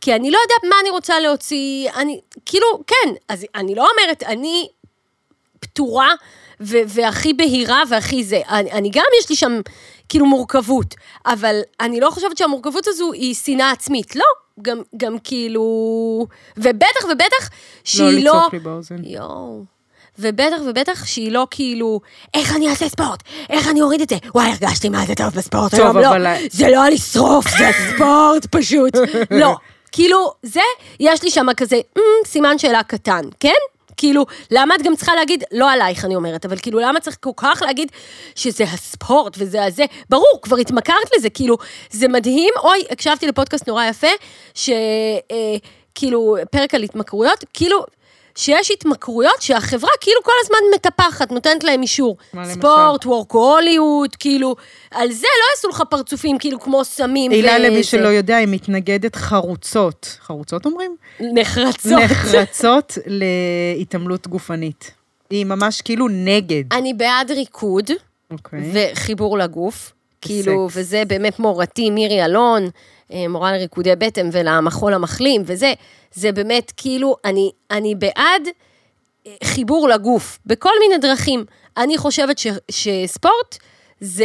כי 0.00 0.14
אני 0.14 0.30
לא 0.30 0.38
יודעת 0.38 0.70
מה 0.70 0.76
אני 0.80 0.90
רוצה 0.90 1.20
להוציא, 1.20 1.90
אני, 1.90 2.20
כאילו, 2.46 2.66
כן, 2.86 3.12
אז 3.28 3.46
אני 3.54 3.74
לא 3.74 3.88
אומרת, 3.90 4.22
אני 4.22 4.68
פתורה 5.60 6.14
ו- 6.60 6.82
והכי 6.86 7.32
בהירה 7.32 7.82
והכי 7.88 8.24
זה. 8.24 8.40
אני, 8.48 8.72
אני 8.72 8.90
גם, 8.90 9.04
יש 9.20 9.30
לי 9.30 9.36
שם 9.36 9.60
כאילו 10.08 10.26
מורכבות, 10.26 10.94
אבל 11.26 11.60
אני 11.80 12.00
לא 12.00 12.10
חושבת 12.10 12.36
שהמורכבות 12.36 12.86
הזו 12.86 13.12
היא 13.12 13.34
שנאה 13.34 13.70
עצמית. 13.70 14.16
לא, 14.16 14.24
גם, 14.62 14.82
גם 14.96 15.18
כאילו... 15.24 16.26
ובטח 16.56 17.04
ובטח 17.04 17.48
שהיא 17.84 18.24
לא... 18.24 18.36
לצעוק 18.36 18.52
לי 18.52 18.58
באוזן. 18.58 19.04
יואו. 19.04 19.64
ובטח 20.18 20.56
ובטח 20.66 21.04
שהיא 21.06 21.32
לא 21.32 21.46
כאילו, 21.50 22.00
איך 22.34 22.56
אני 22.56 22.68
אעשה 22.70 22.88
ספורט? 22.88 23.22
איך 23.50 23.68
אני 23.68 23.82
אוריד 23.82 24.00
את 24.00 24.08
זה? 24.08 24.16
וואי, 24.34 24.46
הרגשתי 24.50 24.88
מה 24.88 25.06
זה 25.06 25.14
טוב 25.14 25.26
בספורט 25.28 25.70
טוב, 25.74 25.80
היום. 25.96 26.12
אבל- 26.12 26.22
לא, 26.22 26.30
זה 26.50 26.68
לא 26.68 26.88
לשרוף, 26.88 27.44
זה 27.58 27.70
ספורט 27.94 28.46
פשוט. 28.50 28.92
לא. 29.30 29.54
כאילו, 29.92 30.32
זה, 30.42 30.60
יש 31.00 31.22
לי 31.22 31.30
שם 31.30 31.46
כזה, 31.56 31.76
"אמ, 31.96 32.02
סימן 32.26 32.58
שאלה 32.58 32.82
קטן, 32.82 33.20
כן? 33.40 33.52
כאילו, 33.96 34.26
למה 34.50 34.74
את 34.74 34.82
גם 34.82 34.96
צריכה 34.96 35.14
להגיד, 35.14 35.44
לא 35.52 35.70
עלייך 35.70 36.04
אני 36.04 36.16
אומרת, 36.16 36.44
אבל 36.46 36.56
כאילו, 36.62 36.78
למה 36.80 37.00
צריך 37.00 37.16
כל 37.20 37.30
כך 37.36 37.62
להגיד 37.66 37.92
שזה 38.34 38.64
הספורט 38.64 39.34
וזה 39.38 39.64
הזה? 39.64 39.84
ברור, 40.10 40.38
כבר 40.42 40.56
התמכרת 40.56 40.96
לזה, 41.16 41.30
כאילו, 41.30 41.56
זה 41.90 42.08
מדהים. 42.08 42.54
אוי, 42.64 42.84
הקשבתי 42.90 43.26
לפודקאסט 43.26 43.68
נורא 43.68 43.84
יפה, 43.84 44.06
שכאילו, 45.94 46.36
פרק 46.50 46.74
על 46.74 46.82
התמכרויות, 46.82 47.44
כאילו, 47.54 47.84
שיש 48.36 48.70
התמכרויות 48.70 49.42
שהחברה 49.42 49.90
כאילו 50.00 50.22
כל 50.22 50.32
הזמן 50.44 50.58
מטפחת, 50.74 51.32
נותנת 51.32 51.64
להם 51.64 51.82
אישור. 51.82 52.16
מה 52.32 52.42
למשל? 52.42 52.54
ספורט, 52.54 53.06
וורקוהוליות, 53.06 54.16
כאילו, 54.16 54.56
על 54.90 55.12
זה 55.12 55.26
לא 55.40 55.44
יעשו 55.54 55.68
לך 55.68 55.82
פרצופים, 55.90 56.38
כאילו, 56.38 56.60
כמו 56.60 56.84
סמים 56.84 57.30
הילה, 57.30 57.58
למי. 57.58 57.82
שלא 57.82 58.08
יודע, 58.08 58.36
היא 58.36 58.48
מתנגדת 58.48 59.16
חרוצות. 59.16 60.18
חרוצות 60.20 60.66
אומרים? 60.66 60.96
נחרצות. 61.20 61.92
נחרצות 61.92 62.98
להתעמלות 63.76 64.26
גופנית. 64.26 64.90
היא 65.30 65.44
ממש 65.46 65.80
כאילו 65.80 66.06
נגד. 66.10 66.64
אני 66.72 66.94
בעד 66.94 67.30
ריקוד 67.30 67.90
אוקיי. 68.30 68.60
וחיבור 68.72 69.38
לגוף. 69.38 69.92
כאילו, 70.20 70.68
סקס. 70.70 70.78
וזה 70.80 71.02
באמת 71.06 71.38
מורתי, 71.38 71.90
מירי 71.90 72.24
אלון, 72.24 72.68
מורה 73.28 73.52
לריקודי 73.52 73.96
בטן 73.96 74.28
ולמחול 74.32 74.94
המחלים, 74.94 75.42
וזה, 75.46 75.72
זה 76.14 76.32
באמת 76.32 76.72
כאילו, 76.76 77.16
אני, 77.24 77.50
אני 77.70 77.94
בעד 77.94 78.48
אה, 79.26 79.32
חיבור 79.44 79.88
לגוף, 79.88 80.38
בכל 80.46 80.72
מיני 80.80 80.98
דרכים. 80.98 81.44
אני 81.76 81.98
חושבת 81.98 82.38
ש, 82.38 82.46
שספורט 82.70 83.58
זה, 84.00 84.24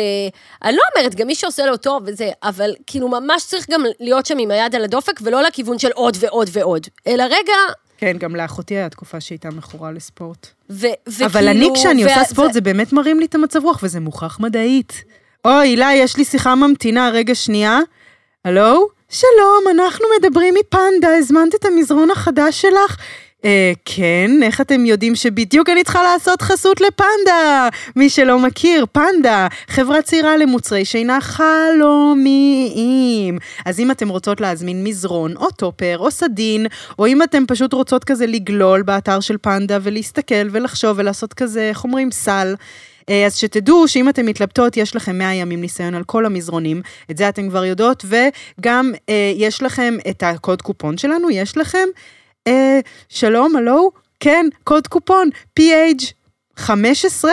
אני 0.64 0.76
לא 0.76 0.82
אומרת, 0.96 1.16
גם 1.16 1.28
מי 1.28 1.36
שעושה 1.36 1.66
לו 1.66 1.78
טוב 1.78 2.04
וזה, 2.06 2.30
אבל 2.44 2.72
כאילו 2.88 3.08
ממש 3.08 3.46
צריך 3.46 3.70
גם 3.72 3.84
להיות 4.00 4.26
שם 4.26 4.38
עם 4.38 4.52
היד 4.52 4.76
על 4.76 4.84
הדופק, 4.84 5.20
ולא 5.24 5.42
לכיוון 5.42 5.80
של 5.80 5.92
עוד 5.92 6.18
ועוד 6.20 6.50
ועוד, 6.54 6.88
אלא 7.08 7.24
רגע, 7.24 7.54
כן, 7.98 8.18
גם 8.18 8.36
לאחותי 8.36 8.76
היה 8.76 8.90
תקופה 8.90 9.20
שהייתה 9.20 9.50
מכורה 9.50 9.92
לספורט. 9.92 10.48
ו, 10.70 10.88
וכאילו... 11.08 11.30
אבל 11.30 11.48
אני, 11.48 11.70
כשאני 11.76 12.06
ו- 12.06 12.08
עושה 12.10 12.24
ספורט, 12.24 12.50
ו- 12.50 12.54
זה 12.54 12.62
באמת 12.62 12.94
מרים 12.94 13.20
לי 13.20 13.26
את 13.26 13.36
המצב 13.36 13.64
רוח, 13.64 13.80
וזה 13.84 14.00
מוכח 14.00 14.40
מדעית. 14.40 15.04
אוי, 15.46 15.68
הילה, 15.68 15.92
יש 15.96 16.18
לי 16.18 16.26
שיחה 16.26 16.56
ממתינה, 16.56 17.10
רגע, 17.14 17.36
שנייה. 17.36 17.80
הלו? 18.48 18.88
שלום, 19.10 19.64
אנחנו 19.72 20.06
מדברים 20.20 20.54
מפנדה, 20.60 21.16
הזמנת 21.18 21.56
את 21.56 21.66
המזרון 21.66 22.12
החדש 22.12 22.62
שלך? 22.62 22.98
אה, 23.46 23.72
כן, 23.86 24.32
איך 24.44 24.62
אתם 24.62 24.86
יודעים 24.86 25.16
שבדיוק 25.16 25.70
אני 25.70 25.84
צריכה 25.84 26.04
לעשות 26.04 26.42
חסות 26.42 26.82
לפנדה? 26.82 27.70
מי 27.96 28.10
שלא 28.10 28.40
מכיר, 28.40 28.86
פנדה, 28.92 29.48
חברה 29.68 30.02
צעירה 30.02 30.38
למוצרי 30.38 30.86
שינה 30.86 31.22
חלומיים. 31.22 32.18
אז 33.66 33.80
אם 33.80 33.92
אתם 33.92 34.10
רוצות 34.10 34.42
להזמין 34.42 34.84
מזרון, 34.84 35.38
או 35.38 35.52
טופר, 35.52 35.98
או 35.98 36.12
סדין, 36.12 36.66
או 37.00 37.08
אם 37.08 37.24
אתם 37.24 37.44
פשוט 37.48 37.74
רוצות 37.74 38.04
כזה 38.04 38.28
לגלול 38.28 38.82
באתר 38.82 39.20
של 39.20 39.38
פנדה 39.42 39.78
ולהסתכל 39.82 40.48
ולחשוב 40.52 40.98
ולעשות 41.00 41.34
כזה, 41.34 41.70
איך 41.70 41.84
אומרים, 41.84 42.12
סל. 42.12 42.56
אה, 43.10 43.26
אז 43.26 43.36
שתדעו 43.36 43.88
שאם 43.88 44.10
אתן 44.10 44.26
מתלבטות, 44.26 44.78
יש 44.78 44.96
לכם 44.96 45.18
100 45.18 45.34
ימים 45.34 45.62
ניסיון 45.62 45.96
על 45.96 46.04
כל 46.04 46.26
המזרונים, 46.26 46.82
את 47.12 47.18
זה 47.18 47.30
אתן 47.30 47.50
כבר 47.50 47.66
יודעות, 47.66 48.06
וגם 48.06 48.92
אה, 49.10 49.34
יש 49.36 49.64
לכם 49.64 49.98
את 50.10 50.24
הקוד 50.24 50.62
קופון 50.62 50.98
שלנו, 50.98 51.30
יש 51.30 51.58
לכם? 51.58 51.88
אה, 52.48 52.80
שלום, 53.10 53.56
הלו? 53.56 53.92
כן, 54.20 54.46
קוד 54.64 54.88
קופון, 54.88 55.30
PH 55.60 56.04
15? 56.56 57.32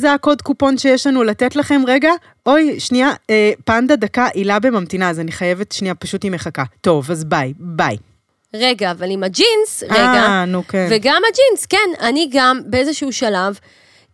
זה 0.00 0.12
הקוד 0.12 0.42
קופון 0.42 0.78
שיש 0.78 1.06
לנו 1.06 1.22
לתת 1.22 1.56
לכם. 1.56 1.82
רגע, 1.86 2.10
אוי, 2.46 2.80
שנייה, 2.80 3.10
אה, 3.30 3.52
פנדה 3.64 3.96
דקה, 3.96 4.28
הילה 4.34 4.58
בממתינה, 4.58 5.10
אז 5.10 5.20
אני 5.20 5.32
חייבת, 5.32 5.72
שנייה, 5.72 5.94
פשוט 5.94 6.22
היא 6.22 6.30
מחכה. 6.30 6.64
טוב, 6.80 7.10
אז 7.10 7.24
ביי, 7.24 7.52
ביי. 7.58 7.96
רגע, 8.54 8.90
אבל 8.90 9.10
עם 9.10 9.22
הג'ינס, 9.22 9.82
רגע, 9.82 10.26
אה, 10.26 10.44
נו 10.44 10.66
כן. 10.68 10.86
וגם 10.90 11.22
הג'ינס, 11.32 11.66
כן, 11.66 11.90
אני 12.00 12.28
גם 12.32 12.60
באיזשהו 12.66 13.12
שלב, 13.12 13.58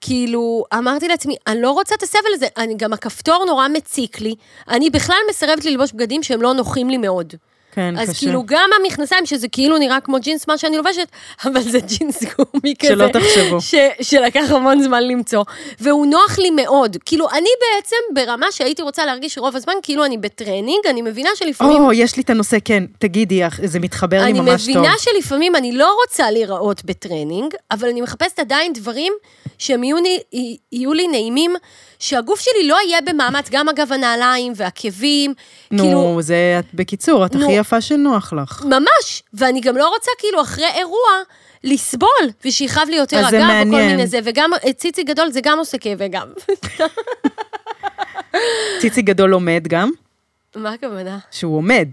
כאילו, 0.04 0.64
אמרתי 0.74 1.08
לעצמי, 1.08 1.36
אני 1.46 1.62
לא 1.62 1.70
רוצה 1.70 1.94
את 1.94 2.02
הסבל 2.02 2.28
הזה, 2.34 2.46
אני, 2.56 2.74
גם 2.74 2.92
הכפתור 2.92 3.44
נורא 3.46 3.68
מציק 3.68 4.20
לי, 4.20 4.34
אני 4.68 4.90
בכלל 4.90 5.16
מסרבת 5.30 5.64
ללבוש 5.64 5.92
בגדים 5.92 6.22
שהם 6.22 6.42
לא 6.42 6.54
נוחים 6.54 6.90
לי 6.90 6.96
מאוד. 6.98 7.34
כן, 7.74 7.98
אז 7.98 8.10
קשה. 8.10 8.18
כאילו, 8.18 8.42
גם 8.46 8.70
המכנסיים, 8.80 9.26
שזה 9.26 9.48
כאילו 9.48 9.78
נראה 9.78 10.00
כמו 10.00 10.18
ג'ינס, 10.20 10.48
מה 10.48 10.58
שאני 10.58 10.76
לובשת, 10.76 11.08
אבל 11.46 11.62
זה 11.62 11.78
ג'ינס 11.80 12.22
גומי 12.22 12.74
כזה. 12.78 12.92
שלא 12.92 13.08
תחשבו. 13.08 13.60
ש, 13.60 13.74
שלקח 14.00 14.50
המון 14.50 14.82
זמן 14.82 15.02
למצוא. 15.02 15.44
והוא 15.80 16.06
נוח 16.06 16.38
לי 16.38 16.50
מאוד. 16.50 16.96
כאילו, 17.04 17.30
אני 17.30 17.48
בעצם 17.60 17.96
ברמה 18.14 18.46
שהייתי 18.50 18.82
רוצה 18.82 19.06
להרגיש 19.06 19.38
רוב 19.38 19.56
הזמן, 19.56 19.72
כאילו 19.82 20.04
אני 20.04 20.18
בטרנינג, 20.18 20.86
אני 20.90 21.02
מבינה 21.02 21.30
שלפעמים... 21.34 21.84
או, 21.84 21.92
יש 21.92 22.16
לי 22.16 22.22
את 22.22 22.30
הנושא, 22.30 22.56
כן, 22.64 22.84
תגידי, 22.98 23.42
זה 23.64 23.80
מתחבר 23.80 24.16
לי 24.16 24.30
אני 24.30 24.40
ממש 24.40 24.66
טוב. 24.66 24.76
מבינה 24.76 24.94
שלפעמים 24.98 25.56
אני 25.56 25.72
לא 25.72 25.96
רוצה 26.02 26.30
להיראות 26.30 26.84
בטרנינג, 26.84 27.54
אבל 27.70 27.88
אני 27.88 28.00
מחפשת 28.00 28.38
עדיין 28.38 28.72
דברים 28.72 29.12
שהם 29.58 29.84
יהיו, 29.84 29.96
יהיו 30.72 30.92
לי 30.92 31.08
נעימים, 31.08 31.54
שהגוף 31.98 32.40
שלי 32.40 32.68
לא 32.68 32.76
יהיה 32.86 33.00
במאמץ, 33.00 33.48
גם 33.50 33.68
אגב 33.68 33.92
הנעליים 33.92 34.52
והעקבים, 34.56 35.34
נו, 35.70 35.84
כאילו, 35.84 36.22
זה, 36.22 36.60
בקיצור, 36.74 37.26
את 37.26 37.34
נו. 37.34 37.44
הכי 37.44 37.58
יפה 37.62 37.80
שנוח 37.80 38.32
לך. 38.32 38.64
ממש, 38.64 39.22
ואני 39.34 39.60
גם 39.60 39.76
לא 39.76 39.88
רוצה 39.88 40.10
כאילו 40.18 40.42
אחרי 40.42 40.66
אירוע 40.78 41.10
לסבול, 41.64 42.30
ושיכאב 42.44 42.88
לי 42.88 42.96
יותר 42.96 43.26
הגב 43.26 43.50
וכל. 43.60 43.64
מיני 43.64 44.06
זה, 44.06 44.18
וגם 44.24 44.50
אה, 44.54 44.72
ציצי 44.72 45.02
גדול 45.02 45.30
זה 45.30 45.40
גם 45.42 45.58
עושה 45.58 45.78
כאבי 45.78 46.08
גב. 46.08 46.28
ציצי 48.80 49.02
גדול 49.02 49.32
עומד 49.32 49.64
גם, 49.68 49.90
מה 50.56 50.72
הכוונה? 50.72 51.18
שהוא 51.30 51.56
עומד. 51.56 51.88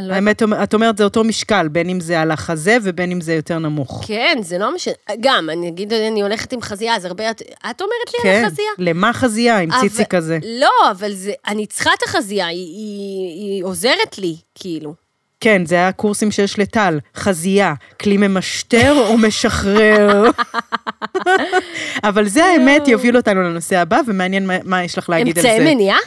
לא 0.00 0.14
האמת, 0.14 0.42
את 0.62 0.74
אומרת, 0.74 0.96
זה 0.98 1.04
אותו 1.04 1.24
משקל, 1.24 1.68
בין 1.68 1.88
אם 1.88 2.00
זה 2.00 2.20
על 2.20 2.30
החזה 2.30 2.76
ובין 2.82 3.10
אם 3.12 3.20
זה 3.20 3.34
יותר 3.34 3.58
נמוך. 3.58 4.04
כן, 4.06 4.38
זה 4.42 4.58
לא 4.58 4.74
משנה. 4.74 4.94
גם, 5.20 5.50
אני 5.50 5.68
אגיד, 5.68 5.92
אני 5.92 6.22
הולכת 6.22 6.52
עם 6.52 6.62
חזייה, 6.62 6.96
אז 6.96 7.04
הרבה... 7.04 7.30
את 7.30 7.42
את 7.70 7.80
אומרת 7.80 7.92
לי 8.14 8.22
כן, 8.22 8.38
על 8.38 8.44
החזייה? 8.44 8.68
למה 8.78 9.12
חזייה 9.12 9.58
עם 9.58 9.70
ציצי 9.80 9.96
אבל- 9.96 10.04
כזה? 10.10 10.38
לא, 10.60 10.90
אבל 10.90 11.12
זה, 11.12 11.32
אני 11.46 11.66
צריכה 11.66 11.90
את 11.98 12.08
החזייה, 12.08 12.46
היא, 12.46 12.56
היא, 12.76 13.54
היא 13.54 13.64
עוזרת 13.64 14.18
לי, 14.18 14.36
כאילו. 14.54 14.94
כן, 15.40 15.66
זה 15.66 15.88
הקורסים 15.88 16.30
שיש 16.30 16.58
לטל. 16.58 16.98
חזייה, 17.16 17.74
כלי 18.00 18.16
ממשטר 18.16 18.94
או 19.08 19.18
משחרר. 19.18 20.24
אבל 22.08 22.28
זה 22.28 22.44
האמת 22.44 22.88
יוביל 22.88 23.16
אותנו 23.16 23.42
לנושא 23.42 23.78
הבא, 23.78 24.00
ומעניין 24.06 24.46
מה- 24.46 24.58
מה 24.64 24.84
יש 24.84 24.98
לך 24.98 25.08
להגיד 25.10 25.38
על 25.38 25.42
זה. 25.42 25.52
אמצעי 25.52 25.74
מניעה? 25.74 25.98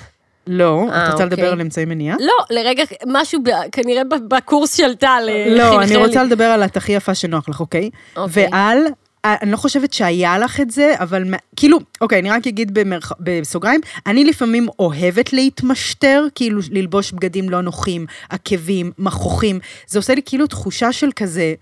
לא, 0.47 0.85
אה, 0.91 1.05
את 1.05 1.11
רוצה 1.11 1.23
אוקיי. 1.23 1.25
לדבר 1.25 1.51
על 1.51 1.61
אמצעי 1.61 1.85
מניעה? 1.85 2.17
לא, 2.19 2.33
לרגע, 2.49 2.83
משהו, 3.07 3.39
כנראה 3.71 4.01
בקורס 4.27 4.73
של 4.73 4.95
טל 4.95 5.25
אה, 5.29 5.55
לא, 5.57 5.81
אני 5.83 5.95
רוצה. 5.95 6.23
לדבר 6.23 6.43
על 6.43 6.63
את 6.63 6.77
הכי 6.77 6.91
יפה 6.91 7.15
שנוח 7.15 7.49
לך, 7.49 7.59
אוקיי? 7.59 7.89
אוקיי. 8.15 8.47
ועל, 8.51 8.77
אה, 9.25 9.35
אני 9.41 9.51
לא 9.51 9.57
חושבת 9.57 9.93
שהיה 9.93 10.37
לך 10.37 10.59
את 10.59 10.71
זה, 10.71 10.93
אבל 10.99 11.23
כאילו, 11.55 11.79
אוקיי, 12.01 12.19
אני 12.19 12.29
רק 12.29 12.47
אגיד 12.47 12.73
במרח... 12.73 13.11
בסוגריים, 13.19 13.81
אני 14.07 14.25
לפעמים 14.25 14.67
אוהבת 14.79 15.33
להתמשטר, 15.33 16.25
כאילו 16.35 16.61
ללבוש 16.71 17.11
בגדים 17.11 17.49
לא 17.49 17.61
נוחים, 17.61 18.05
עקבים, 18.29 18.91
מכוחים. 18.99 19.59
זה 19.87 19.99
עושה 19.99 20.15
לי 20.15 20.21
כאילו 20.25 20.47
תחושה 20.47 20.91
של 20.91 21.09
כזה, 21.15 21.53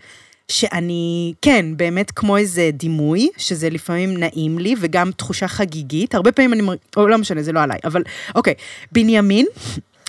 שאני, 0.53 1.33
כן, 1.41 1.65
באמת 1.77 2.11
כמו 2.11 2.37
איזה 2.37 2.69
דימוי, 2.73 3.29
שזה 3.37 3.69
לפעמים 3.69 4.17
נעים 4.17 4.59
לי, 4.59 4.75
וגם 4.79 5.11
תחושה 5.11 5.47
חגיגית. 5.47 6.15
הרבה 6.15 6.31
פעמים 6.31 6.53
אני 6.53 6.61
מרגישה, 6.61 6.85
או 6.97 7.07
לא 7.07 7.17
משנה, 7.17 7.43
זה 7.43 7.51
לא 7.51 7.59
עליי, 7.59 7.79
אבל 7.83 8.03
אוקיי. 8.35 8.53
בנימין, 8.91 9.45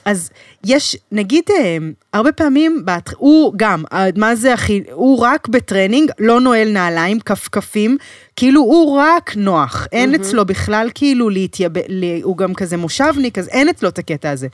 אז 0.05 0.30
יש, 0.64 0.97
נגיד, 1.12 1.45
אה, 1.51 1.76
הרבה 2.12 2.32
פעמים. 2.32 2.84
הוא 3.16 3.53
גם, 3.57 3.82
אה, 3.92 4.07
מה 4.16 4.34
זה 4.34 4.55
הכי, 4.55 4.82
הוא 4.92 5.18
רק 5.18 5.49
בטרנינג, 5.49 6.11
לא 6.18 6.40
נועל 6.40 6.72
נעליים, 6.72 7.20
כפכפים, 7.20 7.97
כאילו 8.36 8.61
הוא 8.61 8.99
רק 8.99 9.36
נוח, 9.36 9.86
אין 9.92 10.14
אצלו 10.14 10.45
בכלל 10.45 10.90
כאילו 10.95 11.30
להתייבא, 11.30 11.80
הוא 12.22 12.36
גם 12.36 12.55
כזה 12.55 12.76
מושבניק, 12.76 13.38
אז 13.38 13.49
אין 13.49 13.68
אצלו 13.68 13.88
את 13.88 13.99
הקטע 13.99 14.30
הזה. 14.30 14.49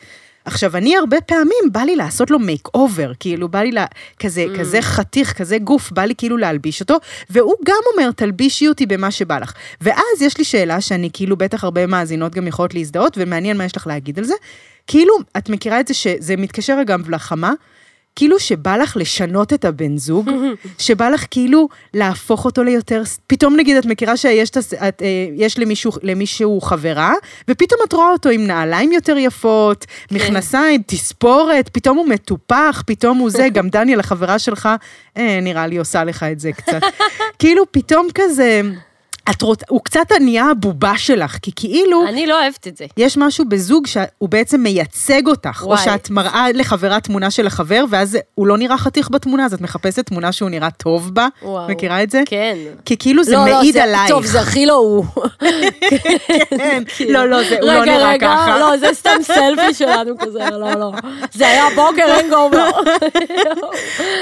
עכשיו, 0.50 0.76
אני 0.76 0.96
הרבה 0.96 1.20
פעמים, 1.20 1.72
בא 1.72 1.80
לי 1.80 1.96
לעשות 1.96 2.30
לו 2.30 2.38
makeover, 2.38 3.12
כאילו, 3.20 3.48
בא 3.48 3.58
לי 3.58 3.72
לה, 3.72 3.86
כזה, 4.18 4.46
mm. 4.54 4.58
כזה 4.58 4.82
חתיך, 4.82 5.32
כזה 5.32 5.58
גוף, 5.58 5.92
בא 5.92 6.02
לי 6.02 6.14
כאילו 6.18 6.36
להלביש 6.36 6.80
אותו, 6.80 6.96
והוא 7.30 7.54
גם 7.66 7.76
אומר, 7.92 8.10
תלבישי 8.10 8.68
אותי 8.68 8.86
במה 8.86 9.10
שבא 9.10 9.38
לך. 9.38 9.52
ואז 9.80 10.22
יש 10.22 10.38
לי 10.38 10.44
שאלה 10.44 10.80
שאני, 10.80 11.10
כאילו, 11.12 11.36
בטח 11.36 11.64
הרבה 11.64 11.86
מאזינות 11.86 12.34
גם 12.34 12.46
יכולות 12.46 12.74
להזדהות, 12.74 13.18
ומעניין 13.20 13.56
מה 13.56 13.64
יש 13.64 13.76
לך 13.76 13.86
להגיד 13.86 14.18
על 14.18 14.24
זה. 14.24 14.34
כאילו, 14.86 15.14
את 15.36 15.48
מכירה 15.48 15.80
את 15.80 15.88
זה 15.88 15.94
שזה 15.94 16.36
מתקשר 16.36 16.78
אגב 16.82 17.10
לחמה, 17.10 17.52
כאילו 18.20 18.38
שבא 18.40 18.76
לך 18.76 18.96
לשנות 18.96 19.52
את 19.52 19.64
הבן 19.64 19.96
זוג, 19.96 20.30
שבא 20.78 21.08
לך 21.08 21.24
כאילו 21.30 21.68
להפוך 21.94 22.44
אותו 22.44 22.62
ליותר, 22.62 23.02
פתאום 23.26 23.56
נגיד 23.56 23.76
את 23.76 23.86
מכירה 23.86 24.16
שיש 24.16 24.50
את 24.50 24.56
הס- 24.56 24.74
את, 24.74 25.02
אה, 25.02 25.06
יש 25.36 25.58
למישהו, 25.58 25.92
למישהו 26.02 26.60
חברה, 26.60 27.12
ופתאום 27.48 27.80
את 27.88 27.92
רואה 27.92 28.10
אותו 28.12 28.28
עם 28.28 28.46
נעליים 28.46 28.92
יותר 28.92 29.18
יפות, 29.18 29.86
מכנסיים, 30.12 30.82
תספורת, 30.86 31.68
פתאום 31.72 31.98
הוא 31.98 32.08
מטופח, 32.08 32.82
פתאום 32.86 33.18
הוא 33.18 33.30
זה, 33.30 33.48
גם 33.52 33.68
דניאל, 33.74 34.00
החברה 34.00 34.38
שלך, 34.38 34.68
אה, 35.16 35.38
נראה 35.42 35.66
לי 35.66 35.76
עושה 35.76 36.04
לך 36.04 36.22
את 36.22 36.40
זה 36.40 36.52
קצת. 36.52 36.80
כאילו 37.38 37.64
פתאום 37.72 38.08
כזה, 38.14 38.62
את 39.30 39.42
רוצ... 39.42 39.60
הוא 39.68 39.80
קצת 39.84 40.12
נהיה 40.20 40.44
הבובה 40.50 40.98
שלך, 40.98 41.36
כי 41.42 41.50
כאילו... 41.56 42.08
אני 42.08 42.26
לא 42.26 42.42
אוהבת 42.42 42.66
את 42.66 42.76
זה. 42.76 42.84
יש 42.96 43.16
משהו 43.16 43.44
בזוג 43.48 43.86
שהוא 43.86 44.28
בעצם 44.28 44.60
מייצג 44.60 45.26
אותך, 45.26 45.62
וואי. 45.66 45.78
או 45.78 45.84
שאת 45.84 46.10
מראה 46.10 46.46
לחברה 46.54 47.00
תמונה 47.00 47.30
של 47.30 47.46
החבר, 47.46 47.84
ואז 47.90 48.18
הוא 48.34 48.46
לא 48.46 48.58
נראה 48.58 48.78
חתיך 48.78 49.10
בתמונה, 49.10 49.44
אז 49.44 49.54
את 49.54 49.60
מחפשת 49.60 50.06
תמונה 50.06 50.32
שהוא 50.32 50.50
נראה 50.50 50.70
טוב 50.70 51.14
בה. 51.14 51.28
וואו. 51.42 51.68
מכירה 51.68 52.02
את 52.02 52.10
זה? 52.10 52.22
כן. 52.26 52.56
כי 52.84 52.96
כאילו 52.96 53.24
זה 53.24 53.32
לא, 53.32 53.46
לא, 53.48 53.58
מעיד 53.58 53.72
זה- 53.74 53.82
עלייך. 53.82 54.08
טוב, 54.08 54.26
זה 54.26 54.40
הכי 54.40 54.66
לא 54.66 54.74
הוא. 54.74 55.04
כן. 56.50 56.82
לא, 57.08 57.28
לא, 57.28 57.42
זה, 57.48 57.56
הוא 57.60 57.66
לא 57.70 57.80
רגע, 57.80 57.92
נראה 57.96 58.10
רגע, 58.12 58.26
ככה. 58.28 58.58
לא, 58.58 58.76
זה 58.76 58.88
סתם 58.92 59.16
סלפי 59.22 59.74
שלנו 59.74 60.18
כזה, 60.18 60.38
לא, 60.50 60.74
לא. 60.74 60.90
זה 61.32 61.46
היה 61.48 61.64
בוקר, 61.76 62.04
אין 62.16 62.30
גובר. 62.30 62.70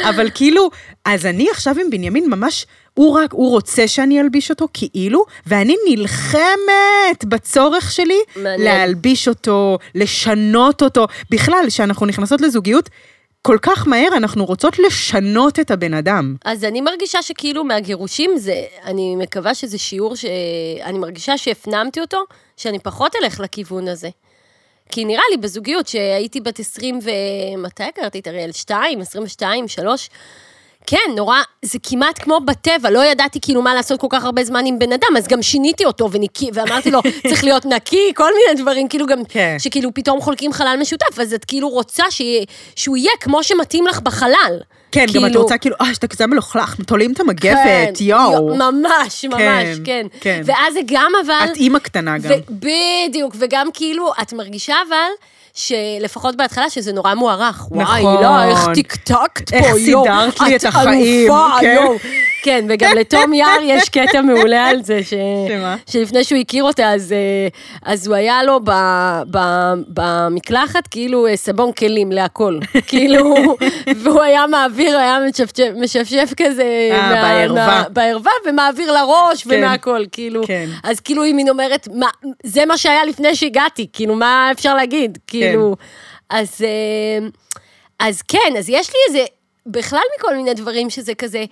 אבל 0.09 0.31
כאילו, 0.35 0.71
אז 1.05 1.27
אני 1.27 1.49
עכשיו 1.51 1.75
עם 1.85 1.91
בנימין 1.91 2.31
ממש, 2.31 2.67
הוא 2.99 3.19
רק, 3.19 3.33
הוא 3.33 3.51
רוצה 3.51 3.89
שאני 3.89 4.21
אלביש 4.21 4.51
אותו 4.51 4.69
כאילו, 4.73 5.25
ואני 5.47 5.75
נלחמת 5.91 7.25
בצורך 7.25 7.93
שלי 7.93 8.19
מעניין. 8.37 8.61
להלביש 8.61 9.29
אותו, 9.29 9.79
לשנות 9.95 10.83
אותו. 10.83 11.07
בכלל, 11.31 11.65
כשאנחנו 11.69 12.07
נכנסות 12.07 12.41
לזוגיות, 12.41 12.89
כל 13.43 13.57
כך 13.63 13.89
מהר 13.89 14.09
אנחנו 14.17 14.45
רוצות 14.45 14.79
לשנות 14.79 15.59
את 15.61 15.71
הבן 15.71 15.95
אדם. 15.95 16.37
אז 16.45 16.65
אני 16.65 16.81
מרגישה 16.81 17.23
שכאילו 17.23 17.65
מהגירושים 17.65 18.31
זה, 18.37 18.63
אני 18.85 19.17
מקווה 19.17 19.55
שזה 19.55 19.79
שיעור 19.79 20.17
שאני 20.17 20.99
מרגישה 20.99 21.39
שהפנמתי 21.39 22.01
אותו, 22.01 22.25
שאני 22.57 22.79
פחות 22.79 23.13
אלך 23.23 23.41
לכיוון 23.41 23.89
הזה. 23.89 24.09
כי 24.91 25.05
נראה 25.05 25.23
לי 25.31 25.37
בזוגיות 25.37 25.89
שהייתי 25.89 26.41
בת 26.41 26.61
20 26.61 26.99
ו... 27.05 27.11
מתי 27.59 27.83
הכרתי 27.85 28.19
את 28.19 28.29
אריאל? 28.29 28.53
2, 28.53 29.01
22, 29.01 29.69
3? 29.69 30.11
כן, 30.91 31.13
נורא, 31.17 31.37
זה 31.63 31.79
כמעט 31.83 32.23
כמו 32.23 32.41
בטבע, 32.41 32.91
לא 32.91 33.05
ידעתי 33.05 33.41
כאילו 33.41 33.63
מה 33.63 33.75
לעשות 33.75 34.01
כל 34.01 34.07
כך 34.11 34.25
הרבה 34.25 34.45
זמן 34.45 34.67
עם 34.67 34.79
בן 34.79 34.93
אדם, 34.93 35.17
אז 35.19 35.29
גם 35.29 35.43
שיניתי 35.43 35.85
אותו 35.85 36.09
וניקי, 36.13 36.51
ואמרתי 36.55 36.91
לו, 36.91 37.01
צריך 37.29 37.45
להיות 37.45 37.67
נקי, 37.67 38.13
כל 38.15 38.31
מיני 38.35 38.63
דברים, 38.63 38.89
כאילו 38.89 39.07
גם, 39.07 39.25
כן. 39.29 39.57
שכאילו 39.59 39.95
פתאום 39.95 40.21
חולקים 40.21 40.53
חלל 40.53 40.77
משותף, 40.81 41.19
אז 41.21 41.35
את 41.35 41.45
כאילו 41.45 41.69
רוצה 41.69 42.05
שיהיה- 42.11 42.45
שהוא 42.77 42.97
יהיה 42.97 43.13
כמו 43.21 43.43
שמתאים 43.43 43.87
לך 43.87 44.01
בחלל. 44.01 44.59
כן, 44.93 45.07
גם 45.15 45.25
את 45.25 45.25
כאילו- 45.29 45.43
רוצה 45.43 45.59
כאילו, 45.59 45.77
אה, 45.81 45.95
שאתה 45.95 46.07
כזה 46.07 46.27
מלוכלך, 46.27 46.75
תולים 46.87 47.13
את 47.13 47.17
כן, 47.17 47.23
המגפת, 47.25 48.01
יואו. 48.01 48.55
ממש, 48.57 49.25
ממש, 49.25 49.39
כן, 49.39 49.77
כן. 49.85 50.07
כן. 50.21 50.43
ואז 50.45 50.75
זה 50.75 50.81
גם 50.87 51.13
אבל... 51.27 51.49
את 51.53 51.57
אימא 51.57 51.79
קטנה 51.79 52.19
גם. 52.19 52.31
ו- 52.31 52.53
בדיוק, 53.09 53.35
וגם 53.39 53.69
כאילו, 53.75 54.13
את 54.23 54.33
מרגישה 54.33 54.75
אבל... 54.89 55.11
שלפחות 55.59 56.37
בהתחלה 56.37 56.71
שזה 56.71 56.93
נורא 56.93 57.15
מוערך. 57.15 57.67
וואי, 57.71 58.03
נכון. 58.03 58.23
לא, 58.23 58.43
איך 58.43 58.67
טקטקת 58.75 59.51
פה, 59.51 59.57
איך 59.57 59.77
יואו. 59.79 60.05
סידרת 60.05 60.41
לי 60.41 60.57
את 60.57 60.65
החיים, 60.65 61.01
את 61.01 61.31
אלופה, 61.31 61.61
כן. 61.61 61.77
יואו. 61.83 61.97
כן, 62.43 62.65
וגם 62.69 62.97
לתום 62.97 63.33
יער 63.33 63.59
יש 63.63 63.89
קטע 63.89 64.23
מעולה 64.23 64.67
על 64.69 64.83
זה, 64.83 65.01
ש... 65.03 65.15
שמה? 65.49 65.77
שלפני 65.87 66.25
שהוא 66.25 66.41
הכיר 66.41 66.65
אותה, 66.65 66.93
אז, 66.93 67.13
אה, 67.13 67.49
אז 67.83 68.07
הוא 68.07 68.17
היה 68.17 68.43
לו 68.43 68.61
ב, 68.65 68.71
ב, 69.31 69.39
במקלחת 69.89 70.87
כאילו 70.87 71.27
אה, 71.27 71.37
סבון 71.37 71.73
כלים 71.73 72.13
להכל. 72.13 72.59
כאילו, 72.89 73.35
והוא 73.97 74.23
היה 74.23 74.47
מעביר, 74.47 74.99
היה 74.99 75.19
משפשף, 75.29 75.69
משפשף 75.81 76.33
כזה. 76.37 76.89
אה, 76.93 77.11
בערווה. 77.11 77.83
בערווה, 77.91 78.33
ומעביר 78.47 78.93
לראש 78.93 79.43
כן. 79.43 79.51
ומהכל, 79.53 80.05
כאילו. 80.13 80.47
כן. 80.47 80.69
אז 80.83 81.01
כאילו 81.01 81.23
היא 81.23 81.35
מין 81.35 81.49
אומרת, 81.49 81.89
מה, 81.95 82.09
זה 82.45 82.67
מה 82.67 82.79
שהיה 82.79 83.05
לפני 83.05 83.35
שהגעתי, 83.35 83.87
כאילו, 83.93 84.15
מה 84.15 84.49
אפשר 84.53 84.75
להגיד? 84.75 85.19
כאילו, 85.27 85.48
אז, 86.31 86.63
אה, 86.63 87.29
אז 87.99 88.23
כן, 88.23 88.55
אז 88.59 88.69
יש 88.69 88.91
לי 88.91 88.97
איזה, 89.09 89.25
בכלל 89.67 90.01
מכל 90.19 90.37
מיני 90.37 90.55
דברים 90.55 90.91
שזה 90.91 91.15
כזה, 91.15 91.45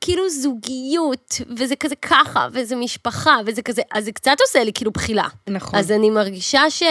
כאילו 0.00 0.28
זוגיות, 0.28 1.34
וזה 1.56 1.76
כזה 1.76 1.94
ככה, 1.96 2.48
וזה 2.52 2.76
משפחה, 2.76 3.36
וזה 3.46 3.62
כזה, 3.62 3.82
אז 3.92 4.04
זה 4.04 4.12
קצת 4.12 4.36
עושה 4.40 4.64
לי 4.64 4.72
כאילו 4.74 4.90
בחילה. 4.90 5.26
נכון. 5.48 5.78
אז 5.78 5.90
אני 5.90 6.10
מרגישה 6.10 6.70
ש... 6.70 6.82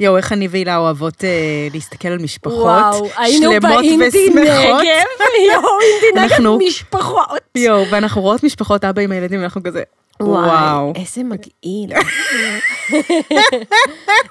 יואו, 0.00 0.16
איך 0.16 0.32
אני 0.32 0.48
והילה 0.48 0.76
אוהבות 0.76 1.24
אה, 1.24 1.68
להסתכל 1.72 2.08
על 2.08 2.18
משפחות 2.18 2.58
וואו, 2.58 3.08
היינו 3.16 3.52
שלמות 3.52 3.62
באינדי. 3.62 4.28
נגב, 4.28 4.44
יואו, 5.52 5.68
אינדי 6.04 6.34
נגב 6.34 6.66
משפחות. 6.68 7.40
יואו, 7.54 7.90
ואנחנו 7.90 8.22
רואות 8.22 8.42
משפחות 8.42 8.84
אבא 8.84 9.02
עם 9.02 9.12
הילדים, 9.12 9.40
ואנחנו 9.40 9.62
כזה, 9.62 9.82
וואו. 10.20 10.32
וואו, 10.44 10.92
איזה 10.96 11.22
מגעיל. 11.24 11.92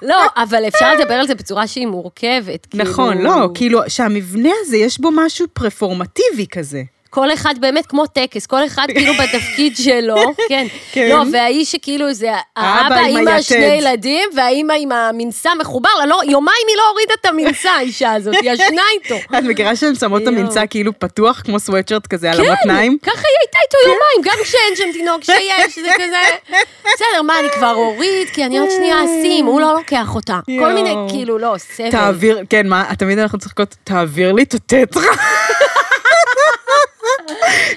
לא, 0.02 0.16
אבל 0.36 0.68
אפשר 0.68 0.94
לדבר 0.94 1.14
על 1.14 1.26
זה 1.26 1.34
בצורה 1.34 1.66
שהיא 1.66 1.86
מורכבת. 1.86 2.66
כאילו- 2.66 2.84
נכון, 2.84 3.18
לא, 3.18 3.48
כאילו, 3.54 3.80
שהמבנה 3.88 4.50
הזה, 4.60 4.76
יש 4.76 5.00
בו 5.00 5.10
משהו 5.14 5.46
פרפורמטיבי 5.52 6.46
כזה. 6.52 6.82
כל 7.14 7.32
אחד 7.32 7.54
באמת 7.60 7.86
כמו 7.86 8.06
טקס, 8.06 8.46
כל 8.46 8.66
אחד 8.66 8.86
כאילו 8.88 9.12
בתפקיד 9.22 9.76
שלו, 9.76 10.34
כן. 10.48 10.66
כן. 10.92 11.08
לא, 11.08 11.22
והאיש 11.32 11.72
שכאילו 11.72 12.12
זה 12.12 12.30
האבא 12.56 12.94
עם 12.94 13.16
היתד. 13.16 13.28
השני 13.28 13.64
ילדים, 13.64 14.30
והאימא 14.36 14.72
עם 14.72 14.92
המנסה 14.92 15.50
מחובר 15.54 15.90
לה, 15.98 16.06
לא, 16.06 16.20
יומיים 16.24 16.66
היא 16.68 16.76
לא 16.76 16.82
הורידה 16.90 17.14
את 17.20 17.26
המנסה, 17.26 17.70
האישה 17.78 18.12
הזאת, 18.12 18.34
היא 18.42 18.50
ישנה 18.50 18.82
איתו. 18.94 19.14
את 19.38 19.44
מכירה 19.44 19.76
שהן 19.76 19.94
שמות 19.94 20.22
את. 20.22 20.26
הממצא 20.26 20.64
כאילו 20.70 20.98
פתוח, 20.98 21.42
כמו 21.44 21.60
סוואטשרט 21.60 22.06
כזה 22.06 22.30
על 22.30 22.36
כן, 22.36 22.44
המותניים? 22.44 22.98
ככה 23.02 23.12
היא 23.12 23.36
הייתה 23.40 23.58
איתו 23.64 23.78
יומיים, 23.84 24.22
גם 24.22 24.44
כשאין 24.44 24.76
שם 24.76 24.98
תינוק, 24.98 25.22
כשיש, 25.24 25.84
זה 25.84 25.90
כזה... 25.94 26.56
בסדר, 26.80 27.22
מה, 27.22 27.38
אני 27.40 27.48
כבר 27.50 27.74
אוריד, 27.74 28.28
כי 28.32 28.44
אני 28.44 28.58
עוד 28.58 28.70
שנייה 28.70 29.04
אשים, 29.04 29.46
הוא 29.46 29.60
לא 29.60 29.74
לוקח 29.74 30.14
אותה. 30.14 30.38
כל. 30.46 30.72
מיני, 30.72 30.94
כאילו, 31.08 31.38
לא, 31.38 31.54
סבל. 31.58 31.90
תעביר, 31.90 32.38
כן, 32.50 32.66
מה, 32.68 32.84
תמיד 32.98 33.18
אנחנו 33.18 33.38
צוחקות, 33.38 33.76
תעביר 33.84 34.32
לי 34.32 34.42
את 34.42 34.54
הטטרה. 34.54 35.02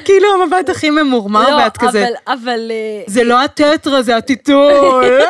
כאילו 0.05 0.27
המבט 0.33 0.69
הכי 0.69 0.89
ממורמר, 0.89 1.49
לא, 1.49 1.55
ואת 1.55 1.77
כזה, 1.77 2.03
אבל, 2.03 2.13
אבל... 2.27 2.71
אה, 2.71 3.03
זה 3.07 3.23
לא 3.23 3.43
הטטרה, 3.43 4.01
זה 4.01 4.17
הטיטול. 4.17 5.05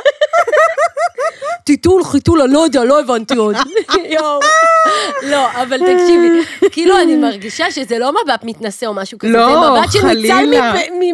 טיטול, 1.68 2.03
חיתול, 2.03 2.41
אני 2.41 2.53
לא 2.53 2.59
יודע, 2.59 2.84
לא 2.84 2.99
הבנתי 2.99 3.36
עוד. 3.36 3.55
יואו. 4.15 4.39
לא, 5.22 5.47
אבל 5.61 5.78
תקשיבי, 5.78 6.30
כאילו 6.72 6.99
אני 6.99 7.15
מרגישה 7.15 7.72
שזה 7.72 7.99
לא 7.99 8.11
מבט 8.11 8.43
מתנשא 8.43 8.86
או 8.86 8.93
משהו 8.93 9.20
כזה, 9.20 9.34
לא, 9.34 9.47
זה 9.49 9.80
מבט 9.80 9.91
שניצל 9.91 10.53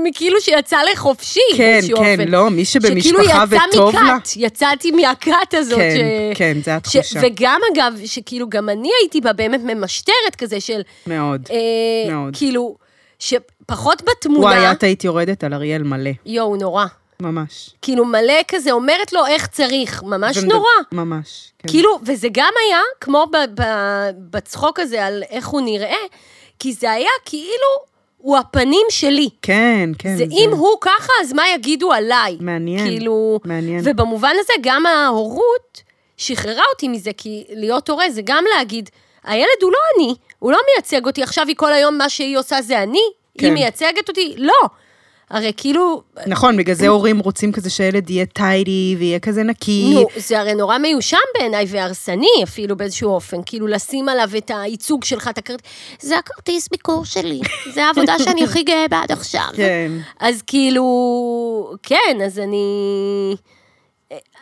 מכאילו 0.04 0.42
שיצא 0.42 0.78
לחופשי 0.92 1.40
כן, 1.58 1.80
כן. 1.98 2.16
לא, 2.28 2.50
מי 2.50 2.66
שבמשפחה 2.66 3.24
שכאילו 3.24 3.70
וטוב 3.70 3.96
לה. 3.96 4.02
יצא 4.02 4.16
מכת, 4.16 4.30
יצאתי 4.36 4.92
מהכת 4.92 5.54
הזאת. 5.54 5.80
כן, 5.80 6.32
כן, 6.36 6.58
זה 6.64 6.76
התחושה. 6.76 7.20
וגם 7.22 7.60
אגב, 7.74 7.94
שכאילו 8.06 8.50
גם 8.50 8.70
אני 8.70 8.90
הייתי 9.02 9.22
בה 9.22 9.34
באמת 9.34 9.62
ממשטרת 9.64 10.36
כזה 10.38 10.60
של, 10.60 10.82
מאוד, 11.08 11.48
אה, 11.52 12.14
מאוד. 12.14 12.36
כאילו, 12.38 12.83
שפחות 13.28 14.02
בתמונה, 14.10 14.40
וואי, 14.46 14.72
את 14.72 14.84
היית 14.84 15.04
יורדת 15.04 15.44
על 15.44 15.54
אריאל 15.54 15.84
מלא, 15.84 16.10
יואו, 16.26 16.56
נורא. 16.56 16.86
ממש. 17.20 17.70
כאילו 17.82 18.06
מלא 18.06 18.34
כזה, 18.48 18.72
אומרת 18.72 19.14
לו 19.14 19.26
איך 19.26 19.48
צריך, 19.48 20.04
ממש 20.04 20.38
ומד- 20.38 20.52
נורא. 20.54 20.68
ממש, 20.92 21.52
כן. 21.60 21.70
כאילו, 21.70 22.00
וזה 22.06 22.28
גם 22.32 22.54
היה, 22.68 22.80
כמו 23.02 23.26
ב- 23.32 23.62
ב- 23.62 24.10
בצחוק 24.32 24.80
הזה 24.80 25.06
על 25.06 25.24
איך 25.30 25.48
הוא 25.48 25.62
נראה, 25.62 25.98
כי 26.60 26.74
זה 26.74 26.92
היה 26.92 27.10
כאילו, 27.26 27.68
הוא 28.18 28.38
הפנים 28.38 28.86
שלי. 28.90 29.30
כן, 29.42 29.90
כן. 30.00 30.18
זה 30.18 30.24
אם 30.32 30.50
הוא 30.52 30.78
ככה, 30.82 31.14
אז 31.22 31.34
מה 31.34 31.44
יגידו 31.56 31.92
עליי? 31.92 32.38
מעניין, 32.40 32.88
כאילו, 32.88 33.40
מעניין. 33.46 33.82
ובמובן 33.84 34.34
הזה, 34.40 34.54
גם 34.62 34.86
ההורות 34.86 35.82
שחררה 36.18 36.64
אותי 36.74 36.88
מזה, 36.88 37.12
כי 37.18 37.44
להיות 37.50 37.90
הורה 37.90 38.10
זה 38.10 38.22
גם 38.26 38.44
להגיד, 38.58 38.90
הילד 39.24 39.48
הוא 39.62 39.72
לא 39.72 39.78
אני, 39.98 40.16
הוא 40.44 40.52
לא 40.52 40.58
מייצג 40.74 41.06
אותי, 41.06 41.24
עכשיו 41.24 41.48
היא 41.48 41.56
כל 41.56 41.74
היום, 41.74 41.98
מה 41.98 42.10
שהיא 42.10 42.38
עושה 42.38 42.62
זה 42.62 42.84
אני? 42.84 43.00
כן. 43.38 43.46
היא 43.46 43.54
מייצגת 43.54 44.10
אותי? 44.10 44.36
לא. 44.38 44.54
הרי 45.30 45.52
כאילו, 45.58 46.02
נכון, 46.28 46.58
בגלל 46.58 46.76
זה 46.76 46.88
הורים 46.88 47.20
רוצים 47.20 47.52
כזה 47.52 47.70
שילד 47.70 48.10
יהיה 48.10 48.26
טיידי 48.26 48.96
ויהיה 49.00 49.20
כזה 49.20 49.44
נקי. 49.44 49.92
נו, 49.94 50.06
זה 50.16 50.40
הרי 50.40 50.54
נורא 50.54 50.78
מיושן 50.78 51.18
בעיניי 51.38 51.66
והרסני 51.70 52.28
אפילו 52.44 52.78
באיזשהו 52.78 53.10
אופן. 53.10 53.38
כאילו 53.46 53.68
לשים 53.68 54.10
עליו 54.10 54.30
את 54.38 54.52
הייצוג 54.56 55.04
שלך, 55.04 55.28
את 55.28 55.38
הכרטיס, 55.38 55.68
זה 56.00 56.18
הכרטיס 56.18 56.70
ביקור 56.70 57.06
שלי, 57.06 57.40
זה 57.74 57.86
העבודה 57.86 58.20
שאני 58.20 58.44
הכי 58.44 58.64
גאה 58.64 58.88
בה 58.90 59.00
עד 59.00 59.12
עכשיו. 59.12 59.48
כן. 59.56 59.92
אז 60.20 60.42
כאילו, 60.42 61.74
כן, 61.84 62.22
אז 62.26 62.40
אני... 62.40 63.36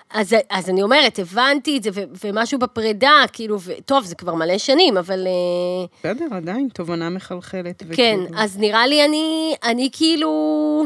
אז, 0.09 0.35
אז 0.49 0.69
אני 0.69 0.83
אומרת, 0.83 1.19
הבנתי 1.19 1.77
את 1.77 1.83
זה, 1.83 1.89
ו, 1.93 2.01
ומשהו 2.23 2.59
בפרידה, 2.59 3.11
כאילו, 3.33 3.57
ו, 3.61 3.71
טוב, 3.85 4.05
זה 4.05 4.15
כבר 4.15 4.33
מלא 4.33 4.57
שנים, 4.57 4.97
אבל... 4.97 5.27
אה, 5.27 5.85
בסדר, 5.99 6.25
עדיין, 6.31 6.69
תובנה 6.73 7.09
מחלחלת. 7.09 7.83
כן, 7.93 8.19
וכאילו- 8.19 8.39
אז 8.41 8.57
נראה 8.57 8.87
לי 8.87 9.05
אני, 9.05 9.55
אני 9.63 9.89
כאילו... 9.91 10.85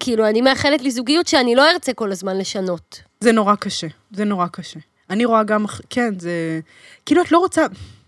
כאילו, 0.00 0.28
אני 0.28 0.40
מאחלת 0.40 0.82
לי 0.82 0.90
זוגיות 0.90 1.26
שאני 1.26 1.54
לא 1.54 1.70
ארצה 1.70 1.92
כל 1.92 2.12
הזמן 2.12 2.38
לשנות. 2.38 3.00
זה 3.20 3.32
נורא 3.32 3.54
קשה, 3.54 3.86
זה 4.10 4.24
נורא 4.24 4.46
קשה. 4.46 4.80
אני 5.10 5.24
רואה 5.24 5.42
גם, 5.44 5.64
כן, 5.90 6.18
זה... 6.18 6.60
כאילו, 7.06 7.22
את 7.22 7.32
לא 7.32 7.38
רוצה... 7.38 7.66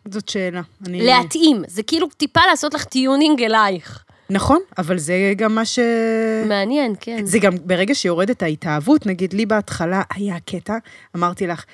זאת 0.08 0.28
שאלה. 0.28 0.60
אני... 0.86 1.02
להתאים, 1.02 1.62
זה 1.68 1.82
כאילו 1.82 2.08
טיפה 2.16 2.40
לעשות 2.50 2.74
לך 2.74 2.84
tuning 2.84 3.42
אלייך. 3.42 4.04
נכון, 4.30 4.58
אבל 4.78 4.98
זה 4.98 5.32
גם 5.36 5.54
מה 5.54 5.64
ש... 5.64 5.78
מעניין, 6.48 6.94
כן. 7.00 7.26
זה 7.26 7.38
גם 7.38 7.52
ברגע 7.64 7.94
שיורדת 7.94 8.42
ההתאהבות, 8.42 9.06
נגיד 9.06 9.32
לי 9.32 9.46
בהתחלה 9.46 10.02
היה 10.14 10.36
קטע, 10.44 10.76
אמרתי 11.16 11.46
לך, 11.46 11.64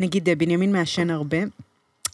נגיד 0.00 0.28
אה, 0.28 0.34
בנימין 0.34 0.72
מעשן 0.72 1.10
הרבה, 1.10 1.38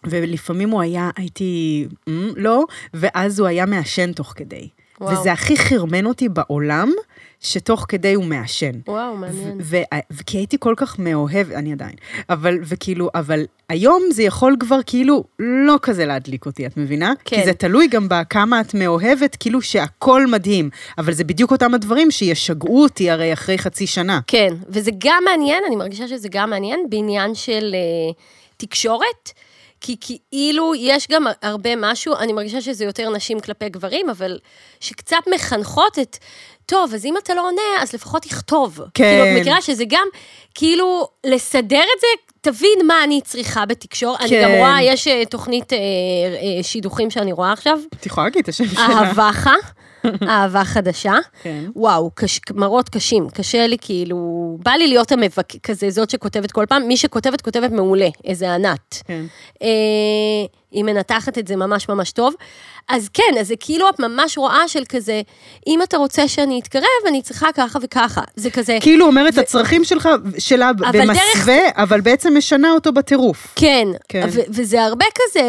ולפעמים 0.07 0.71
הוא 0.71 0.83
היה, 0.83 1.11
הייתי, 1.17 1.87
"מ, 2.09 2.29
לא, 2.37 2.65
ואז 2.95 3.39
הוא 3.41 3.49
היה 3.49 3.67
מעשן 3.67 4.13
תוך 4.13 4.33
כדי. 4.37 4.69
וואו. 5.01 5.19
וזה 5.19 5.33
הכי 5.33 5.57
חרמן 5.57 6.07
אותי 6.07 6.29
בעולם, 6.29 6.91
שתוך 7.43 7.87
כדי 7.89 8.15
הוא 8.15 8.25
מעשן. 8.25 8.73
וואו, 8.87 9.17
מעניין. 9.17 9.61
וכי 10.11 10.39
הייתי 10.39 10.57
כל 10.61 10.75
כך 10.77 10.99
מאוהב, 10.99 11.51
אני 11.51 11.73
עדיין, 11.73 11.95
אבל, 12.31 12.59
וכאילו, 12.63 13.11
אבל 13.15 13.45
היום 13.69 14.03
זה 14.11 14.23
יכול 14.23 14.57
כבר 14.61 14.79
כאילו 14.87 15.25
לא 15.39 15.79
כזה 15.83 16.07
להדליק 16.07 16.47
אותי, 16.47 16.67
את 16.67 16.77
מבינה? 16.77 17.13
כן. 17.25 17.37
כי 17.37 17.45
זה 17.45 17.53
תלוי 17.53 17.87
גם 17.89 18.09
בכמה 18.09 18.61
את 18.61 18.75
מאוהבת, 18.75 19.37
כאילו 19.37 19.63
שהכל 19.63 20.27
מדהים, 20.27 20.71
אבל 20.99 21.13
זה 21.13 21.25
בדיוק 21.25 21.51
אותם 21.51 21.75
הדברים 21.75 22.11
שישגעו 22.11 22.83
אותי 22.83 23.11
הרי 23.11 23.33
אחרי 23.33 23.59
חצי 23.59 23.87
שנה. 23.87 24.21
כן, 24.27 24.55
וזה 24.69 24.91
גם 24.99 25.23
מעניין, 25.25 25.63
אני 25.67 25.77
מרגישה 25.77 26.09
שזה 26.09 26.29
גם 26.31 26.51
מעניין 26.51 26.81
בעניין 26.91 27.35
של 27.35 27.75
uh, 28.11 28.15
תקשורת, 28.57 29.33
כי 29.81 29.97
כאילו 30.01 30.75
יש 30.75 31.09
גם 31.11 31.25
הרבה 31.43 31.71
משהו, 31.77 32.15
אני 32.17 32.33
מרגישה 32.33 32.61
שזה 32.61 32.85
יותר 32.85 33.11
נשים 33.11 33.41
כלפי 33.41 33.69
גברים, 33.69 34.11
אבל 34.11 34.39
שקצת 34.81 35.17
מחנכות 35.35 35.99
את, 35.99 36.17
טוב, 36.67 36.95
אז 36.95 37.05
אם 37.05 37.15
אתה 37.17 37.35
לא 37.35 37.49
עונה, 37.49 37.83
אז 37.83 37.93
לפחות 37.93 38.23
תכתוב. 38.23 38.81
כן. 38.95 39.05
כאילו, 39.05 39.25
את 39.25 39.41
מכירה 39.41 39.63
שזה 39.63 39.85
גם, 39.89 40.07
כאילו, 40.55 41.09
לסדר 41.27 41.83
את 41.97 42.01
זה, 42.01 42.07
תבין 42.41 42.87
מה 42.87 43.05
אני 43.05 43.21
צריכה 43.25 43.67
בתקשורת. 43.67 44.21
אני 44.21 44.29
כן. 44.29 44.43
גם 44.45 44.51
רואה, 44.51 44.83
יש 44.83 45.09
אה, 45.09 45.25
תוכנית 45.25 45.73
אה, 45.73 45.79
אה, 45.79 46.63
שידוכים 46.63 47.11
שאני 47.11 47.33
רואה 47.33 47.53
עכשיו, 47.53 47.79
את 47.95 48.07
יכולה 48.07 48.27
להגיד 48.27 48.43
את 48.43 48.49
השם 48.49 48.67
שלה. 48.67 48.81
אהבכה, 48.81 49.55
אהבה 50.29 50.65
חדשה. 50.65 51.15
כן. 51.43 51.65
וואו, 51.77 52.11
קש, 52.15 52.41
מראות 52.55 52.89
קשים, 52.89 53.31
קשה 53.31 53.67
לי 53.67 53.77
כאילו, 53.81 54.17
בא 54.65 54.71
לי 54.71 54.87
להיות 54.87 55.13
המבק... 55.13 55.57
כזה, 55.63 55.91
זאת 55.91 56.11
שכותבת 56.11 56.53
כל 56.53 56.67
פעם, 56.69 56.89
מי 56.89 56.97
שכותבת, 56.97 57.41
כותבת 57.41 57.71
מעולה, 57.71 58.09
איזה 58.25 58.55
ענת. 58.55 59.03
כן. 59.05 59.25
אה, 59.63 59.69
היא 60.73 60.85
מנתחת 60.85 61.39
את 61.39 61.49
זה 61.49 61.57
ממש 61.57 61.89
ממש 61.89 62.13
טוב. 62.13 62.35
אז 62.89 63.09
כן, 63.15 63.39
אז 63.41 63.49
זה 63.49 63.55
כאילו 63.61 63.89
את 63.89 64.01
ממש 64.01 64.39
רואה 64.39 64.69
של 64.69 64.83
כזה, 64.89 65.23
אם 65.67 65.83
אתה 65.83 65.97
רוצה 65.97 66.29
שאני 66.29 66.61
אתקרב, 66.61 66.85
אני 67.09 67.23
צריכה 67.23 67.53
ככה 67.55 67.79
וככה. 67.83 68.21
זה 68.37 68.51
כזה, 68.51 68.79
כאילו 68.81 69.07
אומרת 69.07 69.39
הצרכים 69.39 69.85
שלך, 69.85 70.09
שלה 70.39 70.71
אבל 70.71 71.01
במסווה, 71.01 71.59
אבל 71.77 72.01
בעצם 72.01 72.37
משנה 72.37 72.73
אותו 72.73 72.93
בטירוף. 72.93 73.53
כן, 73.57 73.89
כן. 74.09 74.27
ו- 74.33 74.41
וזה 74.49 74.83
הרבה 74.83 75.05
כזה, 75.15 75.43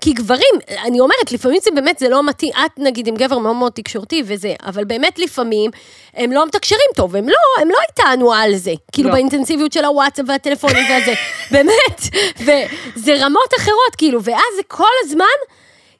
כי 0.00 0.12
גברים, 0.12 0.54
אני 0.84 1.00
אומרת, 1.00 1.32
לפעמים 1.32 1.58
זה 1.62 1.70
באמת, 1.74 1.98
זה 1.98 2.08
לא 2.08 2.22
מתאים, 2.22 2.52
את 2.66 2.78
נגיד 2.78 3.06
עם 3.06 3.14
גבר 3.14 3.38
מאוד 3.38 3.56
מאוד 3.56 3.72
תקשורתי 3.72 4.22
וזה, 4.26 4.54
אבל 4.66 4.84
באמת 4.84 5.18
לפעמים 5.18 5.70
הם 6.14 6.32
לא 6.32 6.46
מתקשרים 6.46 6.90
טוב, 6.96 7.16
הם 7.16 7.28
לא, 7.28 7.62
הם 7.62 7.68
לא 7.68 7.76
איתנו 7.88 8.32
על 8.32 8.56
זה, 8.56 8.72
כאילו 8.92 9.08
לא. 9.08 9.14
באינטנסיביות 9.14 9.72
של 9.72 9.84
הוואטסאפ 9.84 10.24
והטלפונים 10.28 10.84
והזה, 10.90 11.14
באמת, 11.52 12.00
וזה 12.40 13.14
רמות 13.24 13.54
אחרות, 13.58 13.94
כאילו, 13.98 14.22
ואז 14.22 14.57
זה 14.58 14.62
כל 14.68 14.84
הזמן, 15.04 15.24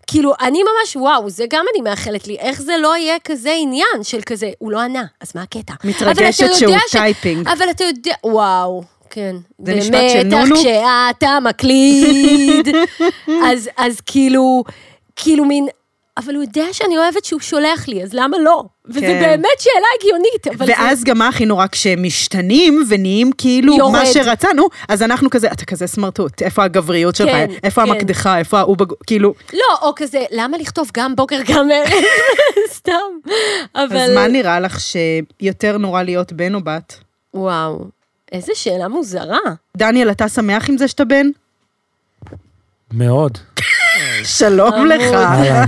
כאילו, 0.06 0.32
אני 0.40 0.62
ממש, 0.62 0.96
וואו, 0.96 1.30
זה 1.30 1.44
גם 1.50 1.64
אני 1.74 1.82
מאחלת 1.82 2.26
לי, 2.26 2.36
איך 2.38 2.62
זה 2.62 2.72
לא 2.80 2.96
יהיה 2.96 3.16
כזה 3.24 3.52
עניין 3.60 4.02
של 4.02 4.20
כזה, 4.26 4.50
הוא 4.58 4.72
לא 4.72 4.80
ענה, 4.80 5.04
אז 5.20 5.32
מה 5.34 5.42
הקטע? 5.42 5.72
מתרגשת 5.84 6.46
שהוא 6.54 6.74
ש- 6.88 6.92
typing. 6.92 7.48
אבל 7.48 7.70
אתה 7.70 7.84
יודע, 7.84 8.12
וואו, 8.24 8.82
כן. 9.10 9.36
זה 9.64 9.74
משפט 9.74 9.92
של 10.12 10.22
במתח 10.24 10.36
נונו? 10.36 10.56
כשאתה 10.56 11.38
מקליד. 11.42 12.68
אז, 13.50 13.70
אז 13.76 14.00
כאילו, 14.06 14.64
כאילו 15.16 15.44
מין, 15.44 15.68
אבל 16.18 16.34
הוא 16.34 16.42
יודע 16.42 16.64
שאני 16.72 16.98
אוהבת 16.98 17.24
שהוא 17.24 17.40
שולח 17.40 17.88
לי, 17.88 18.02
אז 18.02 18.10
למה 18.14 18.38
לא? 18.38 18.64
וזו 18.86 19.00
כן. 19.00 19.20
באמת 19.20 19.58
שאלה 19.58 19.86
הגיונית, 20.00 20.46
אבל 20.58 20.66
זה... 20.66 20.72
ואז 20.76 21.04
גם 21.04 21.18
מה 21.18 21.28
הכי 21.28 21.46
נורא, 21.46 21.66
כשהם 21.72 22.02
משתנים 22.02 22.84
ונהיים 22.88 23.30
כאילו 23.38 23.76
יורד. 23.76 23.92
מה 23.92 24.06
שרצנו, 24.06 24.68
אז 24.88 25.02
אנחנו 25.02 25.30
כזה, 25.30 25.52
אתה 25.52 25.64
כזה 25.64 25.86
סמרטוט, 25.86 26.42
איפה 26.42 26.64
הגבריות 26.64 27.16
שלך, 27.16 27.28
כן, 27.30 27.46
איפה 27.64 27.84
כן. 27.84 27.90
המקדחה, 27.90 28.38
איפה 28.38 28.58
ההוא, 28.58 28.76
בג- 28.76 28.92
כאילו, 29.06 29.34
לא, 29.52 29.64
או 29.82 29.92
כזה, 29.96 30.24
למה 30.30 30.58
לכתוב 30.58 30.90
גם 30.94 31.16
בוקר, 31.16 31.40
גם 31.48 31.68
ערב? 31.70 31.88
סתם. 32.78 32.92
אבל... 33.74 33.96
אז 33.96 34.10
מה 34.14 34.28
נראה 34.28 34.60
לך 34.60 34.78
שיותר 34.80 35.78
נורא 35.78 36.02
להיות 36.02 36.32
בן 36.32 36.54
או 36.54 36.60
בת? 36.60 36.94
וואו, 37.34 37.84
איזה 38.32 38.52
שאלה 38.54 38.88
מוזרה. 38.88 39.38
דניאל, 39.76 40.10
אתה 40.10 40.28
שמח 40.28 40.68
עם 40.70 40.78
זה 40.78 40.88
שאתה 40.88 41.04
בן? 41.04 41.26
מאוד. 42.92 43.38
שלום 44.24 44.86
לך. 44.86 45.02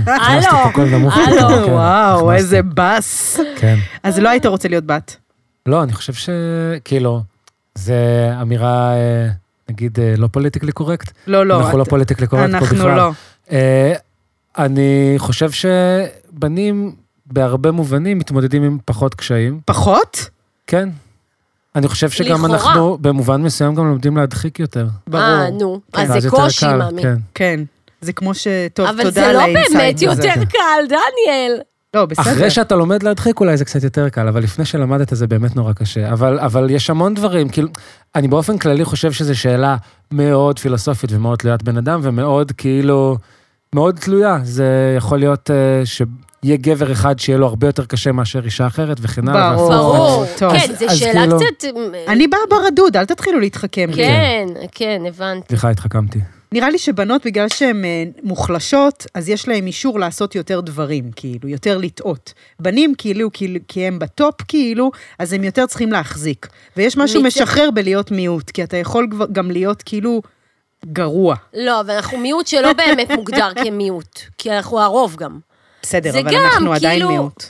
הלו. 0.07 0.41
יותר, 0.81 1.65
כן, 1.65 1.71
וואו. 1.71 2.31
איזה 2.31 2.61
באסה. 2.63 3.39
כן. 3.55 3.75
אז 4.03 4.19
לא 4.19 4.29
היית 4.29 4.45
רוצה 4.45 4.67
להיות 4.67 4.85
בת. 4.85 5.15
לא, 5.65 5.83
אני 5.83 5.93
חושב 5.93 6.13
שכאילו, 6.13 7.21
זה 7.75 7.95
אמירה, 8.41 8.93
אה, 8.93 9.27
נגיד, 9.69 9.99
אה, 9.99 10.13
לא 10.17 10.27
politically 10.27 10.71
correct. 10.71 11.11
לא, 11.27 11.45
לא. 11.45 11.61
אנחנו 11.61 11.77
לא 11.77 11.83
politically 11.83 12.27
correct 12.27 12.51
פה 12.51 12.59
בכלל. 12.59 12.89
אנחנו 12.89 12.95
לא. 12.95 13.11
אה, 13.51 13.93
אני 14.57 15.13
חושב 15.17 15.49
שבנים, 15.51 16.95
בהרבה 17.25 17.71
מובנים, 17.71 18.17
מתמודדים 18.19 18.63
עם 18.63 18.77
פחות 18.85 19.15
קשיים. 19.15 19.59
פחות? 19.65 20.29
כן. 20.67 20.89
אני 21.75 21.87
חושב 21.87 22.09
שגם 22.09 22.45
לכאורה. 22.45 22.53
אנחנו, 22.53 22.97
במובן 23.01 23.41
מסוים, 23.41 23.75
גם 23.75 23.87
לומדים 23.87 24.17
להדחיק 24.17 24.59
יותר. 24.59 24.87
ברור. 25.07 25.23
אה, 25.23 25.49
נו, 25.49 25.79
אז 25.93 26.09
ואז 26.09 26.23
זה 26.23 26.29
קושי, 26.29 26.65
קל, 26.65 26.77
מאמי. 26.77 27.01
כן. 27.01 27.15
כן. 27.33 27.59
זה 28.01 28.13
כמו 28.13 28.33
ש... 28.33 28.47
טוב, 28.73 28.85
אבל 28.87 28.97
תודה 28.97 29.11
זה 29.11 29.27
על 29.27 29.33
לא 29.35 29.41
ה 29.41 29.44
insight. 29.44 29.71
באמת 29.77 29.95
הזה. 29.95 30.27
יותר 30.27 30.45
קל, 30.45 30.83
דניאל. 30.87 31.59
לא, 31.93 32.05
בסדר. 32.05 32.31
אחרי 32.31 32.49
שאתה 32.49 32.75
לומד 32.75 33.03
להדחיק 33.03 33.39
אולי 33.39 33.57
זה 33.57 33.65
קצת 33.65 33.83
יותר 33.83 34.09
קל, 34.09 34.27
אבל 34.27 34.43
לפני 34.43 34.65
שלמדת 34.65 35.07
זה 35.15 35.27
באמת 35.27 35.55
נורא 35.55 35.73
קשה. 35.73 36.11
אבל, 36.13 36.39
אבל 36.39 36.69
יש 36.69 36.89
המון 36.89 37.13
דברים, 37.13 37.49
כאילו, 37.49 37.67
אני 38.15 38.27
באופן 38.27 38.57
כללי 38.57 38.85
חושב 38.85 39.11
שזו 39.11 39.39
שאלה 39.39 39.75
מאוד 40.11 40.59
פילוסופית 40.59 41.09
ומאוד 41.13 41.39
תלוית 41.39 41.63
בן 41.63 41.77
אדם, 41.77 41.99
ומאוד 42.03 42.51
כאילו, 42.51 43.17
מאוד 43.75 43.97
תלויה. 43.99 44.37
זה 44.43 44.65
יכול 44.97 45.19
להיות 45.19 45.49
uh, 45.49 45.53
שיהיה 45.85 46.57
גבר 46.57 46.91
אחד 46.91 47.19
שיהיה 47.19 47.37
לו 47.37 47.47
הרבה 47.47 47.67
יותר 47.67 47.85
קשה 47.85 48.11
מאשר 48.11 48.45
אישה 48.45 48.67
אחרת 48.67 48.97
וכן 49.01 49.27
הלאה. 49.27 49.53
ברור. 49.55 49.73
ברור. 49.73 50.25
טוב. 50.37 50.51
כן, 50.53 50.71
אז- 50.71 50.79
זו 50.79 50.85
אז 50.85 50.97
שאלה 50.97 51.21
כאילו- 51.21 51.39
קצת... 51.57 51.67
אני 52.07 52.27
באה 52.27 52.39
ברדוד, 52.49 52.97
אל 52.97 53.05
תתחילו 53.05 53.39
להתחכם. 53.39 53.89
כן, 53.95 54.45
כן, 54.71 55.01
הבנתי. 55.07 55.47
סליחה, 55.47 55.69
התחכמתי. 55.69 56.19
נראה 56.53 56.69
לי 56.69 56.77
שבנות, 56.77 57.25
בגלל 57.25 57.49
שהן 57.49 57.85
אה, 57.85 58.03
מוחלשות, 58.23 59.05
אז 59.13 59.29
יש 59.29 59.47
להן 59.47 59.67
אישור 59.67 59.99
לעשות 59.99 60.35
יותר 60.35 60.61
דברים, 60.61 61.11
כאילו, 61.15 61.49
יותר 61.49 61.77
לטעות. 61.77 62.33
בנים, 62.59 62.93
כאילו, 62.97 63.29
כאילו, 63.33 63.59
כי 63.67 63.87
הם 63.87 63.99
בטופ, 63.99 64.35
כאילו, 64.47 64.91
אז 65.19 65.33
הם 65.33 65.43
יותר 65.43 65.65
צריכים 65.65 65.91
להחזיק. 65.91 66.47
ויש 66.77 66.97
משהו 66.97 67.21
מצ- 67.21 67.37
משחרר 67.37 67.71
בלהיות 67.71 68.11
מיעוט, 68.11 68.49
כי 68.49 68.63
אתה 68.63 68.77
יכול 68.77 69.07
גם 69.31 69.51
להיות, 69.51 69.81
כאילו, 69.81 70.21
גרוע. 70.85 71.35
לא, 71.53 71.79
אבל 71.79 71.93
אנחנו 71.93 72.17
מיעוט 72.17 72.47
שלא 72.47 72.73
באמת 72.73 73.11
מוגדר 73.11 73.49
כמיעוט, 73.63 74.19
כי 74.37 74.51
אנחנו 74.51 74.79
הרוב 74.79 75.15
גם. 75.15 75.39
בסדר, 75.83 76.09
אבל 76.09 76.33
גם, 76.33 76.41
אנחנו 76.53 76.73
עדיין 76.73 76.99
כאילו, 76.99 77.09
מיעוט. 77.09 77.43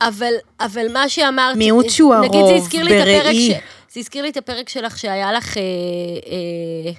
אבל, 0.00 0.32
אבל 0.60 0.92
מה 0.92 1.08
שאמרת... 1.08 1.56
מיעוט 1.56 1.90
שהוא 1.90 2.14
נגיד, 2.14 2.32
זה 2.32 2.38
הרוב, 2.38 2.56
הזכיר 2.56 2.82
לי 2.82 3.02
את 3.02 3.02
הפרק. 3.02 3.34
ש... 3.34 3.50
זה 3.92 4.00
הזכיר 4.00 4.22
לי 4.22 4.28
את 4.30 4.36
הפרק 4.36 4.68
שלך 4.68 4.98
שהיה 4.98 5.32
לך... 5.32 5.56
אה, 5.56 5.62
אה, 6.26 6.92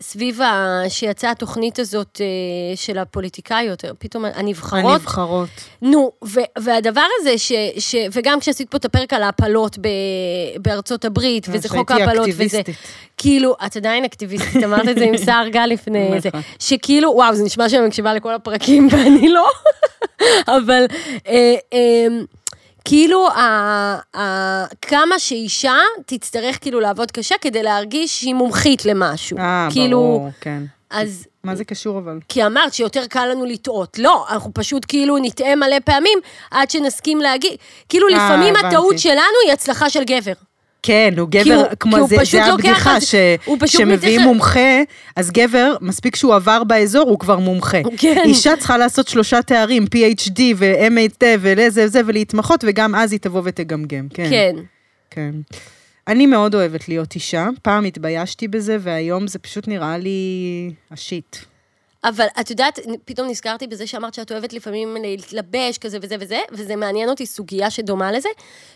סביב 0.00 0.40
ה... 0.42 0.82
שיצאה 0.88 1.30
התוכנית 1.30 1.78
הזאת 1.78 2.20
אה, 2.20 2.26
של 2.76 2.98
הפוליטיקאיות, 2.98 3.84
פתאום 3.98 4.24
הנבחרות. 4.24 4.92
הנבחרות. 4.92 5.48
נו, 5.82 6.12
ו- 6.24 6.40
והדבר 6.58 7.04
הזה, 7.20 7.38
ש- 7.38 7.52
ש- 7.78 8.08
וגם 8.12 8.40
כשעשית 8.40 8.70
פה 8.70 8.76
את 8.76 8.84
הפרק 8.84 9.12
על 9.12 9.22
ההפלות 9.22 9.78
ב- 9.78 9.88
בארצות 10.58 11.04
הברית, 11.04 11.46
וזה 11.50 11.68
חוק 11.68 11.90
ההפלות 11.90 12.28
וזה. 12.36 12.60
כאילו, 13.16 13.54
את 13.66 13.76
עדיין 13.76 14.04
אקטיביסטית, 14.04 14.62
אמרת 14.64 14.88
את 14.88 14.98
זה 14.98 15.04
עם 15.04 15.16
סער 15.16 15.48
גל 15.48 15.66
לפני 15.66 16.20
זה, 16.20 16.28
נכון. 16.28 16.40
שכאילו, 16.58 17.10
וואו, 17.14 17.34
זה 17.34 17.44
נשמע 17.44 17.68
שאני 17.68 17.86
מקשיבה 17.86 18.14
לכל 18.14 18.34
הפרקים 18.34 18.88
ואני 18.92 19.28
לא, 19.28 19.46
אבל 20.46 20.84
אה, 21.26 21.54
אה, 21.72 22.06
כאילו, 22.84 23.28
ה- 23.28 23.98
ה- 24.18 24.64
כמה 24.82 25.18
שאישה 25.18 25.74
תצטרך 26.06 26.58
כאילו 26.60 26.80
לעבוד 26.80 27.10
קשה 27.10 27.34
כדי 27.40 27.62
להרגיש 27.62 28.20
שהיא 28.20 28.34
מומחית 28.34 28.84
למשהו. 28.84 29.38
אה, 29.38 29.68
כאילו, 29.72 29.98
ברור, 29.98 30.28
כן. 30.40 30.62
אז 30.90 31.26
מה 31.44 31.54
זה 31.54 31.64
קשור 31.64 31.98
אבל? 31.98 32.18
כי 32.28 32.46
אמרת 32.46 32.74
שיותר 32.74 33.06
קל 33.06 33.26
לנו 33.26 33.44
לטעות. 33.44 33.98
לא, 33.98 34.24
אנחנו 34.30 34.50
פשוט 34.54 34.84
כאילו 34.88 35.16
נטעה 35.22 35.54
מלא 35.56 35.76
פעמים 35.84 36.18
עד 36.50 36.70
שנסכים 36.70 37.20
להגיד. 37.20 37.52
כאילו 37.88 38.08
אה, 38.08 38.14
לפעמים 38.14 38.54
הבנתי. 38.56 38.66
הטעות 38.66 38.98
שלנו 38.98 39.20
היא 39.44 39.52
הצלחה 39.52 39.90
של 39.90 40.04
גבר. 40.04 40.32
כן, 40.86 41.14
הוא 41.18 41.28
גבר, 41.30 41.54
הוא- 41.54 41.64
כמו 41.80 42.06
זה, 42.08 42.16
זה 42.30 42.44
הבדיחה, 42.44 43.00
ש- 43.00 43.14
שמביאים 43.66 43.98
מתייחס- 44.20 44.24
מומחה, 44.26 44.82
אז 45.16 45.30
גבר, 45.30 45.76
מספיק 45.80 46.16
שהוא 46.16 46.34
עבר 46.34 46.64
באזור, 46.64 47.08
הוא 47.10 47.18
כבר 47.18 47.38
מומחה. 47.38 47.78
כן. 47.96 48.22
אישה 48.24 48.56
צריכה 48.58 48.78
לעשות 48.78 49.08
שלושה 49.08 49.42
תארים, 49.42 49.84
PhD 49.94 50.40
ו-MHD 50.56 51.24
ולזה 51.40 51.84
וזה, 51.84 52.00
ולהתמחות, 52.06 52.64
וגם 52.68 52.94
אז 52.94 53.12
היא 53.12 53.20
תבוא 53.20 53.42
ותגמגם, 53.44 54.06
כן. 54.14 54.26
כן. 54.30 54.56
כן. 55.10 55.30
אני 56.08 56.26
מאוד 56.26 56.54
אוהבת 56.54 56.88
להיות 56.88 57.14
אישה, 57.14 57.48
פעם 57.62 57.84
התביישתי 57.84 58.48
בזה, 58.48 58.76
והיום 58.80 59.26
זה 59.26 59.38
פשוט 59.38 59.68
נראה 59.68 59.98
לי 59.98 60.18
השיט. 60.90 61.36
אבל 62.04 62.26
את 62.40 62.50
יודעת, 62.50 62.78
פתאום 63.04 63.28
נזכרתי 63.28 63.66
בזה 63.66 63.86
שאמרת 63.86 64.14
שאת 64.14 64.32
אוהבת 64.32 64.52
לפעמים 64.52 64.96
להתלבש 65.00 65.78
כזה 65.78 65.98
וזה 66.02 66.16
וזה, 66.20 66.38
וזה 66.52 66.76
מעניין 66.76 67.08
אותי 67.08 67.26
סוגיה 67.26 67.70
שדומה 67.70 68.12
לזה, 68.12 68.28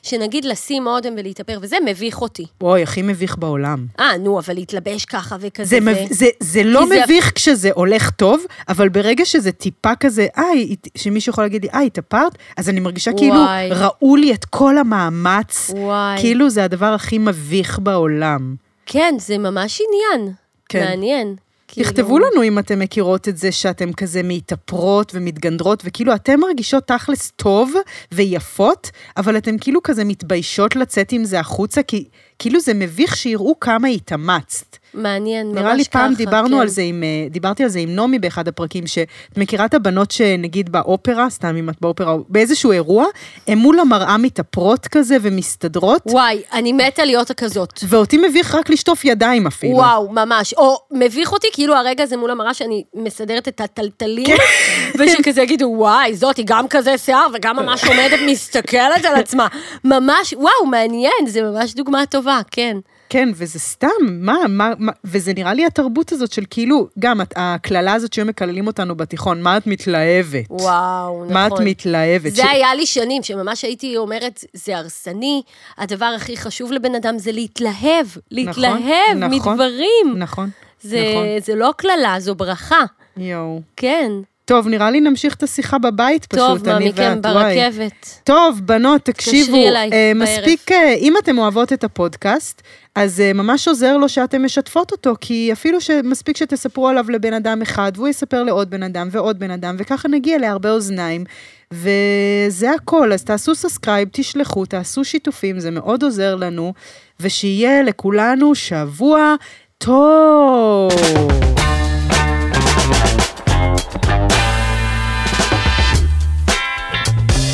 שנגיד 0.02 0.44
לשים 0.44 0.86
אודם 0.86 1.12
ולהתאפר 1.18 1.58
וזה 1.62 1.76
מביך 1.86 2.20
אותי. 2.20 2.46
אוי, 2.60 2.82
הכי 2.82 3.02
מביך 3.02 3.38
בעולם. 3.38 3.86
אה, 4.00 4.16
נו, 4.16 4.38
אבל 4.38 4.54
להתלבש 4.54 5.04
ככה 5.04 5.36
וכזה. 5.40 5.64
זה, 5.64 5.80
מב... 5.80 5.96
זה, 6.10 6.26
זה 6.40 6.62
לא 6.62 6.80
כי 6.80 6.86
זה- 6.88 7.02
מביך 7.04 7.32
כשזה 7.34 7.70
הולך 7.74 8.10
טוב, 8.10 8.44
אבל 8.68 8.88
ברגע 8.88 9.24
שזה 9.24 9.52
טיפה 9.52 9.94
כזה, 10.00 10.26
איי, 10.36 10.76
שמישהו 10.96 11.30
יכול 11.30 11.44
להגיד 11.44 11.62
לי, 11.62 11.68
איי, 11.72 11.86
התאפרת, 11.86 12.32
אז 12.56 12.68
אני 12.68 12.80
מרגישה 12.80 13.10
כאילו 13.16 13.34
וואי. 13.34 13.68
ראו 13.70 14.16
לי 14.16 14.34
את 14.34 14.44
כל 14.44 14.78
המאמץ, 14.78 15.70
וואי. 15.74 16.20
כאילו 16.20 16.50
זה 16.50 16.64
הדבר 16.64 16.86
הכי 16.94 17.18
מביך 17.18 17.78
בעולם. 17.78 18.54
כן, 18.86 19.14
זה 19.18 19.38
ממש 19.38 19.80
עניין. 19.88 20.34
כן. 20.68 20.84
מעניין. 20.84 21.36
כאילו- 21.68 21.86
תכתבו 21.86 22.18
לנו 22.18 22.42
אם 22.42 22.58
אתם 22.58 22.78
מכירות 22.78 23.28
את 23.28 23.36
זה 23.36 23.52
שאתם 23.52 23.92
כזה 23.92 24.20
מתאפרות 24.24 25.12
ומתגנדרות, 25.14 25.82
וכאילו 25.84 26.14
אתם 26.14 26.40
מרגישות 26.40 26.86
תכלס 26.86 27.32
טוב 27.36 27.72
ויפות, 28.12 28.90
אבל 29.16 29.36
אתם 29.36 29.58
כאילו 29.58 29.82
כזה 29.82 30.04
מתביישות 30.04 30.76
לצאת 30.76 31.12
עם 31.12 31.24
זה 31.24 31.40
החוצה, 31.40 31.82
כי 31.82 32.04
כאילו 32.38 32.60
זה 32.60 32.74
מביך 32.74 33.16
שיראו 33.16 33.60
כמה 33.60 33.88
התאמצת. 33.88 34.76
מעניין, 34.94 35.46
ממש 35.46 35.56
ככה. 35.56 35.64
נראה 35.64 35.74
לי 35.74 35.84
פעם 35.84 36.14
דיברנו 36.14 36.56
כן. 36.56 36.62
על 36.62 36.68
זה 36.68 36.82
עם, 36.82 37.02
אה, 37.02 37.28
דיברתי 37.30 37.62
על 37.62 37.68
זה 37.68 37.78
עם 37.78 37.94
נעמי 37.94 38.18
באחד 38.18 38.48
הפרקים, 38.48 38.86
שאת 38.86 39.08
מכירה 39.36 39.64
את 39.64 39.74
הבנות 39.74 40.10
שנגיד 40.10 40.72
באופרה, 40.72 41.30
סתם 41.30 41.56
אם 41.56 41.70
את 41.70 41.74
באופרה, 41.80 42.12
או 42.12 42.24
באיזשהו 42.28 42.72
אירוע, 42.72 43.06
הן 43.48 43.58
מול 43.58 43.80
המראה 43.80 44.16
מתאפרות 44.16 44.86
כזה 44.86 45.16
ומסתדרות, 45.22 46.02
וואי, 46.06 46.42
אני 46.52 46.72
מתה 46.72 47.04
להיות 47.04 47.32
כזאת. 47.32 47.80
ואותי 47.88 48.18
מביך 48.28 48.54
רק 48.54 48.70
לשטוף 48.70 49.04
ידיים 49.04 49.46
אפילו. 49.46 49.76
וואו, 49.76 50.08
ממש. 50.12 50.54
או 50.54 50.78
מביך 50.90 51.32
אותי, 51.32 51.46
כאילו 51.52 51.74
הרגע 51.74 52.04
הזה 52.04 52.16
מול 52.16 52.30
המראה 52.30 52.54
שאני 52.54 52.84
מסדרת 52.94 53.48
את 53.48 53.60
הטלטלים, 53.60 54.36
ושכזה 54.98 55.42
יגידו, 55.42 55.66
וואי, 55.76 56.14
זאתי 56.14 56.42
גם 56.46 56.68
כזה 56.68 56.98
שיער, 56.98 57.26
וגם 57.34 57.56
ממש 57.56 57.84
עומדת, 57.84 58.18
מסתכלת 58.26 59.04
על 59.04 59.14
עצמה. 59.14 59.46
ממש, 59.84 60.34
וואו, 60.36 60.66
מעניין, 60.66 61.26
זה 61.26 61.42
ממש 61.42 61.74
דוגמה 61.74 62.06
טובה, 62.06 62.40
כן. 62.50 62.76
כן, 63.10 63.28
וזה 63.34 63.58
סתם, 63.58 63.88
מה, 64.08 64.36
מה, 64.48 64.72
מה, 64.78 64.92
וזה 65.04 65.32
נראה 65.36 65.54
לי 65.54 65.66
התרבות 65.66 66.12
הזאת 66.12 66.32
של 66.32 66.42
כאילו, 66.50 66.88
גם 66.98 67.20
הקללה 67.36 67.92
הזאת 67.94 68.12
שהיו 68.12 68.26
מקללים 68.26 68.66
אותנו 68.66 68.94
בתיכון, 68.94 69.42
מה 69.42 69.56
את 69.56 69.66
מתלהבת? 69.66 70.44
וואו, 70.50 71.22
נכון. 71.24 71.32
מה 71.34 71.46
את 71.46 71.52
מתלהבת? 71.60 72.34
זה 72.34 72.42
ש- 72.42 72.46
היה 72.50 72.74
לי 72.74 72.86
שנים, 72.86 73.22
שממש 73.22 73.62
הייתי 73.62 73.96
אומרת, 73.96 74.44
זה 74.52 74.76
הרסני, 74.76 75.42
הדבר 75.78 76.12
הכי 76.16 76.36
חשוב 76.36 76.72
לבן 76.72 76.94
אדם 76.94 77.18
זה 77.18 77.32
להתלהב, 77.32 78.06
להתלהב 78.30 79.16
נכון. 79.16 79.52
מדברים. 79.52 80.14
נכון, 80.16 80.50
זה, 80.80 81.04
נכון. 81.12 81.24
זה 81.42 81.54
לא 81.54 81.70
קללה, 81.76 82.16
זו 82.20 82.34
ברכה, 82.34 82.84
יואו. 83.16 83.60
כן. 83.76 84.10
טוב, 84.44 84.68
נראה 84.68 84.90
לי 84.90 85.00
נמשיך 85.00 85.34
את 85.34 85.42
השיחה 85.42 85.78
בבית 85.78 86.26
פשוט, 86.26 86.40
טוב, 86.48 86.66
מה 86.68 86.76
אני 86.76 86.88
מכם 86.88 87.02
ואת, 87.22 87.26
וואי. 87.26 87.56
ברכבת. 87.56 88.20
טוב, 88.24 88.60
בנות, 88.64 89.02
תקשיבו, 89.04 89.44
תתקשרי 89.46 89.68
אליי 89.68 89.90
אה, 89.92 90.12
בערב. 90.14 90.22
מספיק, 90.38 90.72
אה, 90.72 90.94
אם 90.98 91.14
אתם 91.18 91.38
אוהבות 91.38 91.72
את 91.72 91.84
הפודקאסט, 91.84 92.62
אז 93.00 93.20
אה, 93.20 93.32
ממש 93.32 93.68
עוזר 93.68 93.96
לו 93.96 94.08
שאתם 94.08 94.44
משתפות 94.44 94.92
אותו, 94.92 95.14
כי 95.20 95.52
אפילו 95.52 95.80
שמספיק 95.80 96.36
שתספרו 96.36 96.88
עליו 96.88 97.10
לבן 97.10 97.32
אדם 97.32 97.62
אחד, 97.62 97.92
והוא 97.94 98.08
יספר 98.08 98.42
לעוד 98.42 98.70
בן 98.70 98.82
אדם 98.82 99.08
ועוד 99.10 99.38
בן 99.38 99.50
אדם, 99.50 99.76
וככה 99.78 100.08
נגיע 100.08 100.38
להרבה 100.38 100.70
אוזניים, 100.70 101.24
וזה 101.72 102.70
הכל, 102.70 103.12
אז 103.12 103.24
תעשו 103.24 103.54
subscribe, 103.54 104.08
תשלחו, 104.12 104.66
תעשו 104.66 105.04
שיתופים, 105.04 105.60
זה 105.60 105.70
מאוד 105.70 106.02
עוזר 106.02 106.34
לנו, 106.36 106.72
ושיהיה 107.20 107.82
לכולנו 107.82 108.54
שבוע 108.54 109.34
טוב. 109.78 110.92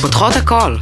פותחות 0.02 0.36
הכל. 0.36 0.76